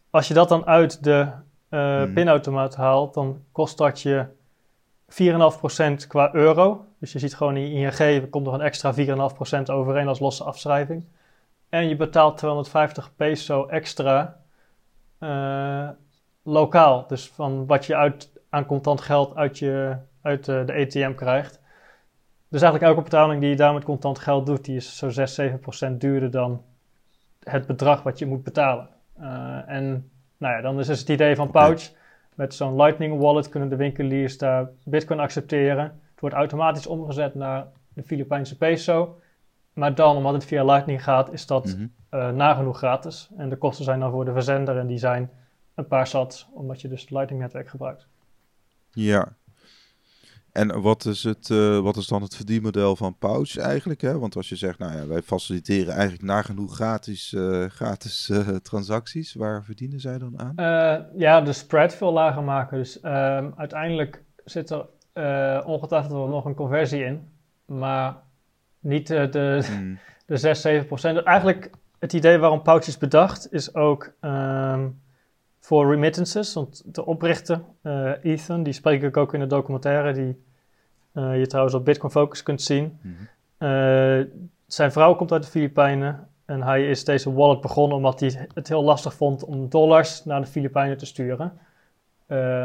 Als 0.09 0.27
je 0.27 0.33
dat 0.33 0.49
dan 0.49 0.65
uit 0.65 1.03
de 1.03 1.27
uh, 1.69 2.01
hmm. 2.01 2.13
pinautomaat 2.13 2.75
haalt, 2.75 3.13
dan 3.13 3.41
kost 3.51 3.77
dat 3.77 4.01
je 4.01 4.25
4,5% 6.03 6.07
qua 6.07 6.33
euro. 6.33 6.85
Dus 6.99 7.11
je 7.11 7.19
ziet 7.19 7.35
gewoon 7.35 7.57
in 7.57 7.71
ING, 7.71 8.29
komt 8.29 8.45
nog 8.45 8.53
een 8.53 8.61
extra 8.61 8.93
4,5% 8.93 9.61
overheen 9.65 10.07
als 10.07 10.19
losse 10.19 10.43
afschrijving. 10.43 11.05
En 11.69 11.87
je 11.87 11.95
betaalt 11.95 12.37
250 12.37 13.15
peso 13.15 13.65
extra 13.65 14.37
uh, 15.19 15.89
lokaal. 16.43 17.05
Dus 17.07 17.27
van 17.27 17.65
wat 17.65 17.85
je 17.85 17.95
uit 17.95 18.34
aan 18.55 18.65
contant 18.65 19.01
geld 19.01 19.35
uit, 19.35 19.59
je, 19.59 19.95
uit 20.21 20.45
de, 20.45 20.63
de 20.65 20.73
ATM 20.73 21.13
krijgt. 21.13 21.61
Dus 22.49 22.61
eigenlijk 22.61 22.83
elke 22.83 23.09
betaling 23.09 23.41
die 23.41 23.49
je 23.49 23.55
daar 23.55 23.73
met 23.73 23.83
contant 23.83 24.19
geld 24.19 24.45
doet, 24.45 24.65
die 24.65 24.75
is 24.75 24.97
zo 24.97 25.09
6, 25.09 25.35
7 25.35 25.59
procent 25.59 26.01
duurder 26.01 26.31
dan 26.31 26.63
het 27.43 27.65
bedrag 27.65 28.03
wat 28.03 28.19
je 28.19 28.25
moet 28.25 28.43
betalen. 28.43 28.89
Uh, 29.19 29.69
en 29.69 30.09
nou 30.37 30.55
ja, 30.55 30.61
dan 30.61 30.79
is 30.79 30.87
dus 30.87 30.99
het 30.99 31.09
idee 31.09 31.35
van 31.35 31.51
Pouch. 31.51 31.91
Met 32.35 32.53
zo'n 32.53 32.75
Lightning 32.75 33.19
Wallet 33.19 33.49
kunnen 33.49 33.69
de 33.69 33.75
winkeliers 33.75 34.37
daar 34.37 34.69
Bitcoin 34.83 35.19
accepteren. 35.19 35.83
Het 35.83 36.19
wordt 36.19 36.35
automatisch 36.35 36.87
omgezet 36.87 37.35
naar 37.35 37.67
de 37.93 38.03
Filipijnse 38.03 38.57
peso. 38.57 39.19
Maar 39.73 39.95
dan, 39.95 40.15
omdat 40.15 40.33
het 40.33 40.45
via 40.45 40.63
Lightning 40.63 41.03
gaat, 41.03 41.31
is 41.31 41.45
dat 41.45 41.65
mm 41.65 41.93
nagenoeg 42.33 42.77
gratis. 42.77 43.29
En 43.37 43.49
de 43.49 43.55
kosten 43.55 43.85
zijn 43.85 43.99
dan 43.99 44.11
voor 44.11 44.25
de 44.25 44.33
verzender 44.33 44.77
en 44.77 44.87
die 44.87 44.97
zijn 44.97 45.29
een 45.73 45.87
paar 45.87 46.07
sats, 46.07 46.47
omdat 46.53 46.81
je 46.81 46.87
dus 46.87 47.01
het 47.01 47.11
Lightning-netwerk 47.11 47.69
gebruikt. 47.69 48.07
Ja, 48.95 49.35
en 50.55 50.81
wat 50.81 51.05
is, 51.05 51.23
het, 51.23 51.49
uh, 51.49 51.79
wat 51.79 51.97
is 51.97 52.07
dan 52.07 52.21
het 52.21 52.35
verdienmodel 52.35 52.95
van 52.95 53.17
Pouch 53.17 53.57
eigenlijk? 53.57 54.01
Hè? 54.01 54.19
Want 54.19 54.35
als 54.35 54.49
je 54.49 54.55
zegt, 54.55 54.79
nou 54.79 54.97
ja, 54.97 55.07
wij 55.07 55.21
faciliteren 55.21 55.93
eigenlijk 55.93 56.23
nagenoeg 56.23 56.75
gratis, 56.75 57.33
uh, 57.33 57.65
gratis 57.65 58.29
uh, 58.29 58.47
transacties. 58.47 59.33
Waar 59.33 59.63
verdienen 59.63 59.99
zij 59.99 60.17
dan 60.17 60.39
aan? 60.39 60.53
ja, 61.17 61.41
de 61.41 61.53
spread 61.53 61.95
veel 61.95 62.11
lager 62.11 62.43
maken. 62.43 62.77
Dus 62.77 62.99
ehm, 62.99 63.51
uiteindelijk 63.55 64.23
zit 64.45 64.69
er 64.69 64.85
ongetwijfeld 65.65 66.13
wel 66.13 66.27
nog 66.27 66.45
een 66.45 66.55
conversie 66.55 67.03
in. 67.03 67.27
Maar 67.65 68.15
niet 68.79 69.07
de, 69.07 69.63
hmm. 69.65 69.99
de 70.25 70.37
6, 70.37 70.61
7 70.61 70.87
procent. 70.87 71.23
Eigenlijk 71.23 71.69
het 71.99 72.13
idee 72.13 72.37
waarom 72.37 72.61
Pouch 72.61 72.87
is 72.87 72.97
bedacht 72.97 73.53
is 73.53 73.73
ook... 73.73 74.13
Um, 74.21 75.03
voor 75.65 75.89
remittances. 75.89 76.53
Want 76.53 76.95
de 76.95 77.05
oprichter, 77.05 77.61
Ethan, 78.21 78.63
die 78.63 78.73
spreek 78.73 79.01
ik 79.01 79.17
ook 79.17 79.33
in 79.33 79.39
de 79.39 79.47
documentaire, 79.47 80.13
die 80.13 80.43
uh, 81.13 81.39
je 81.39 81.47
trouwens 81.47 81.75
op 81.75 81.85
Bitcoin 81.85 82.11
Focus 82.11 82.43
kunt 82.43 82.61
zien. 82.61 82.99
Mhm. 83.01 83.13
Eh, 83.57 84.25
zijn 84.67 84.91
vrouw 84.91 85.15
komt 85.15 85.31
uit 85.31 85.43
de 85.43 85.49
Filipijnen 85.49 86.27
en 86.45 86.63
hij 86.63 86.89
is 86.89 87.03
deze 87.03 87.33
wallet 87.33 87.61
begonnen 87.61 87.97
omdat 87.97 88.19
hij 88.19 88.47
het 88.53 88.67
heel 88.67 88.83
lastig 88.83 89.13
vond 89.13 89.43
om 89.43 89.69
dollars 89.69 90.25
naar 90.25 90.41
de 90.41 90.47
Filipijnen 90.47 90.97
te 90.97 91.05
sturen. 91.05 91.57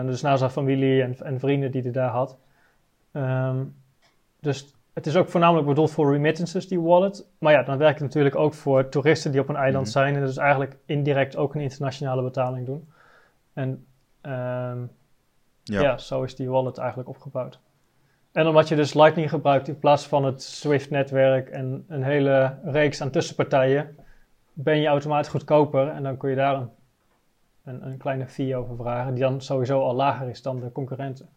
Dus 0.06 0.22
naar 0.22 0.38
zijn 0.38 0.50
familie 0.50 1.02
en, 1.02 1.16
en, 1.18 1.40
vrienden 1.40 1.70
die 1.70 1.82
hij 1.82 1.90
daar 1.90 2.10
had. 2.10 2.38
Um, 3.12 3.74
dus 4.40 4.74
het 5.00 5.08
is 5.08 5.16
ook 5.16 5.28
voornamelijk 5.28 5.66
bedoeld 5.66 5.90
voor 5.90 6.12
remittances, 6.12 6.68
die 6.68 6.80
wallet. 6.80 7.26
Maar 7.38 7.52
ja, 7.52 7.62
dan 7.62 7.78
werkt 7.78 7.98
het 7.98 8.08
natuurlijk 8.08 8.36
ook 8.36 8.54
voor 8.54 8.88
toeristen 8.88 9.32
die 9.32 9.40
op 9.40 9.48
een 9.48 9.56
eiland 9.56 9.84
mhm. 9.84 9.92
zijn 9.92 10.14
en 10.14 10.20
dus 10.20 10.36
eigenlijk 10.36 10.76
indirect 10.84 11.36
ook 11.36 11.54
een 11.54 11.60
internationale 11.60 12.22
betaling 12.22 12.66
doen. 12.66 12.88
En 13.52 13.68
um, 14.22 14.90
ja. 15.62 15.80
ja, 15.80 15.98
zo 15.98 16.22
is 16.22 16.34
die 16.34 16.50
wallet 16.50 16.78
eigenlijk 16.78 17.08
opgebouwd. 17.08 17.58
En 18.32 18.46
omdat 18.46 18.68
je 18.68 18.76
dus 18.76 18.94
Lightning 18.94 19.30
gebruikt 19.30 19.68
in 19.68 19.78
plaats 19.78 20.06
van 20.06 20.24
het 20.24 20.42
Swift-netwerk 20.42 21.48
en 21.48 21.84
een 21.88 22.02
hele 22.02 22.58
reeks 22.64 23.00
aan 23.00 23.10
tussenpartijen, 23.10 23.96
ben 24.52 24.80
je 24.80 24.86
automatisch 24.86 25.30
goedkoper 25.30 25.88
en 25.88 26.02
dan 26.02 26.16
kun 26.16 26.30
je 26.30 26.36
daar 26.36 26.54
een, 26.54 26.70
een, 27.64 27.86
een 27.86 27.96
kleine 27.96 28.26
fee 28.26 28.56
over 28.56 28.76
vragen, 28.76 29.14
die 29.14 29.22
dan 29.22 29.40
sowieso 29.40 29.80
al 29.80 29.94
lager 29.94 30.28
is 30.28 30.42
dan 30.42 30.60
de 30.60 30.72
concurrenten. 30.72 31.28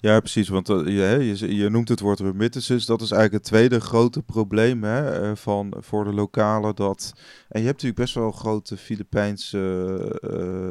Ja, 0.00 0.20
precies. 0.20 0.48
Want 0.48 0.68
uh, 0.68 0.86
je, 0.86 1.36
je, 1.36 1.54
je, 1.54 1.68
noemt 1.68 1.88
het 1.88 2.00
woord 2.00 2.20
remittances. 2.20 2.86
Dat 2.86 3.00
is 3.00 3.10
eigenlijk 3.10 3.44
het 3.44 3.52
tweede 3.52 3.80
grote 3.80 4.22
probleem 4.22 4.84
hè, 4.84 5.30
eh, 5.30 5.36
van, 5.36 5.74
voor 5.78 6.04
de 6.04 6.12
lokale. 6.12 6.74
Dat, 6.74 7.12
en 7.48 7.60
je 7.60 7.66
hebt 7.66 7.82
natuurlijk 7.82 8.00
best 8.00 8.14
wel 8.14 8.32
grote 8.32 8.76
Filipijnse, 8.76 9.58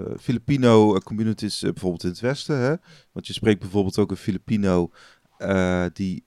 uh, 0.09 0.17
Filipino 0.19 0.99
communities, 0.99 1.59
bijvoorbeeld 1.59 2.03
in 2.03 2.09
het 2.09 2.19
Westen. 2.19 2.57
Hè? 2.57 2.75
Want 3.11 3.27
je 3.27 3.33
spreekt 3.33 3.59
bijvoorbeeld 3.59 3.97
ook 3.97 4.11
een 4.11 4.17
Filipino 4.17 4.91
die, 5.93 6.25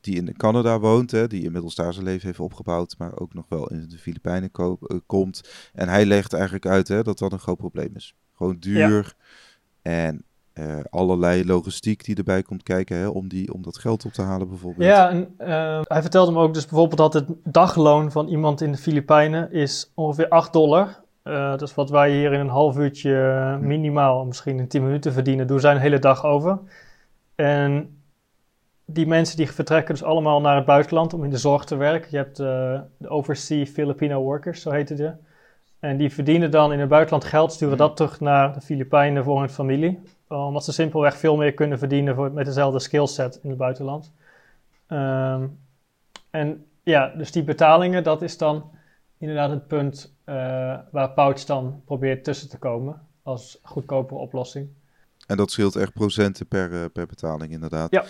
die 0.00 0.16
in 0.16 0.36
Canada 0.36 0.78
woont, 0.78 1.10
hè, 1.10 1.26
die 1.26 1.42
inmiddels 1.42 1.74
daar 1.74 1.92
zijn 1.92 2.04
leven 2.04 2.26
heeft 2.26 2.40
opgebouwd, 2.40 2.94
maar 2.98 3.18
ook 3.18 3.34
nog 3.34 3.44
wel 3.48 3.68
in 3.68 3.88
de 3.88 3.98
Filipijnen 3.98 4.50
komt. 5.06 5.70
En 5.72 5.88
hij 5.88 6.06
legt 6.06 6.32
eigenlijk 6.32 6.66
uit 6.66 6.88
hè, 6.88 7.02
dat 7.02 7.18
dat 7.18 7.32
een 7.32 7.38
groot 7.38 7.56
probleem 7.56 7.90
is. 7.94 8.14
Gewoon 8.34 8.56
duur 8.58 9.14
en 9.82 10.24
allerlei 10.90 11.46
logistiek 11.46 12.04
die 12.04 12.16
erbij 12.16 12.42
komt 12.42 12.62
kijken 12.62 12.96
hè, 12.96 13.08
om, 13.08 13.28
die, 13.28 13.54
om 13.54 13.62
dat 13.62 13.78
geld 13.78 14.04
op 14.04 14.12
te 14.12 14.22
halen 14.22 14.48
bijvoorbeeld. 14.48 14.86
Ja, 14.88 15.10
en 15.10 15.34
hij 15.82 16.00
vertelde 16.00 16.32
me 16.32 16.38
ook 16.38 16.54
dus 16.54 16.66
bijvoorbeeld 16.66 16.98
dat 16.98 17.12
het 17.12 17.28
dagloon 17.44 18.12
van 18.12 18.28
iemand 18.28 18.60
in 18.60 18.72
de 18.72 18.78
Filipijnen 18.78 19.52
is 19.52 19.92
ongeveer 19.94 20.28
8 20.28 20.52
dollar. 20.52 21.00
dat 21.22 21.62
is 21.62 21.74
wat 21.74 21.90
wij 21.90 22.10
hier 22.10 22.32
in 22.32 22.40
een 22.40 22.48
half 22.48 22.76
uurtje 22.76 23.58
minimaal, 23.60 24.24
misschien 24.24 24.58
in 24.58 24.68
10 24.68 24.84
minuten 24.84 25.12
verdienen, 25.12 25.46
doen 25.46 25.60
zijn 25.60 25.76
een 25.76 25.82
hele 25.82 25.98
dag 25.98 26.24
over. 26.24 26.58
En 27.34 27.96
die 28.86 29.06
mensen 29.06 29.36
die 29.36 29.50
vertrekken 29.50 29.94
dus 29.94 30.04
allemaal 30.04 30.40
naar 30.40 30.56
het 30.56 30.64
buitenland 30.64 31.14
om 31.14 31.24
in 31.24 31.30
de 31.30 31.36
zorg 31.36 31.64
te 31.64 31.76
werken. 31.76 32.08
Je 32.10 32.16
hebt 32.16 32.40
uh, 32.40 32.46
de 32.98 33.08
Overseas 33.08 33.68
Filipino 33.68 34.22
Workers, 34.22 34.62
zo 34.62 34.70
heet 34.70 34.88
het. 34.88 35.14
En 35.78 35.96
die 35.96 36.12
verdienen 36.12 36.50
dan 36.50 36.72
in 36.72 36.80
het 36.80 36.88
buitenland 36.88 37.24
geld, 37.24 37.52
sturen 37.52 37.76
dat 37.76 37.96
terug 37.96 38.20
naar 38.20 38.52
de 38.52 38.60
Filipijnen 38.60 39.24
voor 39.24 39.38
hun 39.38 39.50
familie. 39.50 40.00
Omdat 40.28 40.64
ze 40.64 40.72
simpelweg 40.72 41.16
veel 41.16 41.36
meer 41.36 41.54
kunnen 41.54 41.78
verdienen 41.78 42.14
voor, 42.14 42.32
met 42.32 42.46
dezelfde 42.46 42.78
skillset 42.78 43.38
in 43.42 43.48
het 43.48 43.58
buitenland. 43.58 44.12
Um, 44.88 45.58
en 46.30 46.66
ja, 46.82 47.08
dus 47.16 47.32
die 47.32 47.44
betalingen, 47.44 48.02
dat 48.02 48.22
is 48.22 48.38
dan 48.38 48.70
inderdaad 49.18 49.50
het 49.50 49.66
punt 49.66 50.14
uh, 50.26 50.34
waar 50.90 51.10
Pouch 51.14 51.44
dan 51.44 51.82
probeert 51.84 52.24
tussen 52.24 52.48
te 52.48 52.58
komen 52.58 53.00
als 53.22 53.58
goedkopere 53.62 54.20
oplossing. 54.20 54.68
En 55.26 55.36
dat 55.36 55.50
scheelt 55.50 55.76
echt 55.76 55.92
procenten 55.92 56.46
per, 56.46 56.72
uh, 56.72 56.84
per 56.92 57.06
betaling, 57.06 57.52
inderdaad. 57.52 57.90
Ja. 57.90 58.04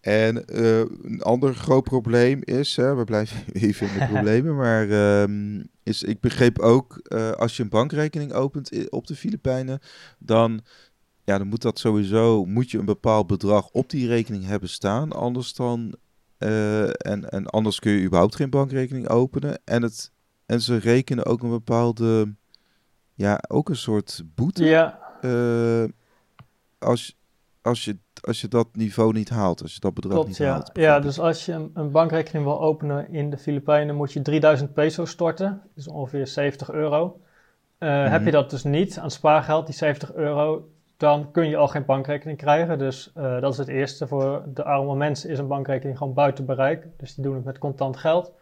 En 0.00 0.44
uh, 0.46 0.78
een 0.78 1.22
ander 1.22 1.54
groot 1.54 1.84
probleem 1.84 2.40
is, 2.44 2.76
hè, 2.76 2.94
we 2.94 3.04
blijven 3.04 3.44
even 3.52 3.88
in 3.88 3.98
de 3.98 4.06
problemen, 4.12 4.56
maar 4.56 4.90
um, 5.22 5.68
is, 5.82 6.02
ik 6.02 6.20
begreep 6.20 6.58
ook, 6.58 7.00
uh, 7.08 7.30
als 7.30 7.56
je 7.56 7.62
een 7.62 7.68
bankrekening 7.68 8.32
opent 8.32 8.90
op 8.90 9.06
de 9.06 9.16
Filipijnen, 9.16 9.80
dan, 10.18 10.60
ja, 11.28 11.38
dan 11.38 11.46
moet 11.46 11.62
dat 11.62 11.78
sowieso, 11.78 12.44
moet 12.44 12.70
je 12.70 12.78
een 12.78 12.84
bepaald 12.84 13.26
bedrag 13.26 13.68
op 13.68 13.90
die 13.90 14.08
rekening 14.08 14.44
hebben 14.44 14.68
staan, 14.68 15.12
anders 15.12 15.54
dan, 15.54 15.94
en, 16.38 17.30
en 17.30 17.46
anders 17.46 17.78
kun 17.78 17.92
je 17.92 18.04
überhaupt 18.04 18.36
geen 18.36 18.50
bankrekening 18.50 19.08
openen. 19.08 19.60
En, 19.64 19.82
het, 19.82 20.12
en 20.46 20.60
ze 20.60 20.76
rekenen 20.76 21.26
ook 21.26 21.42
een 21.42 21.50
bepaalde, 21.50 22.34
ja, 23.14 23.40
ook 23.48 23.68
een 23.68 23.76
soort 23.76 24.22
boete. 24.34 24.64
Ja 24.64 25.06
als, 26.78 27.18
als, 27.62 27.84
je, 27.84 27.98
als 28.20 28.40
je 28.40 28.48
dat 28.48 28.68
niveau 28.72 29.12
niet 29.12 29.28
haalt, 29.28 29.62
als 29.62 29.74
je 29.74 29.80
dat 29.80 29.94
bedrag 29.94 30.26
niet 30.26 30.36
ja. 30.36 30.52
haalt. 30.52 30.70
Ja, 30.72 31.00
dus 31.00 31.20
als 31.20 31.44
je 31.46 31.52
een, 31.52 31.70
een, 31.74 31.90
bankrekening 31.90 32.44
wil 32.44 32.60
openen 32.60 33.10
in 33.10 33.30
de 33.30 33.38
Filipijnen, 33.38 33.94
moet 33.94 34.12
je 34.12 34.22
3000 34.22 34.72
peso 34.72 35.04
storten. 35.04 35.48
Dat 35.48 35.76
is 35.84 35.88
ongeveer 35.88 36.26
70 36.26 36.70
euro. 36.70 37.20
Uh, 37.78 38.10
Heb 38.10 38.24
je 38.24 38.30
dat 38.30 38.50
dus 38.50 38.64
niet 38.64 38.98
aan 38.98 39.10
spaargeld, 39.10 39.66
die 39.66 39.74
70 39.74 40.14
euro, 40.14 40.68
dan 40.98 41.30
kun 41.30 41.48
je 41.48 41.56
al 41.56 41.68
geen 41.68 41.84
bankrekening 41.84 42.38
krijgen. 42.38 42.78
Dus 42.78 43.12
uh, 43.16 43.40
dat 43.40 43.52
is 43.52 43.58
het 43.58 43.68
eerste. 43.68 44.06
Voor 44.06 44.42
de 44.46 44.64
arme 44.64 44.94
mensen 44.94 45.30
is 45.30 45.38
een 45.38 45.46
bankrekening 45.46 45.98
gewoon 45.98 46.14
buiten 46.14 46.44
bereik. 46.44 46.86
Dus 46.96 47.14
die 47.14 47.24
doen 47.24 47.34
het 47.34 47.44
met 47.44 47.58
contant 47.58 47.96
geld. 47.96 48.32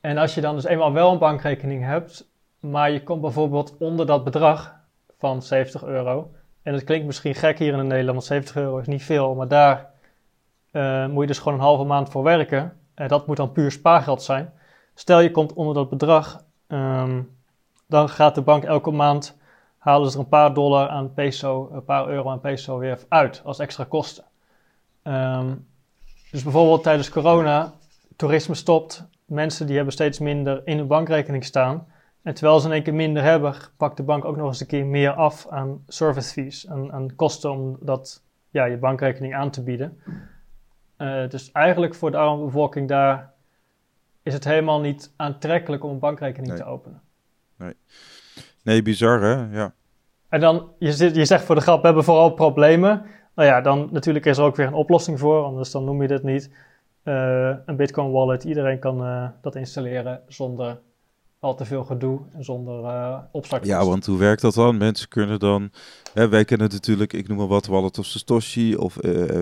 En 0.00 0.18
als 0.18 0.34
je 0.34 0.40
dan 0.40 0.54
dus 0.54 0.64
eenmaal 0.64 0.92
wel 0.92 1.12
een 1.12 1.18
bankrekening 1.18 1.84
hebt, 1.84 2.30
maar 2.60 2.90
je 2.90 3.02
komt 3.02 3.20
bijvoorbeeld 3.20 3.76
onder 3.78 4.06
dat 4.06 4.24
bedrag 4.24 4.74
van 5.18 5.42
70 5.42 5.84
euro, 5.84 6.30
en 6.62 6.74
het 6.74 6.84
klinkt 6.84 7.06
misschien 7.06 7.34
gek 7.34 7.58
hier 7.58 7.72
in 7.72 7.86
Nederland, 7.86 8.12
want 8.12 8.24
70 8.24 8.56
euro 8.56 8.78
is 8.78 8.86
niet 8.86 9.02
veel, 9.02 9.34
maar 9.34 9.48
daar 9.48 9.90
uh, 10.72 11.06
moet 11.06 11.20
je 11.20 11.26
dus 11.26 11.38
gewoon 11.38 11.54
een 11.54 11.64
halve 11.64 11.84
maand 11.84 12.08
voor 12.08 12.22
werken. 12.22 12.76
En 12.94 13.08
dat 13.08 13.26
moet 13.26 13.36
dan 13.36 13.52
puur 13.52 13.70
spaargeld 13.70 14.22
zijn. 14.22 14.52
Stel 14.94 15.20
je 15.20 15.30
komt 15.30 15.52
onder 15.52 15.74
dat 15.74 15.90
bedrag, 15.90 16.44
um, 16.68 17.36
dan 17.86 18.08
gaat 18.08 18.34
de 18.34 18.42
bank 18.42 18.64
elke 18.64 18.90
maand 18.90 19.37
halen 19.88 20.10
ze 20.10 20.16
er 20.16 20.22
een 20.22 20.28
paar 20.28 20.54
dollar 20.54 20.88
aan 20.88 21.14
peso, 21.14 21.70
een 21.72 21.84
paar 21.84 22.08
euro 22.08 22.30
aan 22.30 22.40
peso 22.40 22.78
weer 22.78 22.98
uit 23.08 23.42
als 23.44 23.58
extra 23.58 23.84
kosten. 23.84 24.24
Um, 25.02 25.66
dus 26.30 26.42
bijvoorbeeld 26.42 26.82
tijdens 26.82 27.08
corona, 27.08 27.72
toerisme 28.16 28.54
stopt, 28.54 29.08
mensen 29.24 29.66
die 29.66 29.76
hebben 29.76 29.92
steeds 29.92 30.18
minder 30.18 30.62
in 30.64 30.78
hun 30.78 30.86
bankrekening 30.86 31.44
staan. 31.44 31.86
En 32.22 32.34
terwijl 32.34 32.60
ze 32.60 32.66
in 32.66 32.72
één 32.72 32.82
keer 32.82 32.94
minder 32.94 33.22
hebben, 33.22 33.54
pakt 33.76 33.96
de 33.96 34.02
bank 34.02 34.24
ook 34.24 34.36
nog 34.36 34.46
eens 34.46 34.60
een 34.60 34.66
keer 34.66 34.86
meer 34.86 35.10
af 35.10 35.46
aan 35.48 35.82
service 35.86 36.32
fees, 36.32 36.68
aan, 36.68 36.92
aan 36.92 37.14
kosten 37.14 37.50
om 37.50 37.78
dat, 37.80 38.22
ja, 38.50 38.64
je 38.64 38.76
bankrekening 38.76 39.34
aan 39.34 39.50
te 39.50 39.62
bieden. 39.62 40.02
Uh, 40.98 41.28
dus 41.28 41.52
eigenlijk 41.52 41.94
voor 41.94 42.10
de 42.10 42.16
arme 42.16 42.44
bevolking 42.44 42.88
daar 42.88 43.32
is 44.22 44.32
het 44.32 44.44
helemaal 44.44 44.80
niet 44.80 45.12
aantrekkelijk 45.16 45.84
om 45.84 45.90
een 45.90 45.98
bankrekening 45.98 46.56
te 46.56 46.64
openen. 46.64 47.00
Nee. 47.56 47.74
nee, 48.62 48.82
bizar 48.82 49.20
hè, 49.20 49.58
ja. 49.58 49.74
En 50.28 50.40
dan, 50.40 50.68
je, 50.78 51.14
je 51.14 51.24
zegt 51.24 51.44
voor 51.44 51.54
de 51.54 51.60
grap, 51.60 51.80
we 51.80 51.86
hebben 51.86 52.04
vooral 52.04 52.30
problemen. 52.30 53.02
Nou 53.34 53.48
ja, 53.48 53.60
dan 53.60 53.88
natuurlijk 53.92 54.26
is 54.26 54.38
er 54.38 54.44
ook 54.44 54.56
weer 54.56 54.66
een 54.66 54.74
oplossing 54.74 55.18
voor, 55.18 55.44
anders 55.44 55.70
dan 55.70 55.84
noem 55.84 56.02
je 56.02 56.08
dit 56.08 56.22
niet. 56.22 56.50
Uh, 57.04 57.54
een 57.66 57.76
Bitcoin 57.76 58.10
wallet, 58.10 58.44
iedereen 58.44 58.78
kan 58.78 59.02
uh, 59.02 59.28
dat 59.42 59.54
installeren 59.54 60.20
zonder 60.26 60.80
al 61.40 61.54
te 61.54 61.64
veel 61.64 61.84
gedoe 61.84 62.20
en 62.32 62.44
zonder 62.44 62.82
uh, 62.82 63.62
Ja, 63.62 63.84
want 63.84 64.06
hoe 64.06 64.18
werkt 64.18 64.42
dat 64.42 64.54
dan? 64.54 64.76
Mensen 64.76 65.08
kunnen 65.08 65.38
dan, 65.38 65.70
hè, 66.14 66.28
wij 66.28 66.44
kennen 66.44 66.68
natuurlijk, 66.70 67.12
ik 67.12 67.28
noem 67.28 67.36
maar 67.36 67.46
wat, 67.46 67.66
Wallet 67.66 67.98
of 67.98 68.04
Satoshi 68.06 68.76
of 68.76 68.94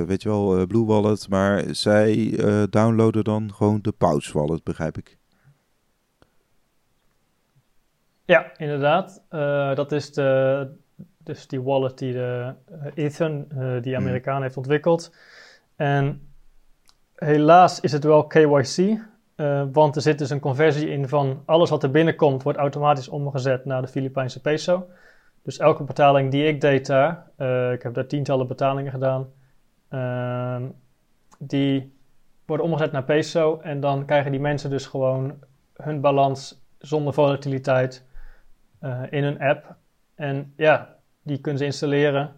weet 0.06 0.22
je 0.22 0.28
wel, 0.28 0.66
Blue 0.66 0.84
Wallet, 0.84 1.28
maar 1.28 1.64
zij 1.70 2.40
downloaden 2.70 3.24
dan 3.24 3.54
gewoon 3.54 3.78
de 3.82 3.92
Pouch 3.92 4.32
Wallet, 4.32 4.64
begrijp 4.64 4.98
ik. 4.98 5.18
Ja, 8.26 8.52
inderdaad. 8.56 9.22
dat 9.76 9.92
is 9.92 10.12
de, 10.12 10.68
dus 11.18 11.46
die 11.46 11.62
wallet 11.62 11.98
die 11.98 12.12
de 12.12 12.54
Ethan, 12.94 13.46
die 13.80 13.94
hmm. 13.94 14.04
Amerikaan 14.04 14.42
heeft 14.42 14.56
ontwikkeld. 14.56 15.14
En 15.76 16.28
helaas 17.14 17.80
is 17.80 17.92
het 17.92 18.04
wel 18.04 18.26
KYC, 18.26 18.98
want 19.72 19.96
er 19.96 20.02
zit 20.02 20.18
dus 20.18 20.30
een 20.30 20.40
conversie 20.40 20.90
in 20.90 21.08
van 21.08 21.42
alles 21.44 21.70
wat 21.70 21.82
er 21.82 21.90
binnenkomt, 21.90 22.42
wordt 22.42 22.58
automatisch 22.58 23.08
omgezet 23.08 23.64
naar 23.64 23.82
de 23.82 23.88
Filipijnse 23.88 24.40
peso. 24.40 24.86
Dus 25.42 25.58
elke 25.58 25.84
betaling 25.84 26.30
die 26.30 26.46
ik 26.46 26.60
deed 26.60 26.86
daar, 26.86 27.26
ik 27.72 27.82
heb 27.82 27.94
daar 27.94 28.06
tientallen 28.06 28.46
betalingen 28.46 28.92
gedaan, 28.92 29.28
uh, 29.90 30.62
die 31.38 31.94
worden 32.46 32.66
omgezet 32.66 32.92
naar 32.92 33.04
peso. 33.04 33.58
En 33.60 33.80
dan 33.80 34.04
krijgen 34.06 34.30
die 34.30 34.40
mensen 34.40 34.70
dus 34.70 34.86
gewoon 34.86 35.34
hun 35.76 36.00
balans 36.00 36.64
zonder 36.78 37.12
volatiliteit 37.12 38.05
uh, 38.82 39.02
in 39.10 39.22
hun 39.22 39.40
app. 39.40 39.74
En 40.14 40.52
ja, 40.56 40.96
die 41.22 41.40
kunnen 41.40 41.58
ze 41.58 41.64
installeren, 41.64 42.32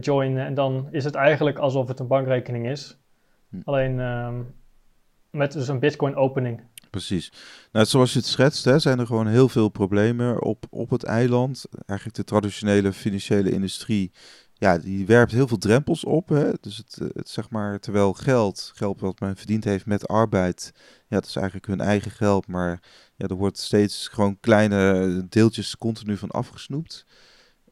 joinen 0.00 0.46
en 0.46 0.54
dan 0.54 0.88
is 0.90 1.04
het 1.04 1.14
eigenlijk 1.14 1.58
alsof 1.58 1.88
het 1.88 2.00
een 2.00 2.06
bankrekening 2.06 2.68
is. 2.68 2.98
Hm. 3.48 3.56
Alleen 3.64 4.00
ehm, 4.00 4.42
met 5.30 5.52
dus 5.52 5.68
een 5.68 5.78
Bitcoin 5.78 6.16
opening. 6.16 6.62
Precies. 6.90 7.32
Nou, 7.72 7.86
zoals 7.86 8.12
je 8.12 8.18
het 8.18 8.28
schetst, 8.28 8.64
hè, 8.64 8.78
zijn 8.78 8.98
er 8.98 9.06
gewoon 9.06 9.26
heel 9.26 9.48
veel 9.48 9.68
problemen 9.68 10.42
op, 10.42 10.64
op 10.70 10.90
het 10.90 11.04
eiland. 11.04 11.64
Eigenlijk 11.86 12.18
de 12.18 12.24
traditionele 12.24 12.92
financiële 12.92 13.50
industrie, 13.50 14.12
ja, 14.58 14.78
die 14.78 15.06
werpt 15.06 15.32
heel 15.32 15.48
veel 15.48 15.58
drempels 15.58 16.04
op. 16.04 16.28
Hè. 16.28 16.50
Dus 16.60 16.76
het, 16.76 17.00
het, 17.14 17.28
zeg 17.28 17.50
maar, 17.50 17.78
terwijl 17.80 18.12
geld, 18.12 18.72
geld 18.74 19.00
wat 19.00 19.20
men 19.20 19.36
verdiend 19.36 19.64
heeft 19.64 19.86
met 19.86 20.08
arbeid, 20.08 20.72
ja, 21.08 21.16
dat 21.16 21.26
is 21.26 21.36
eigenlijk 21.36 21.66
hun 21.66 21.80
eigen 21.80 22.10
geld, 22.10 22.46
maar 22.46 22.80
ja, 23.14 23.26
er 23.26 23.34
wordt 23.34 23.58
steeds 23.58 24.08
gewoon 24.08 24.40
kleine 24.40 25.26
deeltjes 25.28 25.76
continu 25.78 26.16
van 26.16 26.30
afgesnoept. 26.30 27.06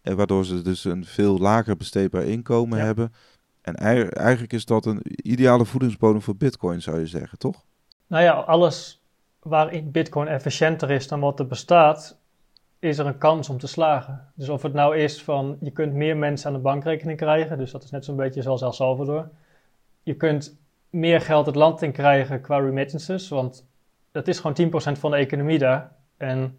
En 0.03 0.17
waardoor 0.17 0.45
ze 0.45 0.63
dus 0.63 0.85
een 0.85 1.05
veel 1.05 1.39
lager 1.39 1.77
besteedbaar 1.77 2.25
inkomen 2.25 2.79
hebben. 2.79 3.13
En 3.61 3.75
eigenlijk 3.75 4.53
is 4.53 4.65
dat 4.65 4.87
een 4.87 5.01
ideale 5.05 5.65
voedingsbodem 5.65 6.23
voor 6.23 6.37
Bitcoin, 6.37 6.83
zou 6.83 6.99
je 6.99 7.07
zeggen, 7.07 7.39
toch? 7.39 7.65
Nou 8.07 8.23
ja, 8.23 8.33
alles 8.33 9.03
waarin 9.39 9.91
Bitcoin 9.91 10.29
efficiënter 10.29 10.91
is 10.91 11.09
dan 11.09 11.21
wat 11.21 11.39
er 11.39 11.47
bestaat, 11.47 12.21
is 12.85 12.99
er 12.99 13.07
een 13.07 13.19
kans 13.19 13.49
om 13.49 13.59
te 13.59 13.67
slagen. 13.67 14.29
Dus 14.35 14.49
of 14.49 14.63
het 14.63 14.73
nou 14.73 14.97
is 14.97 15.23
van 15.23 15.57
je 15.61 15.71
kunt 15.71 15.93
meer 15.93 16.17
mensen 16.17 16.49
aan 16.49 16.57
de 16.57 16.63
bankrekening 16.63 17.19
krijgen, 17.19 17.59
dus 17.59 17.71
dat 17.71 17.85
is 17.85 17.91
net 17.91 18.05
zo'n 18.05 18.17
beetje 18.17 18.43
zoals 18.43 18.63
El 18.63 18.73
Salvador. 18.73 19.29
Je 20.03 20.15
kunt 20.15 20.57
meer 20.91 21.21
geld 21.21 21.47
het 21.47 21.55
land 21.55 21.83
in 21.83 21.93
krijgen 21.93 22.41
qua 22.41 22.59
remittances, 22.59 23.29
want 23.29 23.67
dat 24.13 24.29
is 24.29 24.41
gewoon 24.41 24.71
10% 24.97 24.99
van 24.99 25.11
de 25.11 25.17
economie 25.17 25.59
daar. 25.59 25.93
En 26.17 26.59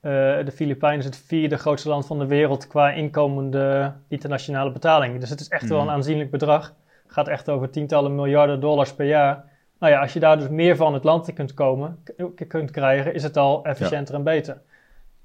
uh, 0.00 0.10
de 0.44 0.52
Filipijnen 0.54 0.98
is 0.98 1.04
het 1.04 1.16
vierde 1.16 1.56
grootste 1.56 1.88
land 1.88 2.06
van 2.06 2.18
de 2.18 2.26
wereld 2.26 2.66
qua 2.66 2.90
inkomende 2.90 3.92
internationale 4.08 4.72
betalingen. 4.72 5.20
Dus 5.20 5.30
het 5.30 5.40
is 5.40 5.48
echt 5.48 5.68
wel 5.68 5.78
een 5.78 5.84
mhm. 5.84 5.94
aanzienlijk 5.94 6.30
bedrag. 6.30 6.74
Het 7.02 7.12
gaat 7.12 7.28
echt 7.28 7.48
over 7.48 7.70
tientallen 7.70 8.14
miljarden 8.14 8.60
dollars 8.60 8.94
per 8.94 9.06
jaar. 9.06 9.44
Nou 9.78 9.92
ja, 9.92 10.00
als 10.00 10.12
je 10.12 10.20
daar 10.20 10.38
dus 10.38 10.48
meer 10.48 10.76
van 10.76 10.94
het 10.94 11.04
land 11.04 11.28
in 11.28 11.34
kunt 11.34 11.54
komen, 11.54 12.04
kunt 12.48 12.70
krijgen, 12.70 13.14
is 13.14 13.22
het 13.22 13.36
al 13.36 13.64
efficiënter 13.64 14.14
en 14.14 14.22
beter. 14.22 14.60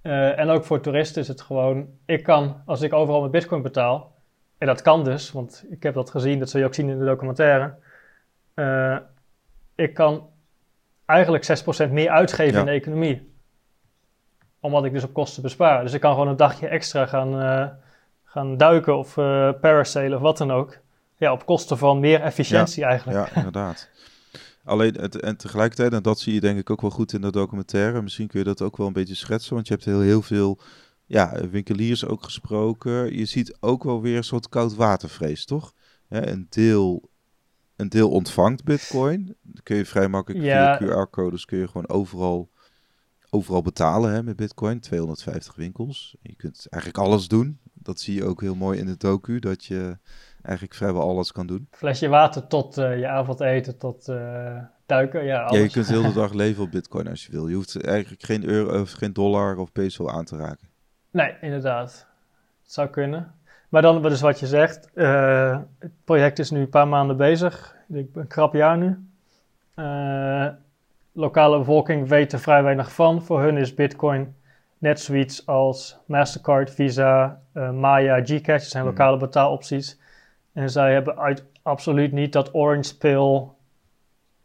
Uh, 0.08 0.40
en 0.40 0.50
ook 0.50 0.64
voor 0.64 0.80
toeristen 0.80 1.22
is 1.22 1.28
het 1.28 1.42
gewoon, 1.42 1.88
ik 2.06 2.24
kan, 2.24 2.62
als 2.66 2.82
ik 2.82 2.94
overal 2.94 3.22
met 3.22 3.32
bitcoin 3.32 3.62
betaal, 3.62 4.16
en 4.58 4.68
dat 4.68 4.82
kan 4.82 5.04
dus, 5.04 5.32
want 5.32 5.66
ik 5.70 5.84
heb 5.84 5.94
dat 5.94 6.10
gezien, 6.10 6.40
dat 6.40 6.50
zul 6.50 6.60
je 6.60 6.66
ook 6.66 6.74
zien 6.74 6.90
in 6.90 7.00
de 7.00 7.06
documentaire. 7.06 7.74
Uh, 8.56 8.98
ik 9.76 9.94
kan 9.94 10.30
eigenlijk 11.06 11.60
6% 11.88 11.92
meer 11.92 12.10
uitgeven 12.10 12.60
in 12.60 12.66
de 12.66 12.72
economie 12.72 13.36
omdat 14.60 14.86
ik 14.86 14.94
dus 14.94 15.04
op 15.04 15.14
kosten 15.14 15.42
bespaar. 15.42 15.84
Dus 15.84 15.94
ik 15.94 16.02
kan 16.02 16.12
gewoon 16.12 16.28
een 16.28 16.36
dagje 16.36 16.68
extra 16.68 17.06
gaan, 17.06 17.42
uh, 17.42 17.68
gaan 18.24 18.58
duiken 18.58 18.98
of 18.98 19.14
parasailen 19.62 20.18
of 20.18 20.22
wat 20.24 20.38
dan 20.38 20.52
ook. 20.52 20.78
Ja, 21.18 21.32
op 21.32 21.46
kosten 21.46 21.78
van 21.78 22.00
meer 22.00 22.22
efficiëntie 22.22 22.84
eigenlijk. 22.84 23.28
Ja, 23.28 23.36
inderdaad. 23.36 23.90
Alleen, 24.68 24.94
het, 24.94 25.20
en 25.20 25.38
tegelijkertijd, 25.38 25.94
en 25.94 26.04
dat 26.04 26.20
zie 26.20 26.34
je 26.34 26.40
denk 26.40 26.60
ik 26.60 26.70
ook 26.70 26.82
wel 26.82 26.90
goed 26.90 27.14
in 27.14 27.22
de 27.22 27.32
documentaire, 27.32 28.02
misschien 28.02 28.28
kun 28.28 28.40
je 28.40 28.46
dat 28.46 28.62
ook 28.62 28.78
wel 28.78 28.88
een 28.88 28.94
beetje 28.94 29.16
schetsen, 29.16 29.54
want 29.54 29.68
je 29.68 29.74
hebt 29.74 29.86
heel, 29.86 30.02
heel 30.02 30.22
veel 30.22 30.60
ja, 31.06 31.48
winkeliers 31.50 32.06
ook 32.06 32.24
gesproken. 32.24 33.18
Je 33.18 33.26
ziet 33.26 33.58
ook 33.60 33.84
wel 33.84 34.02
weer 34.02 34.18
een 34.18 34.24
soort 34.24 34.50
koudwatervrees, 34.50 35.46
toch? 35.46 35.74
Ja, 36.10 36.28
een, 36.28 36.48
deel, 36.50 37.10
een 37.76 37.90
deel 37.90 38.10
ontvangt 38.10 38.64
bitcoin. 38.64 39.26
Dan 39.42 39.64
kun 39.64 39.76
je 39.76 39.86
vrij 39.86 40.08
makkelijk 40.08 40.44
ja. 40.44 40.78
via 40.78 40.88
QR-codes 40.88 41.46
kun 41.46 41.58
je 41.58 41.68
gewoon 41.68 41.90
overal 41.90 42.50
overal 43.30 43.62
betalen 43.62 44.12
hè, 44.12 44.24
met 44.24 44.36
Bitcoin. 44.36 44.80
250 44.80 45.56
winkels. 45.56 46.16
Je 46.22 46.36
kunt 46.36 46.68
eigenlijk 46.70 47.04
alles 47.04 47.28
doen. 47.28 47.60
Dat 47.88 48.00
zie 48.00 48.16
je 48.16 48.26
ook 48.26 48.42
heel 48.42 48.56
mooi 48.56 48.80
in 48.80 48.86
de 48.86 48.98
docu, 48.98 49.40
dat 49.40 49.66
je 49.66 49.98
eigenlijk 50.42 50.76
vrijwel 50.76 51.02
alles 51.02 51.32
kan 51.32 51.48
doen. 51.48 51.68
Flesje 51.72 52.08
water 52.08 52.48
tot 52.48 52.78
uh, 52.78 53.00
je 53.00 53.08
avondeten, 53.08 53.78
tot 53.78 54.08
uh, 54.08 54.58
duiken, 54.86 55.26
ja, 55.26 55.42
alles. 55.42 55.58
Ja, 55.58 55.64
je 55.64 55.72
kunt 55.72 55.88
heel 55.88 56.02
de 56.02 56.14
dag 56.22 56.34
leven 56.34 56.64
op 56.64 56.72
Bitcoin 56.72 57.08
als 57.08 57.26
je 57.26 57.32
wil. 57.32 57.48
Je 57.48 57.56
hoeft 57.56 57.86
eigenlijk 57.86 58.24
geen 58.24 58.46
euro, 58.46 58.82
of 58.82 58.92
geen 58.92 59.14
dollar 59.14 59.58
of 59.58 59.72
peso 59.72 60.08
aan 60.08 60.26
te 60.26 60.38
raken. 60.38 60.68
Nee, 61.12 61.36
inderdaad. 61.42 62.08
Het 62.64 62.74
zou 62.74 62.88
kunnen. 62.88 63.36
Maar 63.70 63.82
dan, 63.82 64.02
dus 64.02 64.22
wat 64.22 64.40
je 64.40 64.48
zegt, 64.48 64.90
uh, 64.94 65.60
het 65.80 65.92
project 66.04 66.40
is 66.40 66.52
nu 66.52 66.60
een 66.60 66.70
paar 66.70 66.88
maanden 66.88 67.18
bezig. 67.18 67.76
Ik 67.90 68.14
ben 68.14 68.22
een 68.22 68.28
krap 68.28 68.54
jaar 68.54 68.78
nu 68.78 68.98
lokale 71.18 71.58
bevolking 71.58 72.08
weet 72.08 72.34
er 72.34 72.40
vrij 72.40 72.64
weinig 72.64 72.92
van. 72.92 73.22
Voor 73.22 73.42
hun 73.42 73.58
is 73.58 73.74
Bitcoin 73.74 74.36
net 74.78 75.00
zoiets 75.00 75.46
als 75.46 75.98
Mastercard, 76.06 76.72
Visa, 76.72 77.42
uh, 77.54 77.72
Maya, 77.72 78.22
Gcash. 78.24 78.46
Dat 78.46 78.62
zijn 78.62 78.84
mhm. 78.84 78.94
lokale 78.94 79.18
betaalopties. 79.18 80.00
En 80.54 80.70
zij 80.70 80.94
hebben 80.94 81.18
uit, 81.18 81.46
absoluut 81.62 82.12
niet 82.12 82.34
dat 82.34 82.54
orange 82.54 82.98
pill 82.98 83.44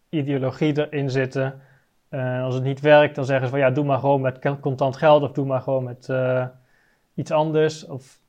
ideologie 0.08 0.86
erin 0.86 1.10
zitten. 1.10 1.60
Uh, 2.10 2.42
als 2.42 2.54
het 2.54 2.64
niet 2.64 2.80
werkt, 2.80 3.14
dan 3.14 3.24
zeggen 3.24 3.44
ze 3.46 3.50
van 3.50 3.60
ja, 3.60 3.70
doe 3.70 3.84
maar 3.84 3.98
gewoon 3.98 4.20
met 4.20 4.60
contant 4.60 4.96
geld 4.96 5.22
of 5.22 5.32
doe 5.32 5.46
maar 5.46 5.60
gewoon 5.60 5.84
met 5.84 6.08
uh, 6.10 6.46
iets 7.14 7.30
anders. 7.30 7.86
Of, 7.86 8.20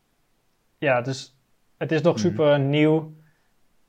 ja, 0.77 1.01
dus 1.01 1.37
het 1.77 1.91
is 1.91 2.01
nog 2.01 2.13
mhm. 2.13 2.23
super 2.23 2.59
nieuw. 2.59 3.13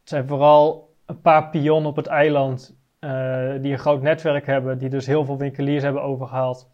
Het 0.01 0.09
zijn 0.09 0.27
vooral 0.27 0.95
een 1.07 1.21
paar 1.21 1.51
pionnen 1.51 1.91
op 1.91 1.97
het 1.97 2.07
eiland 2.07 2.77
uh, 3.01 3.53
die 3.61 3.73
een 3.73 3.79
groot 3.79 4.03
netwerk 4.03 4.47
hebben, 4.47 4.79
die 4.79 4.89
dus 4.89 5.07
heel 5.07 5.25
veel 5.25 5.39
winkeliers 5.39 5.83
hebben 5.83 6.03
overgehaald 6.03 6.74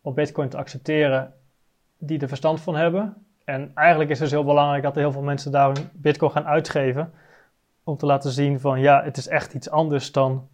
om 0.00 0.14
Bitcoin 0.14 0.48
te 0.48 0.56
accepteren, 0.56 1.34
die 1.98 2.18
er 2.18 2.28
verstand 2.28 2.60
van 2.60 2.76
hebben. 2.76 3.14
En 3.44 3.70
eigenlijk 3.74 4.10
is 4.10 4.18
het 4.18 4.28
dus 4.28 4.38
heel 4.38 4.46
belangrijk 4.46 4.82
dat 4.82 4.94
er 4.94 5.00
heel 5.00 5.12
veel 5.12 5.22
mensen 5.22 5.52
daar 5.52 5.76
Bitcoin 5.92 6.30
gaan 6.30 6.46
uitgeven. 6.46 7.12
Om 7.84 7.96
te 7.96 8.06
laten 8.06 8.30
zien 8.30 8.60
van 8.60 8.80
ja, 8.80 9.02
het 9.04 9.16
is 9.16 9.28
echt 9.28 9.54
iets 9.54 9.70
anders 9.70 10.12
dan. 10.12 10.48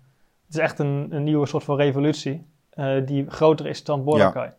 Het 0.46 0.54
is 0.54 0.60
echt 0.60 0.78
een, 0.78 1.08
een 1.10 1.24
nieuwe 1.24 1.46
soort 1.46 1.64
van 1.64 1.76
revolutie. 1.76 2.46
Uh, 2.74 3.06
die 3.06 3.30
groter 3.30 3.66
is 3.66 3.84
dan 3.84 4.04
Boracay. 4.04 4.52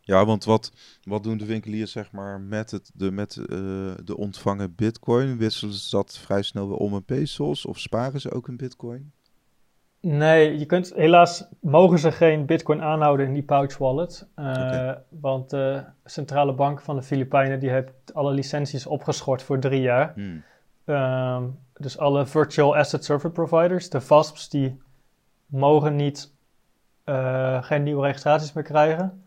Ja. 0.00 0.24
Want 0.24 0.44
wat, 0.44 0.72
wat 1.02 1.22
doen 1.22 1.38
de 1.38 1.46
winkeliers 1.46 1.92
zeg 1.92 2.12
maar 2.12 2.40
met, 2.40 2.70
het, 2.70 2.90
de, 2.94 3.10
met 3.10 3.36
uh, 3.36 3.46
de 4.04 4.16
ontvangen 4.16 4.74
bitcoin? 4.74 5.38
Wisselen 5.38 5.74
ze 5.74 5.90
dat 5.90 6.18
vrij 6.18 6.42
snel 6.42 6.68
weer 6.68 6.76
om 6.76 6.94
in 6.94 7.04
pesos 7.04 7.66
of 7.66 7.78
sparen 7.78 8.20
ze 8.20 8.32
ook 8.32 8.48
in 8.48 8.56
bitcoin? 8.56 9.12
Nee, 10.08 10.58
je 10.58 10.66
kunt, 10.66 10.92
helaas 10.94 11.48
mogen 11.60 11.98
ze 11.98 12.12
geen 12.12 12.46
bitcoin 12.46 12.82
aanhouden 12.82 13.26
in 13.26 13.32
die 13.32 13.42
pouch 13.42 13.78
wallet. 13.78 14.26
Uh, 14.38 14.92
Want 15.08 15.50
de 15.50 15.82
centrale 16.04 16.52
bank 16.52 16.80
van 16.80 16.96
de 16.96 17.02
Filipijnen 17.02 17.60
die 17.60 17.70
heeft 17.70 17.92
alle 18.14 18.32
licenties 18.32 18.86
opgeschort 18.86 19.42
voor 19.42 19.58
drie 19.58 19.80
jaar. 19.80 20.12
Hmm. 20.14 20.42
Um, 20.84 21.58
dus 21.76 21.98
alle 21.98 22.26
virtual 22.26 22.76
asset 22.76 23.04
service 23.04 23.30
providers, 23.32 23.90
de 23.90 24.00
VASPs, 24.00 24.48
die 24.48 24.82
mogen 25.46 25.96
niet, 25.96 26.32
uh, 27.04 27.62
geen 27.62 27.82
nieuwe 27.82 28.06
registraties 28.06 28.52
meer 28.52 28.64
krijgen. 28.64 29.24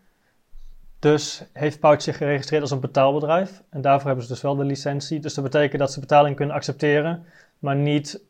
Dus 0.98 1.44
heeft 1.52 1.80
Pouch 1.80 2.02
zich 2.02 2.16
geregistreerd 2.16 2.62
als 2.62 2.70
een 2.70 2.80
betaalbedrijf. 2.80 3.62
En 3.70 3.80
daarvoor 3.80 4.06
hebben 4.06 4.24
ze 4.24 4.32
dus 4.32 4.42
wel 4.42 4.56
de 4.56 4.64
licentie. 4.64 5.20
Dus 5.20 5.34
dat 5.34 5.44
betekent 5.44 5.80
dat 5.80 5.92
ze 5.92 6.00
betaling 6.00 6.36
kunnen 6.36 6.54
accepteren, 6.54 7.24
maar 7.58 7.76
niet 7.76 8.28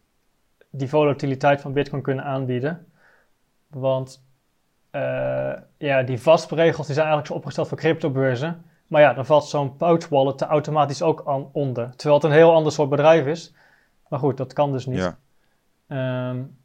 die 0.71 0.89
volatiliteit 0.89 1.61
van 1.61 1.73
Bitcoin 1.73 2.03
kunnen 2.03 2.25
aanbieden. 2.25 2.87
Want 3.67 4.25
uh, 4.93 5.53
ja, 5.77 6.03
die 6.03 6.21
VASP-regels 6.21 6.87
die 6.87 6.95
zijn 6.95 7.07
eigenlijk 7.07 7.27
zo 7.27 7.35
opgesteld 7.35 7.69
voor 7.69 7.79
cryptobeurzen. 7.79 8.65
Maar 8.87 9.01
ja, 9.01 9.13
dan 9.13 9.27
valt 9.27 9.45
zo'n 9.45 9.77
pouch 9.77 10.09
wallet 10.09 10.41
er 10.41 10.47
automatisch 10.47 11.03
ook 11.03 11.23
aan 11.27 11.49
onder. 11.53 11.91
Terwijl 11.97 12.21
het 12.21 12.25
een 12.25 12.37
heel 12.37 12.55
ander 12.55 12.73
soort 12.73 12.91
bedrijf 12.91 13.27
is. 13.27 13.55
Maar 14.09 14.19
goed, 14.19 14.37
dat 14.37 14.53
kan 14.53 14.73
dus 14.73 14.87
niet. 14.87 15.15
Ja. 15.87 16.31
Um, 16.31 16.59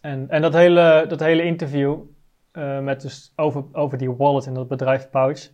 en, 0.00 0.28
en 0.28 0.42
dat 0.42 0.52
hele, 0.52 1.04
dat 1.08 1.20
hele 1.20 1.42
interview, 1.42 1.98
uh, 2.52 2.76
eh, 2.76 2.84
met 2.84 3.00
dus 3.00 3.32
over, 3.36 3.64
over 3.72 3.98
die 3.98 4.12
wallet 4.12 4.46
in 4.46 4.54
dat 4.54 4.68
bedrijf 4.68 5.10
Pouch. 5.10 5.50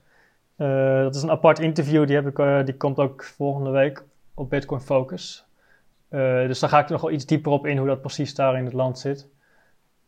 Eh, 0.56 1.02
dat 1.02 1.14
is 1.14 1.22
een 1.22 1.30
apart 1.30 1.58
interview, 1.58 2.06
die, 2.06 2.16
heb 2.16 2.26
ik, 2.26 2.38
eh, 2.38 2.64
die 2.64 2.76
komt 2.76 2.98
ook 2.98 3.24
volgende 3.24 3.70
week 3.70 4.04
op 4.34 4.50
Bitcoin 4.50 4.80
Focus. 4.80 5.46
Eh, 6.14 6.46
dus 6.46 6.58
daar 6.58 6.70
ga 6.70 6.78
ik 6.78 6.88
nog 6.88 7.00
wel 7.00 7.10
iets 7.10 7.26
dieper 7.26 7.52
op 7.52 7.66
in 7.66 7.78
hoe 7.78 7.86
dat 7.86 8.00
precies 8.00 8.34
daar 8.34 8.58
in 8.58 8.64
het 8.64 8.72
land 8.72 8.98
zit. 8.98 9.28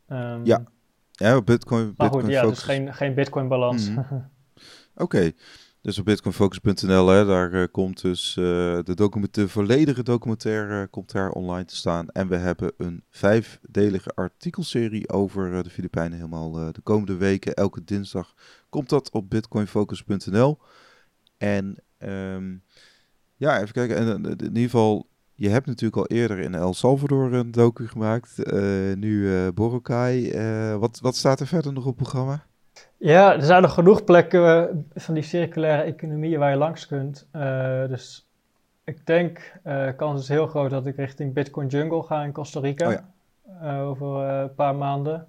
Ehm, 0.09 0.45
Ja, 0.45 0.65
Ja, 1.13 1.37
op 1.37 1.47
Bitcoin, 1.47 1.85
Maar 1.85 1.95
Bitcoin 1.97 2.23
goed, 2.25 2.33
ja, 2.33 2.41
Focus. 2.41 2.57
dus 2.57 2.65
geen, 2.65 2.95
geen 2.95 3.15
Bitcoin 3.15 3.49
balans. 3.49 3.91
Mhm. 3.91 4.01
Oké, 5.05 5.33
dus 5.81 5.99
op 5.99 6.05
bitcoinfocus.nl, 6.05 7.09
hè, 7.09 7.25
daar 7.25 7.53
eh, 7.53 7.65
komt 7.71 8.03
dus 8.03 8.37
eh, 8.37 8.45
de, 8.83 8.95
document, 8.95 9.35
de 9.35 9.49
volledige 9.49 10.03
documentaire 10.03 10.87
komt 10.87 11.13
daar 11.13 11.31
online 11.31 11.65
te 11.65 11.77
staan. 11.77 12.09
En 12.09 12.29
we 12.29 12.37
hebben 12.37 12.73
een 12.77 13.05
vijfdelige 13.11 14.11
artikelserie 14.15 15.09
over 15.09 15.63
de 15.63 15.71
Filipijnen 15.71 16.19
helemaal 16.19 16.53
de 16.53 16.81
komende 16.83 17.17
weken. 17.17 17.55
Elke 17.55 17.85
dinsdag 17.85 18.35
komt 18.69 18.89
dat 18.89 19.11
op 19.11 19.31
bitcoinfocus.nl. 19.31 20.59
En 21.39 21.77
ehm, 21.99 22.57
ja, 23.37 23.61
even 23.61 23.73
kijken. 23.73 23.97
En, 23.97 24.25
in 24.25 24.47
ieder 24.47 24.63
geval, 24.63 25.09
je 25.37 25.49
hebt 25.49 25.67
natuurlijk 25.67 25.97
al 25.97 26.17
eerder 26.17 26.39
in 26.39 26.55
El 26.55 26.75
Salvador 26.75 27.33
een 27.33 27.51
docu 27.51 27.89
gemaakt. 27.89 28.43
Eh, 28.43 28.61
nu 28.97 29.35
eh 29.37 29.49
Boracay. 29.55 30.31
Eh, 30.31 30.77
wat, 30.77 30.99
wat 31.03 31.17
staat 31.17 31.41
er 31.41 31.47
verder 31.47 31.73
nog 31.73 31.87
op 31.87 31.99
het 31.99 32.09
programma? 32.09 32.43
Ja, 32.97 33.35
er 33.35 33.43
zijn 33.43 33.63
nog 33.63 33.75
genoeg 33.75 34.05
plekken 34.05 34.87
van 34.95 35.15
die 35.15 35.23
circulaire 35.23 35.83
economieën 35.83 36.39
waar 36.39 36.51
je 36.51 36.57
langs 36.57 36.87
kunt. 36.87 37.29
Dus 37.89 38.29
ik 38.85 39.07
denk, 39.07 39.61
kans 39.97 40.21
is 40.23 40.29
heel 40.29 40.47
groot 40.47 40.71
dat 40.71 40.87
ik 40.87 40.97
richting 40.97 41.33
Bitcoin 41.33 41.67
Jungle 41.67 42.03
ga 42.03 42.23
in 42.23 42.33
Costa 42.33 42.61
Rica. 42.61 42.87
Oh 42.87 42.93
ja. 42.93 43.81
Over 43.83 44.07
een 44.17 44.55
paar 44.55 44.75
maanden. 44.75 45.27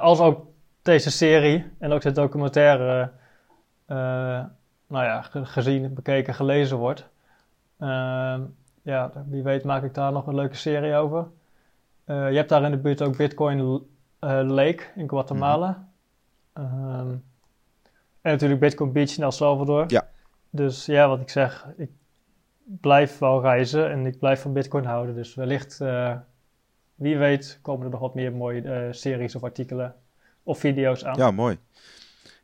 Als 0.00 0.20
ook 0.20 0.46
deze 0.82 1.10
serie 1.10 1.64
en 1.78 1.92
ook 1.92 2.00
de 2.02 2.12
documentaire, 2.12 3.10
nou 3.86 5.04
ja, 5.04 5.22
ge- 5.22 5.44
gezien, 5.44 5.94
bekeken, 5.94 6.34
gelezen 6.34 6.76
wordt. 6.76 7.08
Ja, 8.82 9.12
wie 9.28 9.42
weet 9.42 9.64
maak 9.64 9.82
ik 9.82 9.94
daar 9.94 10.12
nog 10.12 10.26
een 10.26 10.34
leuke 10.34 10.56
serie 10.56 10.94
over. 10.94 11.26
Eh, 12.04 12.30
je 12.30 12.36
hebt 12.36 12.48
daar 12.48 12.62
in 12.62 12.70
de 12.70 12.76
buurt 12.76 13.02
ook 13.02 13.16
Bitcoin 13.16 13.82
eh, 14.18 14.40
Lake 14.44 14.82
in 14.94 15.08
Guatemala. 15.08 15.88
Ehm, 16.52 17.10
en 18.20 18.30
natuurlijk 18.30 18.60
Bitcoin 18.60 18.92
Beach 18.92 19.16
in 19.16 19.22
El 19.22 19.30
Salvador. 19.30 19.84
Ja. 19.86 20.08
Dus 20.50 20.86
ja, 20.86 21.08
wat 21.08 21.20
ik 21.20 21.28
zeg, 21.28 21.66
ik 21.76 21.90
blijf 22.62 23.18
wel 23.18 23.40
reizen 23.40 23.90
en 23.90 24.06
ik 24.06 24.18
blijf 24.18 24.40
van 24.40 24.52
Bitcoin 24.52 24.84
houden. 24.84 25.14
Dus 25.14 25.34
wellicht, 25.34 25.80
eh, 25.80 26.14
wie 26.94 27.18
weet, 27.18 27.58
komen 27.62 27.84
er 27.84 27.90
nog 27.90 28.00
wat 28.00 28.14
meer 28.14 28.32
mooie 28.32 28.88
series 28.90 29.34
of 29.34 29.42
artikelen 29.42 29.94
of 30.42 30.58
video's 30.58 31.04
aan. 31.04 31.16
Ja, 31.16 31.30
mooi. 31.30 31.58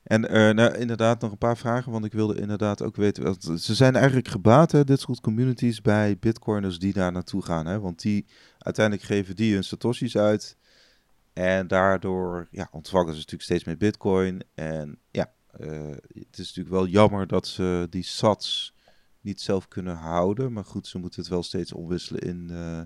En 0.09 0.29
eh, 0.29 0.55
nou, 0.55 0.77
inderdaad 0.77 1.21
nog 1.21 1.31
een 1.31 1.39
paar 1.39 1.57
vragen, 1.57 1.93
want 1.93 2.05
ik 2.05 2.13
wilde 2.13 2.41
inderdaad 2.41 2.83
ook 2.83 2.97
weten... 2.97 3.25
want 3.25 3.61
Ze 3.61 3.75
zijn 3.75 3.97
eigenlijk 3.97 4.29
gebaat, 4.29 4.73
hè, 4.73 4.85
dit 4.85 5.01
soort 5.01 5.21
communities, 5.21 5.81
bij 5.81 6.19
bitcoiners 6.19 6.79
die 6.79 6.93
daar 6.93 7.13
naartoe 7.13 7.43
gaan. 7.43 7.67
Hè? 7.67 7.81
Want 7.81 8.01
die, 8.03 8.27
uiteindelijk 8.59 9.07
geven 9.07 9.37
die 9.37 9.55
hun 9.55 9.65
satoshis 9.65 10.17
uit. 10.17 10.57
En 11.33 11.67
daardoor 11.67 12.49
ja, 12.51 12.69
ontvangen 12.73 13.09
ze 13.13 13.17
natuurlijk 13.17 13.43
steeds 13.43 13.65
meer 13.65 13.77
bitcoin. 13.77 14.43
En 14.55 14.99
ja, 15.11 15.33
eh, 15.51 15.91
het 16.09 16.39
is 16.39 16.47
natuurlijk 16.47 16.75
wel 16.75 16.87
jammer 16.87 17.27
dat 17.27 17.47
ze 17.47 17.87
die 17.91 18.05
sats 18.05 18.75
niet 19.21 19.41
zelf 19.41 19.69
kunnen 19.69 19.97
houden. 19.97 20.53
Maar 20.53 20.65
goed, 20.65 20.87
ze 20.87 20.99
moeten 20.99 21.21
het 21.21 21.31
wel 21.31 21.43
steeds 21.43 21.73
omwisselen 21.73 22.21
in... 22.21 22.51
eh, 22.51 22.81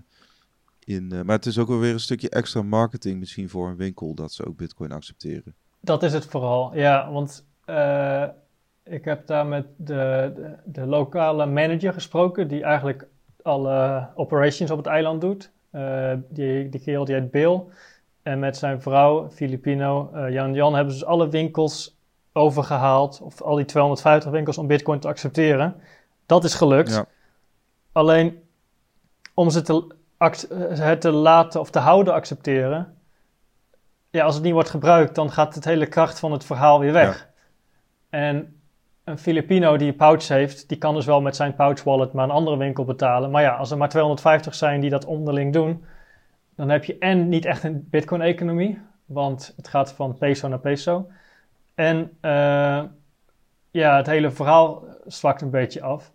in 0.95 1.07
maar 1.07 1.35
het 1.35 1.45
is 1.45 1.57
ook 1.57 1.67
wel 1.67 1.79
weer 1.79 1.93
een 1.93 1.99
stukje 1.99 2.29
extra 2.29 2.61
marketing 2.61 3.19
misschien 3.19 3.49
voor 3.49 3.69
een 3.69 3.75
winkel 3.75 4.13
dat 4.13 4.33
ze 4.33 4.45
ook 4.45 4.57
bitcoin 4.57 4.91
accepteren. 4.91 5.55
Dat 5.83 6.03
is 6.03 6.13
het 6.13 6.25
vooral, 6.25 6.75
ja. 6.75 7.11
Want 7.11 7.45
eh, 7.65 8.23
ik 8.83 9.05
heb 9.05 9.27
daar 9.27 9.45
met 9.45 9.65
de, 9.77 10.31
de, 10.35 10.55
de 10.65 10.85
lokale 10.85 11.45
manager 11.45 11.93
gesproken, 11.93 12.47
die 12.47 12.63
eigenlijk 12.63 13.07
alle 13.41 14.07
operations 14.15 14.71
op 14.71 14.77
het 14.77 14.85
eiland 14.85 15.21
doet. 15.21 15.51
Eh, 15.71 16.13
die, 16.29 16.69
die 16.69 16.81
kerel 16.81 17.05
die 17.05 17.15
heet 17.15 17.31
Bill. 17.31 17.61
En 18.21 18.39
met 18.39 18.57
zijn 18.57 18.81
vrouw, 18.81 19.29
Filipino, 19.29 20.11
eh, 20.13 20.29
Jan 20.31 20.53
Jan, 20.53 20.75
hebben 20.75 20.93
ze 20.93 20.99
dus 20.99 21.07
alle 21.07 21.29
winkels 21.29 21.97
overgehaald. 22.33 23.21
Of 23.21 23.41
al 23.41 23.55
die 23.55 23.65
250 23.65 24.31
winkels 24.31 24.57
om 24.57 24.67
bitcoin 24.67 24.99
te 24.99 25.07
accepteren. 25.07 25.75
Dat 26.25 26.43
is 26.43 26.53
gelukt. 26.53 26.91
Ja. 26.91 27.05
Alleen 27.91 28.43
om 29.33 29.49
ze 29.49 29.61
te, 29.61 29.95
het 30.81 31.01
te 31.01 31.11
laten 31.11 31.59
of 31.59 31.69
te 31.69 31.79
houden 31.79 32.13
accepteren. 32.13 32.97
Ja, 34.13 34.23
als 34.23 34.35
het 34.35 34.43
niet 34.43 34.53
wordt 34.53 34.69
gebruikt, 34.69 35.15
dan 35.15 35.31
gaat 35.31 35.55
het 35.55 35.65
hele 35.65 35.85
kracht 35.85 36.19
van 36.19 36.31
het 36.31 36.45
verhaal 36.45 36.79
weer 36.79 36.91
weg. 36.91 37.29
En 38.09 38.61
een 39.03 39.17
Filipino 39.17 39.77
die 39.77 39.87
een 39.87 39.95
pouch 39.95 40.27
heeft, 40.27 40.69
die 40.69 40.77
kan 40.77 40.93
dus 40.93 41.05
wel 41.05 41.21
met 41.21 41.35
zijn 41.35 41.55
pouch 41.55 41.83
wallet 41.83 42.13
maar 42.13 42.23
een 42.23 42.31
andere 42.31 42.57
winkel 42.57 42.85
betalen. 42.85 43.31
Maar 43.31 43.41
ja, 43.41 43.55
als 43.55 43.71
er 43.71 43.77
maar 43.77 43.89
250 43.89 44.55
zijn 44.55 44.81
die 44.81 44.89
dat 44.89 45.05
onderling 45.05 45.53
doen, 45.53 45.85
dan 46.55 46.69
heb 46.69 46.83
je 46.83 46.97
en 46.97 47.29
niet 47.29 47.45
echt 47.45 47.63
een 47.63 47.87
Bitcoin-economie, 47.89 48.79
want 49.05 49.53
het 49.55 49.67
gaat 49.67 49.93
van 49.93 50.17
peso 50.17 50.47
naar 50.47 50.59
peso. 50.59 51.07
En 51.75 52.17
eh, 52.21 52.83
ja, 53.71 53.97
het 53.97 54.07
hele 54.07 54.31
verhaal 54.31 54.83
zwakt 55.05 55.41
een 55.41 55.49
beetje 55.49 55.81
af. 55.81 56.11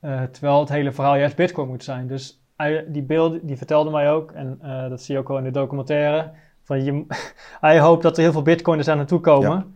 Eh, 0.00 0.22
terwijl 0.22 0.60
het 0.60 0.68
hele 0.68 0.92
verhaal 0.92 1.16
juist 1.16 1.36
Bitcoin 1.36 1.68
moet 1.68 1.84
zijn. 1.84 2.06
Dus 2.06 2.40
die 2.86 3.02
beelden, 3.02 3.46
die 3.46 3.56
vertelde 3.56 3.90
mij 3.90 4.10
ook, 4.10 4.32
en 4.32 4.58
eh, 4.62 4.88
dat 4.88 5.02
zie 5.02 5.14
je 5.14 5.20
ook 5.20 5.28
wel 5.28 5.38
in 5.38 5.44
de 5.44 5.50
documentaire. 5.50 6.32
Van 6.62 6.84
je, 6.84 7.04
hij 7.60 7.80
hoopt 7.80 8.02
dat 8.02 8.16
er 8.16 8.22
heel 8.22 8.32
veel 8.32 8.42
Bitcoiners 8.42 8.88
aan 8.88 8.96
naartoe 8.96 9.20
komen. 9.20 9.50
Ja. 9.50 9.66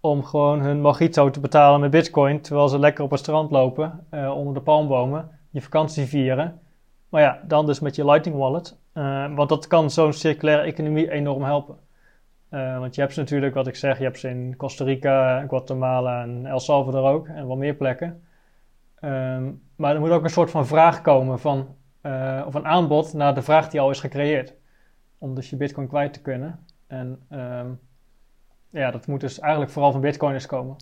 Om 0.00 0.24
gewoon 0.24 0.60
hun 0.60 0.80
mojito 0.80 1.30
te 1.30 1.40
betalen 1.40 1.80
met 1.80 1.90
Bitcoin. 1.90 2.40
Terwijl 2.40 2.68
ze 2.68 2.78
lekker 2.78 3.04
op 3.04 3.10
het 3.10 3.20
strand 3.20 3.50
lopen, 3.50 4.06
eh, 4.10 4.36
onder 4.36 4.54
de 4.54 4.60
palmbomen. 4.60 5.30
Je 5.50 5.62
vakantie 5.62 6.06
vieren. 6.06 6.60
Maar 7.08 7.22
ja, 7.22 7.40
dan 7.46 7.66
dus 7.66 7.80
met 7.80 7.96
je 7.96 8.04
Lightning 8.04 8.36
Wallet. 8.36 8.76
Eh, 8.92 9.34
want 9.34 9.48
dat 9.48 9.66
kan 9.66 9.90
zo'n 9.90 10.12
circulaire 10.12 10.62
economie 10.62 11.10
enorm 11.10 11.42
helpen. 11.42 11.76
Eh, 12.48 12.78
want 12.78 12.94
je 12.94 13.00
hebt 13.00 13.12
ze 13.12 13.20
natuurlijk, 13.20 13.54
wat 13.54 13.66
ik 13.66 13.76
zeg, 13.76 13.98
je 13.98 14.04
hebt 14.04 14.18
ze 14.18 14.28
in 14.28 14.56
Costa 14.56 14.84
Rica, 14.84 15.44
Guatemala 15.48 16.22
en 16.22 16.46
El 16.46 16.60
Salvador 16.60 17.10
ook. 17.10 17.26
En 17.26 17.46
wel 17.46 17.56
meer 17.56 17.74
plekken. 17.74 18.22
Ehm, 19.00 19.50
maar 19.76 19.94
er 19.94 20.00
moet 20.00 20.10
ook 20.10 20.24
een 20.24 20.30
soort 20.30 20.50
van 20.50 20.66
vraag 20.66 21.00
komen 21.00 21.38
van, 21.38 21.76
of 22.46 22.54
een 22.54 22.66
aanbod 22.66 23.12
naar 23.12 23.34
de 23.34 23.42
vraag 23.42 23.68
die 23.68 23.80
al 23.80 23.90
is 23.90 24.00
gecreëerd. 24.00 24.54
Om 25.20 25.34
dus 25.34 25.50
je 25.50 25.56
bitcoin 25.56 25.88
kwijt 25.88 26.12
te 26.12 26.20
kunnen. 26.20 26.58
En 26.86 27.18
ehm, 27.28 27.66
ja, 28.70 28.90
dat 28.90 29.06
moet 29.06 29.20
dus 29.20 29.38
eigenlijk 29.40 29.72
vooral 29.72 29.92
van 29.92 30.00
bitcoiners 30.00 30.46
komen. 30.46 30.76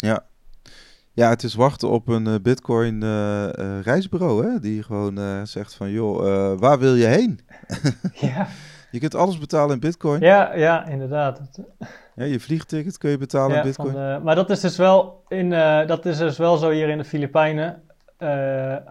Ja, 1.12 1.28
het 1.28 1.42
is 1.42 1.54
wachten 1.54 1.88
op 1.88 2.08
een 2.08 2.26
eh, 2.26 2.34
Bitcoin 2.42 3.02
eh, 3.02 3.44
eh, 3.58 3.82
reisbureau, 3.82 4.46
hè? 4.46 4.60
Die 4.60 4.82
gewoon 4.82 5.46
zegt 5.46 5.74
van, 5.74 5.90
joh, 5.90 6.58
waar 6.58 6.78
wil 6.78 6.94
je 6.94 7.06
heen? 7.06 7.40
ja, 8.12 8.46
Je 8.90 8.98
kunt 8.98 9.14
alles 9.14 9.38
betalen 9.38 9.74
in 9.74 9.80
Bitcoin. 9.80 10.20
ja, 10.20 10.54
ja, 10.54 10.86
inderdaad. 10.86 11.40
Ja, 12.14 12.24
je 12.24 12.40
vliegticket 12.40 12.98
kun 12.98 13.10
je 13.10 13.18
betalen 13.18 13.50
Ja, 13.50 13.56
in 13.56 13.66
Bitcoin. 13.66 13.92
de- 13.92 14.20
maar 14.22 14.34
dat 14.34 14.50
is 14.50 14.60
dus 14.60 14.76
wel 14.76 15.24
in, 15.28 15.50
dat 15.86 16.06
is 16.06 16.18
dus 16.18 16.38
wel 16.38 16.56
zo 16.56 16.70
hier 16.70 16.88
in 16.88 16.98
de 16.98 17.04
Filipijnen. 17.04 17.82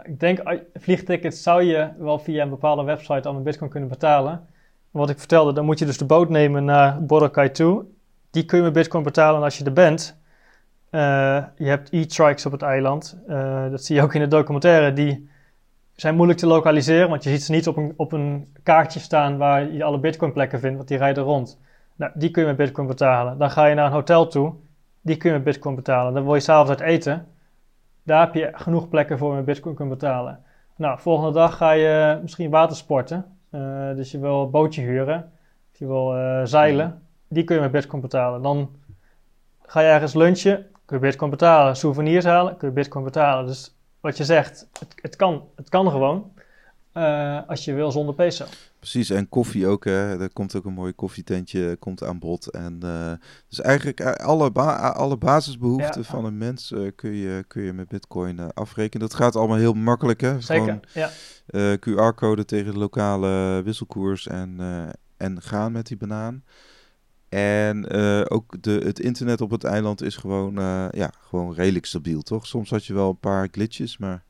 Ik 0.04 0.20
denk, 0.20 0.60
vliegtickets 0.74 1.44
zou 1.44 1.64
je 1.64 1.90
wel 1.98 2.20
via 2.20 2.44
een 2.44 2.50
bepaalde 2.50 2.84
website 2.84 3.28
al 3.28 3.34
met 3.34 3.44
bitcoin 3.44 3.70
kunnen 3.70 3.90
betalen. 3.90 4.48
Wat 4.98 5.10
ik 5.10 5.20
vertelde, 5.20 5.54
dan 5.54 5.66
moet 5.66 5.80
je 5.80 5.86
dus 5.86 5.98
de 5.98 6.06
boot 6.06 6.30
nemen 6.30 6.66
naar 6.66 7.06
Boracay 7.06 7.50
toe. 7.50 7.86
Die 8.32 8.46
kun 8.46 8.58
je 8.58 8.64
met 8.64 8.74
bitcoin 8.74 9.04
betalen 9.04 9.44
als 9.44 9.58
je 9.58 9.64
er 9.64 9.74
bent. 9.74 10.18
Eh, 10.90 11.44
je 11.56 11.66
hebt 11.66 11.92
e-trikes 11.92 12.46
op 12.46 12.52
het 12.52 12.62
eiland. 12.62 13.18
Eh, 13.28 13.70
dat 13.70 13.84
zie 13.84 13.96
je 13.96 14.02
ook 14.02 14.14
in 14.14 14.22
de 14.22 14.28
documentaire. 14.28 14.94
Die 14.94 15.30
zijn 15.96 16.16
moeilijk 16.16 16.40
te 16.40 16.48
lokaliseren, 16.48 17.10
want 17.10 17.24
je 17.24 17.30
ziet 17.30 17.44
ze 17.44 17.52
niet 17.52 17.68
op 17.68 17.78
een, 17.78 17.94
op 17.96 18.12
een 18.12 18.54
kaartje 18.64 19.00
staan 19.00 19.38
waar 19.38 19.72
je 19.72 19.84
alle 19.84 20.00
bitcoin 20.00 20.32
plekken 20.32 20.60
vindt, 20.60 20.76
want 20.76 20.88
die 20.88 20.98
rijden 20.98 21.24
rond. 21.24 21.60
Nou, 21.96 22.12
die 22.16 22.32
kun 22.32 22.42
je 22.42 22.48
met 22.48 22.58
bitcoin 22.58 22.88
betalen. 22.88 23.38
Dan 23.38 23.52
ga 23.52 23.66
je 23.66 23.76
naar 23.76 23.86
een 23.86 23.92
hotel 23.92 24.28
toe. 24.28 24.54
Die 25.02 25.18
kun 25.18 25.30
je 25.30 25.36
met 25.36 25.46
bitcoin 25.46 25.76
betalen. 25.76 26.14
Dan 26.14 26.24
wil 26.24 26.36
je 26.36 26.42
s'avonds 26.42 26.70
uit 26.70 26.80
eten. 26.80 27.28
Daar 28.04 28.26
heb 28.26 28.34
je 28.34 28.50
genoeg 28.54 28.90
plekken 28.90 29.18
voor 29.18 29.36
met 29.36 29.46
bitcoin 29.46 29.76
kunt 29.76 29.90
betalen. 29.90 30.44
Nou, 30.76 31.00
volgende 31.00 31.32
dag 31.32 31.58
ga 31.58 31.72
je 31.72 32.20
misschien 32.22 32.50
watersporten. 32.50 33.37
Eh, 33.50 33.96
dus 33.96 34.12
je 34.12 34.20
wil 34.20 34.42
een 34.44 34.52
bootje 34.52 34.82
huren. 34.82 35.32
Of 35.74 35.80
je 35.80 35.88
wil 35.88 36.16
eh, 36.16 36.42
zeilen. 36.44 37.02
Die 37.28 37.44
kun 37.44 37.56
je 37.56 37.62
met 37.62 37.72
bitcoin 37.72 38.02
betalen. 38.02 38.42
Dan 38.42 38.70
ga 39.66 39.80
je 39.82 39.88
ergens 39.88 40.14
lunchen. 40.14 40.66
Kun 40.86 40.96
je 40.98 41.02
bitcoin 41.02 41.32
betalen. 41.32 41.76
Souvenirs 41.76 42.26
halen. 42.26 42.58
Kun 42.58 42.68
je 42.68 42.74
bitcoin 42.74 43.04
betalen. 43.04 43.46
Dus 43.46 43.76
wat 44.00 44.18
je 44.18 44.24
zegt, 44.26 44.68
het, 44.80 44.96
het, 45.02 45.16
kan, 45.16 45.44
het 45.56 45.70
kan 45.70 45.90
gewoon. 45.92 46.32
eh, 46.92 47.40
als 47.48 47.66
je 47.66 47.74
wil 47.74 47.92
zonder 47.92 48.16
peso. 48.16 48.46
Precies, 48.90 49.10
en 49.10 49.30
koffie 49.30 49.68
ook, 49.68 49.86
hè. 49.86 50.20
Er 50.22 50.34
komt 50.34 50.56
ook 50.56 50.66
een 50.66 50.74
mooi 50.74 50.94
koffietentje 50.94 51.76
komt 51.80 52.04
aan 52.04 52.20
bod. 52.20 52.48
En 52.48 52.78
eh, 52.82 53.12
dus 53.48 53.62
eigenlijk 53.62 54.00
eh, 54.00 54.12
alle, 54.12 54.52
ba- 54.52 54.76
alle 54.90 55.18
basisbehoeften 55.18 56.02
Ja. 56.02 56.08
van 56.08 56.26
een 56.26 56.38
mens 56.38 56.72
eh, 56.72 56.92
kun, 56.96 57.14
je, 57.14 57.44
kun 57.48 57.62
je 57.64 57.74
met 57.74 57.88
Bitcoin 57.88 58.54
afrekenen. 58.54 59.08
Dat 59.08 59.18
gaat 59.18 59.36
allemaal 59.36 59.58
heel 59.58 59.74
makkelijk, 59.74 60.22
hè. 60.22 60.42
Zeker, 60.42 60.80
Gewoon 60.92 61.12
ja. 61.52 61.78
QR-code 61.78 62.46
tegen 62.46 62.74
de 62.74 62.80
lokale 62.80 63.62
wisselkoers 63.64 64.28
en, 64.28 64.60
en 65.18 65.42
gaan 65.42 65.72
met 65.72 65.88
die 65.88 65.98
banaan. 65.98 66.44
En 67.30 67.96
uh, 67.96 68.22
ook 68.28 68.62
de, 68.64 68.82
het 68.84 69.00
internet 69.00 69.42
op 69.42 69.52
het 69.52 69.64
eiland 69.64 70.02
is 70.02 70.16
gewoon, 70.16 70.60
uh, 70.60 70.86
ja, 70.92 71.12
gewoon 71.28 71.54
redelijk 71.54 71.86
stabiel, 71.86 72.22
toch? 72.22 72.48
Soms 72.48 72.70
had 72.70 72.86
je 72.86 72.94
wel 72.94 73.10
een 73.10 73.20
paar 73.20 73.48
glitches, 73.52 73.98
maar... 73.98 74.24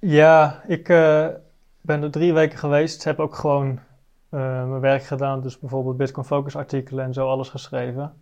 Ja, 0.00 0.62
ik 0.66 0.88
uh, 0.88 1.26
ben 1.82 2.02
er 2.02 2.10
drie 2.10 2.32
weken 2.32 2.58
geweest. 2.58 3.04
Heb 3.04 3.20
ook 3.20 3.34
gewoon 3.34 3.80
mijn 4.28 4.80
werk 4.80 5.02
gedaan. 5.02 5.40
Dus 5.40 5.58
bijvoorbeeld 5.58 5.96
Bitcoin 5.96 6.26
Focus 6.26 6.56
artikelen 6.56 7.04
en 7.04 7.12
zo 7.12 7.28
alles 7.28 7.48
geschreven. 7.48 8.12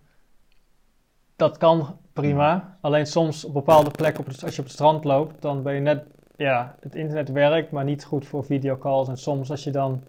Dat 1.36 1.58
kan 1.58 1.98
prima. 2.12 2.76
Alleen 2.80 3.06
soms 3.06 3.44
op 3.44 3.52
bepaalde 3.52 3.90
plekken, 3.90 4.20
op 4.20 4.26
het, 4.26 4.44
als 4.44 4.54
je 4.54 4.60
op 4.60 4.64
het 4.64 4.74
strand 4.74 5.04
loopt, 5.04 5.42
dan 5.42 5.62
ben 5.62 5.74
je 5.74 5.80
net... 5.80 6.04
Ja, 6.36 6.76
het 6.80 6.94
internet 6.94 7.28
werkt, 7.28 7.70
maar 7.70 7.84
niet 7.84 8.04
goed 8.04 8.26
voor 8.26 8.44
videocalls. 8.44 9.08
En 9.08 9.16
soms 9.16 9.50
als 9.50 9.64
je 9.64 9.70
dan 9.70 10.02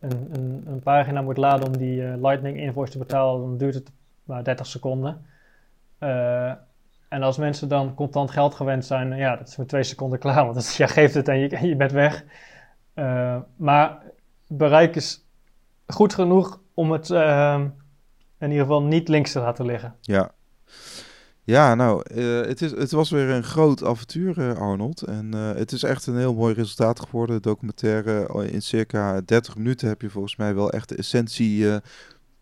een, 0.00 0.28
een, 0.32 0.62
een, 0.66 0.80
pagina 0.80 1.22
moet 1.22 1.36
laden 1.36 1.66
om 1.66 1.76
die 1.76 2.00
uh, 2.00 2.14
Lightning 2.22 2.56
invoice 2.56 2.92
te 2.92 2.98
betalen, 2.98 3.40
dan 3.40 3.56
duurt 3.56 3.74
het 3.74 3.92
maar 4.24 4.44
30 4.44 4.66
seconden. 4.66 5.26
Uh, 6.00 6.52
en 7.08 7.22
als 7.22 7.36
mensen 7.36 7.68
dan 7.68 7.94
contant 7.94 8.30
geld 8.30 8.54
gewend 8.54 8.84
zijn, 8.84 9.16
ja, 9.16 9.36
dat 9.36 9.48
is 9.48 9.56
met 9.56 9.68
twee 9.68 9.82
seconden 9.82 10.18
klaar, 10.18 10.44
want 10.44 10.74
je 10.76 10.88
geeft 10.88 11.14
het 11.14 11.28
en 11.28 11.38
je, 11.38 11.66
je 11.66 11.76
bent 11.76 11.92
weg. 11.92 12.24
Uh, 12.94 13.38
maar 13.56 14.02
bereik 14.46 14.96
is 14.96 15.24
goed 15.86 16.14
genoeg 16.14 16.60
om 16.74 16.92
het 16.92 17.10
in 17.10 18.50
ieder 18.50 18.66
geval 18.66 18.82
niet 18.82 19.08
links 19.08 19.32
te 19.32 19.40
laten 19.40 19.64
liggen. 19.64 19.94
Ja, 20.00 20.32
ja, 21.44 21.74
nou, 21.74 22.02
uh, 22.14 22.46
het, 22.46 22.62
is, 22.62 22.70
het 22.70 22.90
was 22.90 23.10
weer 23.10 23.28
een 23.28 23.42
groot 23.44 23.84
avontuur, 23.84 24.38
uh, 24.38 24.58
Arnold. 24.58 25.02
En 25.02 25.32
het 25.32 25.72
is 25.72 25.82
echt 25.82 26.06
een 26.06 26.16
heel 26.16 26.34
mooi 26.34 26.54
resultaat 26.54 27.00
geworden. 27.00 27.36
De 27.36 27.48
documentaire 27.48 28.48
in 28.50 28.62
circa 28.62 29.20
30 29.20 29.56
minuten 29.56 29.88
heb 29.88 30.02
je 30.02 30.10
volgens 30.10 30.36
mij 30.36 30.54
wel 30.54 30.70
echt 30.70 30.88
de 30.88 30.96
essentie 30.96 31.80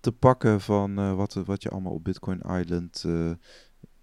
te 0.01 0.13
pakken 0.13 0.61
van 0.61 1.17
wat, 1.17 1.35
wat 1.45 1.63
je 1.63 1.69
allemaal 1.69 1.93
op 1.93 2.05
Bitcoin 2.05 2.41
Island 2.41 3.05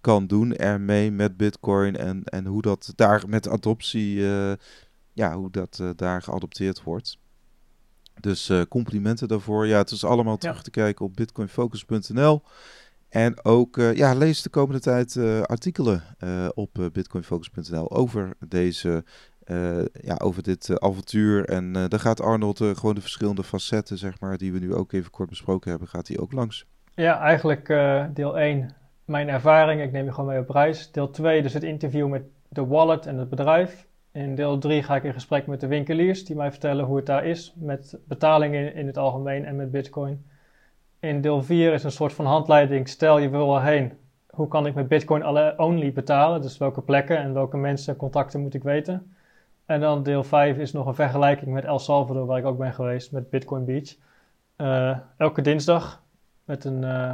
kan 0.00 0.26
doen 0.26 0.56
ermee 0.56 1.10
met 1.10 1.36
Bitcoin. 1.36 1.96
En, 1.96 2.24
en 2.24 2.46
hoe 2.46 2.62
dat 2.62 2.92
daar 2.96 3.24
met 3.26 3.48
adoptie, 3.48 4.24
ja, 5.18 5.36
hoe 5.36 5.50
dat 5.50 5.82
daar 5.96 6.22
geadopteerd 6.22 6.82
wordt. 6.82 7.18
Dus 8.20 8.52
complimenten 8.68 9.28
daarvoor. 9.28 9.66
Ja, 9.66 9.78
het 9.78 9.90
is 9.90 10.04
allemaal 10.04 10.36
terug 10.36 10.56
ja. 10.56 10.62
te 10.62 10.70
kijken 10.70 11.04
op 11.04 11.16
bitcoinfocus.nl. 11.16 12.42
En 13.08 13.44
ook 13.44 13.76
uh, 13.76 13.94
ja, 13.94 14.14
lees 14.14 14.42
de 14.42 14.48
komende 14.48 14.80
tijd 14.80 15.14
uh, 15.14 15.42
artikelen 15.42 16.02
uh, 16.24 16.48
op 16.54 16.90
bitcoinfocus.nl 16.92 17.90
over 17.90 18.36
deze 18.48 19.04
ja, 20.00 20.14
over 20.18 20.42
dit 20.42 20.80
avontuur. 20.80 21.44
En 21.44 21.72
daar 21.72 22.00
gaat 22.00 22.20
Arnold 22.20 22.58
gewoon 22.58 22.94
de 22.94 23.00
verschillende 23.00 23.42
facetten, 23.42 23.98
zeg 23.98 24.20
maar, 24.20 24.38
die 24.38 24.52
we 24.52 24.58
nu 24.58 24.74
ook 24.74 24.92
even 24.92 25.10
kort 25.10 25.28
besproken 25.28 25.70
hebben, 25.70 25.88
gaat 25.88 26.08
hij 26.08 26.18
ook 26.18 26.32
langs. 26.32 26.66
Ja, 26.94 27.20
eigenlijk 27.20 27.66
deel 28.14 28.38
1, 28.38 28.74
mijn 29.04 29.28
ervaring. 29.28 29.82
Ik 29.82 29.92
neem 29.92 30.04
je 30.04 30.12
gewoon 30.12 30.30
mee 30.30 30.40
op 30.40 30.50
reis. 30.50 30.92
Deel 30.92 31.10
2, 31.10 31.42
dus 31.42 31.52
het 31.52 31.62
interview 31.62 32.08
met 32.08 32.22
de 32.48 32.66
wallet 32.66 33.06
en 33.06 33.18
het 33.18 33.28
bedrijf. 33.28 33.87
In 34.18 34.34
deel 34.34 34.58
3 34.58 34.82
ga 34.82 34.96
ik 34.96 35.04
in 35.04 35.12
gesprek 35.12 35.46
met 35.46 35.60
de 35.60 35.66
winkeliers 35.66 36.24
die 36.24 36.36
mij 36.36 36.50
vertellen 36.50 36.84
hoe 36.84 36.96
het 36.96 37.06
daar 37.06 37.24
is 37.24 37.52
met 37.56 37.98
betalingen 38.04 38.74
in 38.74 38.86
het 38.86 38.96
algemeen 38.96 39.44
en 39.44 39.56
met 39.56 39.70
bitcoin. 39.70 40.26
In 41.00 41.20
deel 41.20 41.42
4 41.42 41.72
is 41.72 41.84
een 41.84 41.90
soort 41.90 42.12
van 42.12 42.26
handleiding. 42.26 42.88
Stel 42.88 43.18
je 43.18 43.28
wil 43.28 43.56
erheen. 43.56 43.92
Hoe 44.30 44.48
kan 44.48 44.66
ik 44.66 44.74
met 44.74 44.88
Bitcoin 44.88 45.26
only 45.58 45.92
betalen? 45.92 46.40
Dus 46.40 46.58
welke 46.58 46.82
plekken 46.82 47.18
en 47.18 47.32
welke 47.34 47.56
mensen 47.56 47.92
en 47.92 47.98
contacten 47.98 48.40
moet 48.40 48.54
ik 48.54 48.62
weten? 48.62 49.14
En 49.66 49.80
dan 49.80 50.02
deel 50.02 50.24
5 50.24 50.56
is 50.56 50.72
nog 50.72 50.86
een 50.86 50.94
vergelijking 50.94 51.52
met 51.52 51.64
El 51.64 51.78
Salvador, 51.78 52.26
waar 52.26 52.38
ik 52.38 52.44
ook 52.44 52.58
ben 52.58 52.72
geweest, 52.72 53.12
met 53.12 53.30
Bitcoin 53.30 53.64
Beach. 53.64 53.96
Uh, 54.56 54.98
elke 55.16 55.42
dinsdag 55.42 56.02
met 56.44 56.64
een 56.64 56.82
uh, 56.82 57.12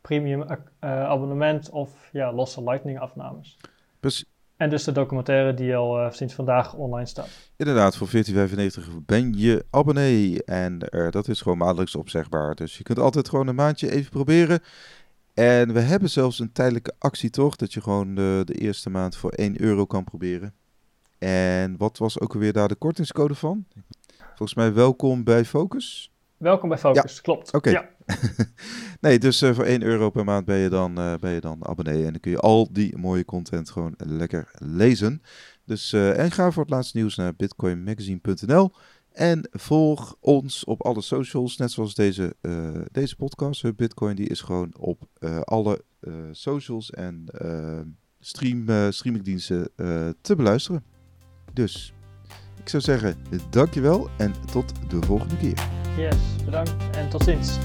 premium 0.00 0.40
uh, 0.40 0.56
abonnement 0.80 1.70
of 1.70 2.08
ja, 2.12 2.32
losse 2.32 2.62
Lightning 2.62 3.00
afnames. 3.00 3.56
En 4.60 4.70
dus 4.70 4.84
de 4.84 4.92
documentaire 4.92 5.54
die 5.54 5.76
al 5.76 6.00
uh, 6.00 6.10
sinds 6.10 6.34
vandaag 6.34 6.74
online 6.74 7.06
staat. 7.06 7.28
Inderdaad, 7.56 7.96
voor 7.96 8.08
14,95 8.08 8.14
ben 9.06 9.32
je 9.38 9.64
abonnee. 9.70 10.44
En 10.44 10.78
uh, 10.90 11.10
dat 11.10 11.28
is 11.28 11.40
gewoon 11.40 11.58
maandelijks 11.58 11.94
opzegbaar. 11.94 12.54
Dus 12.54 12.76
je 12.76 12.82
kunt 12.82 12.98
altijd 12.98 13.28
gewoon 13.28 13.46
een 13.46 13.54
maandje 13.54 13.90
even 13.90 14.10
proberen. 14.10 14.60
En 15.34 15.72
we 15.72 15.80
hebben 15.80 16.10
zelfs 16.10 16.38
een 16.38 16.52
tijdelijke 16.52 16.92
actie 16.98 17.30
toch? 17.30 17.56
Dat 17.56 17.72
je 17.72 17.80
gewoon 17.80 18.14
de, 18.14 18.42
de 18.44 18.54
eerste 18.54 18.90
maand 18.90 19.16
voor 19.16 19.30
1 19.30 19.60
euro 19.60 19.86
kan 19.86 20.04
proberen. 20.04 20.54
En 21.18 21.76
wat 21.76 21.98
was 21.98 22.20
ook 22.20 22.34
alweer 22.34 22.52
daar 22.52 22.68
de 22.68 22.74
kortingscode 22.74 23.34
van? 23.34 23.64
Volgens 24.18 24.54
mij 24.54 24.72
welkom 24.72 25.24
bij 25.24 25.44
Focus. 25.44 26.12
Welkom 26.36 26.68
bij 26.68 26.78
Focus, 26.78 27.14
ja. 27.14 27.20
klopt. 27.22 27.52
Oké. 27.52 27.70
Ja. 27.70 27.88
nee, 29.00 29.18
dus 29.18 29.42
uh, 29.42 29.54
voor 29.54 29.64
1 29.64 29.82
euro 29.82 30.10
per 30.10 30.24
maand 30.24 30.44
ben 30.44 30.58
je, 30.58 30.68
dan, 30.68 30.98
uh, 30.98 31.14
ben 31.20 31.32
je 31.32 31.40
dan 31.40 31.66
abonnee. 31.66 32.04
En 32.04 32.10
dan 32.10 32.20
kun 32.20 32.30
je 32.30 32.38
al 32.38 32.68
die 32.72 32.98
mooie 32.98 33.24
content 33.24 33.70
gewoon 33.70 33.94
lekker 33.96 34.50
lezen. 34.58 35.22
Dus 35.64 35.92
uh, 35.92 36.18
en 36.18 36.30
ga 36.30 36.50
voor 36.50 36.62
het 36.62 36.72
laatste 36.72 36.96
nieuws 36.96 37.16
naar 37.16 37.34
bitcoinmagazine.nl. 37.34 38.72
En 39.12 39.48
volg 39.50 40.16
ons 40.20 40.64
op 40.64 40.82
alle 40.82 41.00
socials, 41.00 41.56
net 41.56 41.70
zoals 41.70 41.94
deze, 41.94 42.36
deze 42.92 43.16
podcast. 43.16 43.76
Bitcoin 43.76 44.16
die 44.16 44.28
is 44.28 44.40
gewoon 44.40 44.74
op 44.78 45.08
alle 45.44 45.84
socials 46.30 46.90
en 46.90 47.24
stream, 48.20 48.92
streamingdiensten 48.92 49.70
te 50.20 50.36
beluisteren. 50.36 50.84
Dus 51.52 51.92
ik 52.60 52.68
zou 52.68 52.82
zeggen, 52.82 53.16
dankjewel 53.50 54.10
en 54.18 54.32
tot 54.52 54.72
de 54.90 55.06
volgende 55.06 55.36
keer. 55.36 55.68
Yes, 55.96 56.16
bedankt 56.44 56.96
en 56.96 57.08
tot 57.08 57.24
ziens. 57.24 57.58